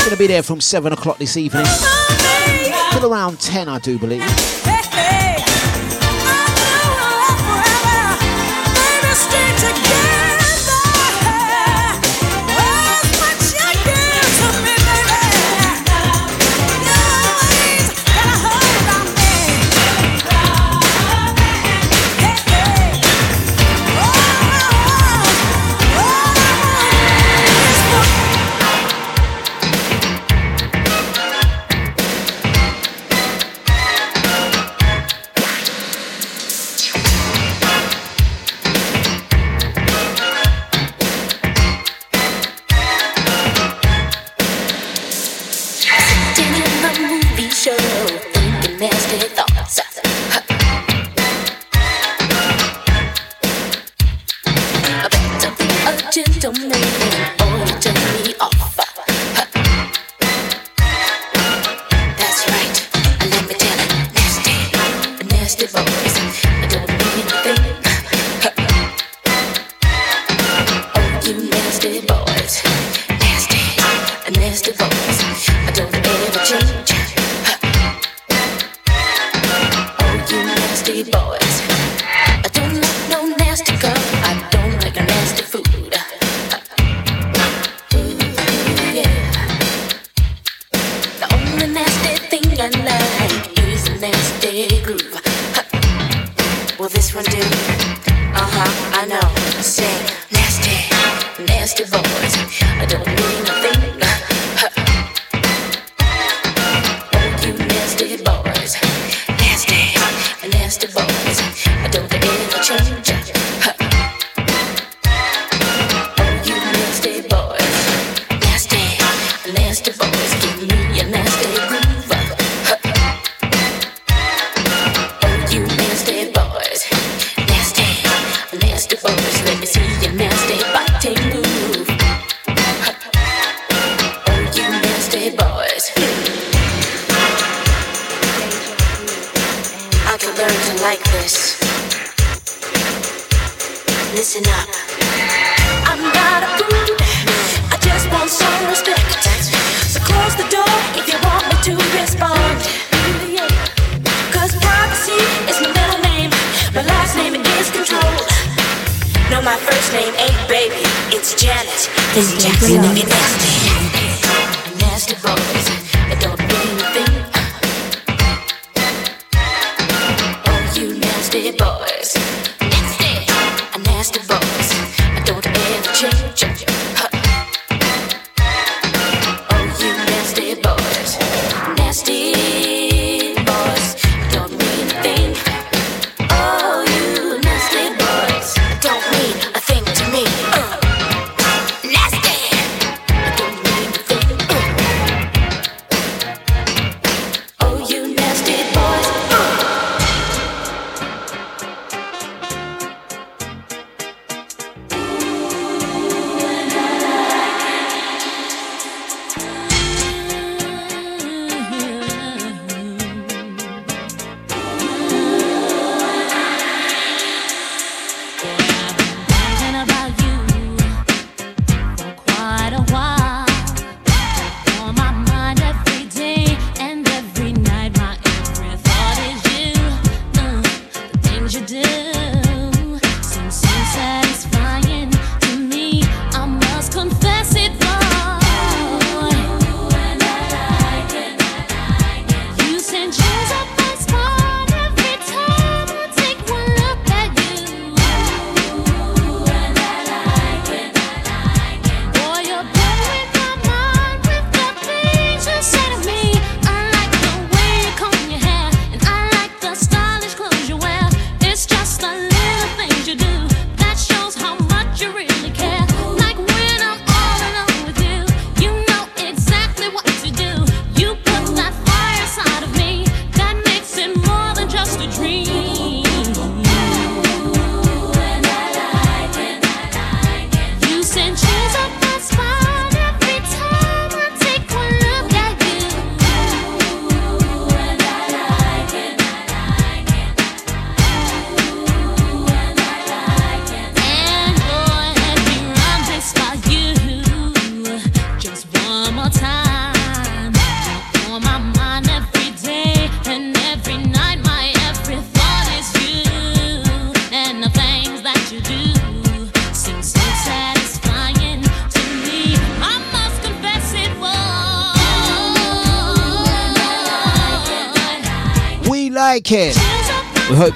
Going 0.00 0.10
to 0.10 0.16
be 0.16 0.26
there 0.26 0.42
from 0.42 0.60
7 0.60 0.92
o'clock 0.92 1.18
this 1.18 1.36
evening. 1.36 1.66
Till 2.92 3.12
around 3.12 3.40
10, 3.40 3.68
I 3.68 3.78
do 3.78 3.98
believe. 3.98 4.63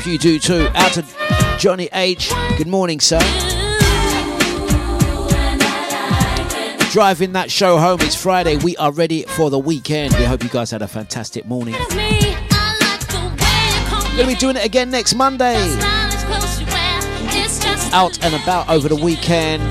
You 0.09 0.19
do 0.19 0.39
too. 0.39 0.69
Out 0.75 0.93
to 0.93 1.05
Johnny 1.59 1.89
H. 1.93 2.33
Good 2.57 2.67
morning, 2.67 3.01
sir. 3.01 3.19
Driving 6.91 7.33
that 7.35 7.51
show 7.51 7.77
home. 7.77 8.01
It's 8.01 8.15
Friday. 8.15 8.57
We 8.57 8.77
are 8.79 8.91
ready 8.91 9.25
for 9.25 9.51
the 9.51 9.59
weekend. 9.59 10.15
We 10.15 10.25
hope 10.25 10.43
you 10.43 10.49
guys 10.49 10.71
had 10.71 10.81
a 10.83 10.89
fantastic 10.89 11.45
morning. 11.45 11.75
Gonna 14.17 14.27
be 14.27 14.35
doing 14.35 14.57
it 14.57 14.65
again 14.65 14.91
next 14.91 15.15
Monday. 15.15 15.57
Out 17.93 18.19
and 18.25 18.35
about 18.35 18.69
over 18.69 18.89
the 18.89 18.97
weekend. 18.97 19.63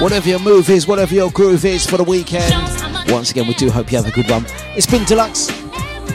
Whatever 0.00 0.30
your 0.30 0.38
move 0.38 0.70
is, 0.70 0.86
whatever 0.86 1.14
your 1.14 1.30
groove 1.30 1.66
is 1.66 1.84
for 1.84 1.98
the 1.98 2.04
weekend. 2.04 2.54
Once 3.10 3.30
again, 3.30 3.46
we 3.46 3.52
do 3.52 3.70
hope 3.70 3.92
you 3.92 3.98
have 3.98 4.06
a 4.06 4.10
good 4.10 4.30
one. 4.30 4.46
It's 4.74 4.86
been 4.86 5.02
Dlux. 5.02 5.50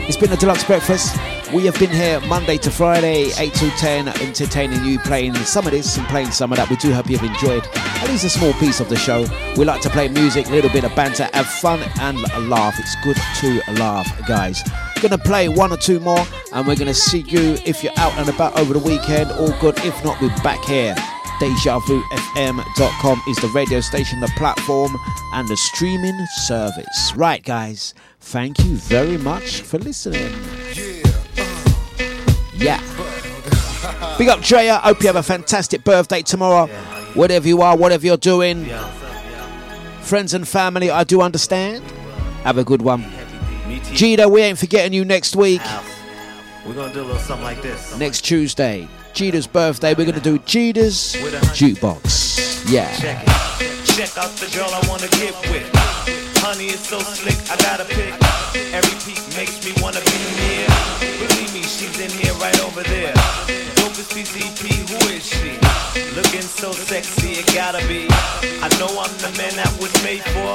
It's 0.08 0.16
been 0.16 0.32
a 0.32 0.36
Dlux 0.36 0.66
breakfast. 0.66 1.16
We 1.54 1.66
have 1.66 1.78
been 1.78 1.90
here 1.90 2.20
Monday 2.22 2.58
to 2.58 2.70
Friday, 2.72 3.30
8 3.38 3.54
to 3.54 3.70
10, 3.70 4.08
entertaining 4.08 4.84
you, 4.84 4.98
playing 4.98 5.36
some 5.36 5.66
of 5.66 5.70
this 5.70 5.96
and 5.96 6.06
playing 6.08 6.32
some 6.32 6.50
of 6.50 6.58
that. 6.58 6.68
We 6.68 6.74
do 6.76 6.92
hope 6.92 7.08
you've 7.08 7.22
enjoyed 7.22 7.64
at 7.76 8.08
least 8.08 8.24
a 8.24 8.28
small 8.28 8.52
piece 8.54 8.80
of 8.80 8.88
the 8.88 8.96
show. 8.96 9.24
We 9.56 9.64
like 9.64 9.82
to 9.82 9.90
play 9.90 10.08
music, 10.08 10.48
a 10.48 10.50
little 10.50 10.70
bit 10.70 10.82
of 10.82 10.92
banter, 10.96 11.28
have 11.32 11.46
fun 11.46 11.78
and 12.00 12.18
laugh. 12.48 12.74
It's 12.80 12.96
good 13.04 13.16
to 13.40 13.72
laugh, 13.74 14.08
guys. 14.26 14.68
Gonna 15.00 15.16
play 15.16 15.48
one 15.48 15.72
or 15.72 15.76
two 15.76 16.00
more, 16.00 16.26
and 16.52 16.66
we're 16.66 16.74
gonna 16.74 16.92
see 16.92 17.20
you 17.20 17.56
if 17.64 17.84
you're 17.84 17.96
out 17.98 18.18
and 18.18 18.28
about 18.28 18.58
over 18.58 18.72
the 18.72 18.80
weekend. 18.80 19.30
All 19.30 19.56
good. 19.60 19.78
If 19.84 20.02
not, 20.04 20.20
we're 20.20 20.36
back 20.42 20.64
here. 20.64 20.96
DejaVuFM.com 21.40 23.22
is 23.28 23.36
the 23.38 23.48
radio 23.48 23.80
station, 23.80 24.20
the 24.20 24.32
platform, 24.36 24.96
and 25.34 25.46
the 25.48 25.56
streaming 25.56 26.26
service. 26.46 27.12
Right, 27.14 27.42
guys. 27.42 27.92
Thank 28.20 28.58
you 28.60 28.76
very 28.76 29.18
much 29.18 29.60
for 29.60 29.78
listening. 29.78 30.32
Yeah. 32.54 32.80
Big 34.18 34.28
up 34.28 34.40
Drea. 34.40 34.78
Hope 34.78 35.00
you 35.00 35.06
have 35.08 35.16
a 35.16 35.22
fantastic 35.22 35.84
birthday 35.84 36.22
tomorrow. 36.22 36.68
Whatever 37.14 37.46
you 37.48 37.60
are, 37.60 37.76
whatever 37.76 38.06
you're 38.06 38.16
doing. 38.16 38.66
Friends 40.00 40.32
and 40.32 40.48
family, 40.48 40.90
I 40.90 41.04
do 41.04 41.20
understand. 41.20 41.84
Have 42.44 42.56
a 42.58 42.64
good 42.64 42.80
one. 42.80 43.04
Gita, 43.92 44.26
we 44.28 44.40
ain't 44.40 44.58
forgetting 44.58 44.92
you 44.92 45.04
next 45.04 45.36
week. 45.36 45.60
We're 46.66 46.74
gonna 46.74 46.94
do 46.94 47.02
a 47.02 47.04
little 47.04 47.18
something 47.20 47.44
like 47.44 47.60
this. 47.62 47.96
Next 47.98 48.22
Tuesday. 48.22 48.88
Gita's 49.16 49.46
birthday. 49.46 49.94
We're 49.94 50.04
going 50.04 50.14
to 50.14 50.20
do 50.20 50.38
Gita's 50.40 51.16
Jukebox. 51.56 52.70
Yeah. 52.70 52.94
Check. 52.96 53.24
Check 53.96 54.12
out 54.18 54.28
the 54.36 54.52
girl 54.54 54.68
I 54.68 54.86
wanna 54.86 55.08
get 55.16 55.32
with. 55.48 55.64
Honey 56.44 56.66
is 56.66 56.80
so 56.80 56.98
slick, 57.00 57.38
I 57.50 57.56
gotta 57.64 57.86
pick. 57.86 58.12
Every 58.74 58.92
peak 59.08 59.16
makes 59.34 59.64
me 59.64 59.72
wanna 59.80 60.00
be 60.04 60.18
near. 60.36 60.68
Believe 61.00 61.54
me, 61.54 61.62
she's 61.62 61.98
in 61.98 62.10
here 62.10 62.34
right 62.34 62.60
over 62.60 62.82
there. 62.82 63.14
PCP, 64.12 64.84
who 64.88 65.08
is 65.08 65.24
she? 65.24 65.56
Looking 66.14 66.42
so 66.42 66.72
sexy, 66.72 67.40
it 67.40 67.46
gotta 67.54 67.86
be. 67.88 68.06
I 68.60 68.68
know 68.78 68.92
I'm 69.00 69.16
the 69.16 69.32
man 69.38 69.56
that 69.56 69.72
was 69.80 69.92
made 70.04 70.22
for. 70.24 70.52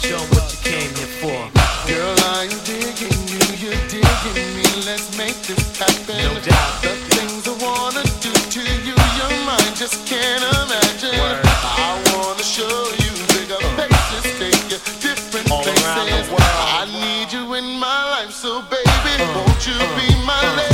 Show 0.00 0.18
what 0.32 0.52
you 0.52 0.70
came 0.70 0.94
here 0.96 1.50
for. 1.52 1.57
Girl, 1.88 2.14
I'm 2.36 2.50
digging 2.68 3.16
you, 3.32 3.40
you're 3.56 3.82
digging 3.88 4.48
me. 4.56 4.66
Let's 4.84 5.16
make 5.16 5.36
this 5.48 5.78
happen. 5.78 6.20
No 6.20 6.34
doubt. 6.40 6.82
The 6.82 6.94
things 7.16 7.48
I 7.48 7.54
wanna 7.64 8.04
do 8.20 8.32
to 8.32 8.62
you, 8.86 8.94
your 9.18 9.32
mind 9.48 9.72
just 9.74 10.06
can't 10.06 10.44
imagine. 10.44 11.16
I 11.16 11.96
wanna 12.12 12.42
show 12.44 12.76
you 13.02 13.12
bigger 13.32 13.60
places, 13.76 14.22
take 14.36 14.64
you 14.70 14.78
different 15.00 15.50
All 15.50 15.62
places. 15.62 15.84
around 15.84 16.06
the 16.06 16.28
world. 16.28 16.60
I 16.80 16.84
need 16.92 17.32
you 17.32 17.54
in 17.54 17.78
my 17.80 18.00
life, 18.20 18.32
so 18.32 18.60
baby, 18.62 19.14
uh. 19.18 19.34
won't 19.34 19.66
you 19.66 19.78
be 19.96 20.08
my 20.26 20.38
uh. 20.44 20.56
lady? 20.56 20.67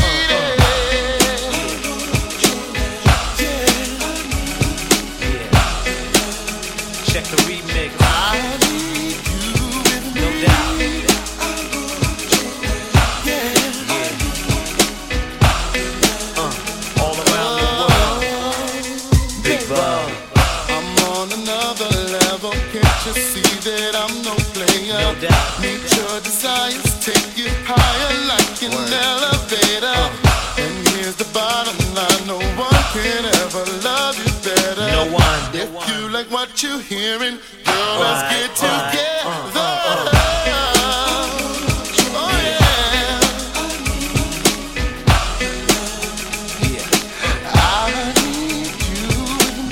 What 36.45 36.63
you're 36.63 36.79
hearing, 36.79 37.39
girl, 37.65 38.01
let's 38.01 38.23
get 38.29 38.51
uh-huh, 38.51 38.91
together. 38.91 39.25
Uh-huh. 39.25 39.61
Oh, 39.87 40.11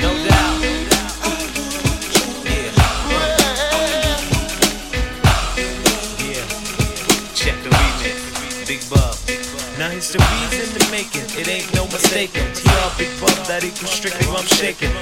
No 0.00 0.10
doubt. 0.24 0.56
Yeah. 2.48 2.72
Yeah. 6.24 6.46
Check 7.34 7.56
the 7.62 7.68
remix. 7.68 8.16
Big 8.66 8.80
Bub. 8.88 9.14
Now 9.78 9.90
here's 9.90 10.10
the 10.10 10.18
reason 10.18 10.80
to 10.80 10.90
make 10.90 11.14
it. 11.14 11.38
It 11.38 11.48
ain't 11.48 11.74
no 11.74 11.84
mistaking. 11.84 12.50
TR 12.54 12.88
Big 12.96 13.12
Bub 13.20 13.31
that 13.48 13.64
equals 13.64 13.90
strictly 13.90 14.26
I'm 14.30 14.46
shaking. 14.46 14.92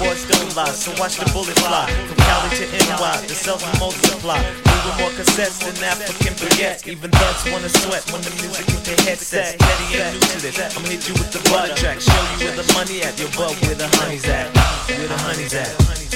boys 0.00 0.24
don't 0.24 0.56
lie, 0.56 0.72
so 0.72 0.88
watch 0.96 1.20
the 1.20 1.28
bullet 1.32 1.56
fly. 1.60 1.84
From 2.08 2.16
Cali 2.16 2.50
to 2.56 2.66
NY, 2.88 3.16
the 3.28 3.36
self 3.36 3.60
multiply. 3.78 4.40
Moving 4.40 4.96
more 5.00 5.12
cassettes 5.12 5.60
than 5.60 5.76
African 5.84 6.34
baguettes. 6.40 6.86
Even 6.88 7.10
thugs 7.10 7.44
wanna 7.52 7.68
sweat 7.68 8.04
when 8.12 8.22
the 8.22 8.32
music 8.40 8.64
hit 8.72 8.84
their 8.84 9.00
headsets. 9.04 9.56
Daddy 9.56 9.86
ain't 10.00 10.16
new 10.16 10.20
to 10.20 10.38
this. 10.40 10.56
I'ma 10.56 10.88
hit 10.88 11.08
you 11.08 11.14
with 11.14 11.32
the 11.32 11.42
butter 11.50 11.74
track. 11.76 12.00
Show 12.00 12.20
you 12.36 12.48
where 12.48 12.56
the 12.56 12.66
money 12.72 13.02
at. 13.02 13.18
Your 13.20 13.30
bub 13.36 13.52
where 13.64 13.76
the 13.76 13.88
honey's 14.00 14.24
at. 14.24 14.48
Where 14.88 15.08
the 15.08 15.18
honey's 15.20 15.54
at. 15.54 15.70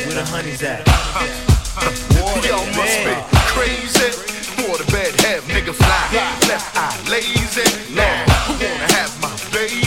Where 0.09 0.17
the 0.17 0.27
honey's 0.33 0.63
at. 0.63 0.87
Y'all 2.49 2.65
must 2.79 2.97
be 3.05 3.15
crazy. 3.53 4.11
Water 4.65 4.89
bed, 4.89 5.13
have 5.27 5.45
nigga 5.53 5.75
fly. 5.75 6.03
Left 6.49 6.73
eye 6.77 6.97
lazy. 7.11 7.67
Lord, 7.93 8.25
who 8.49 8.53
wanna 8.63 8.89
have 8.97 9.13
my 9.21 9.33
baby? 9.53 9.84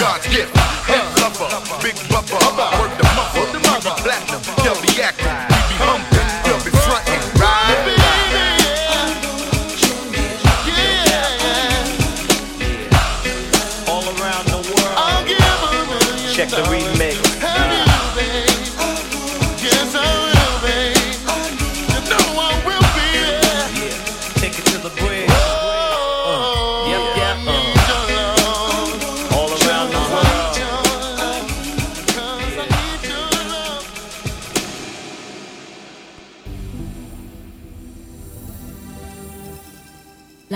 God's 0.00 0.26
gift. 0.28 0.56
Head 0.88 1.04
lover, 1.20 1.52
big 1.82 1.94
bubba. 2.08 2.72
Word 2.80 3.52
the 3.52 3.60
mother, 3.68 3.92
platinum. 4.00 4.40
They'll 4.64 4.89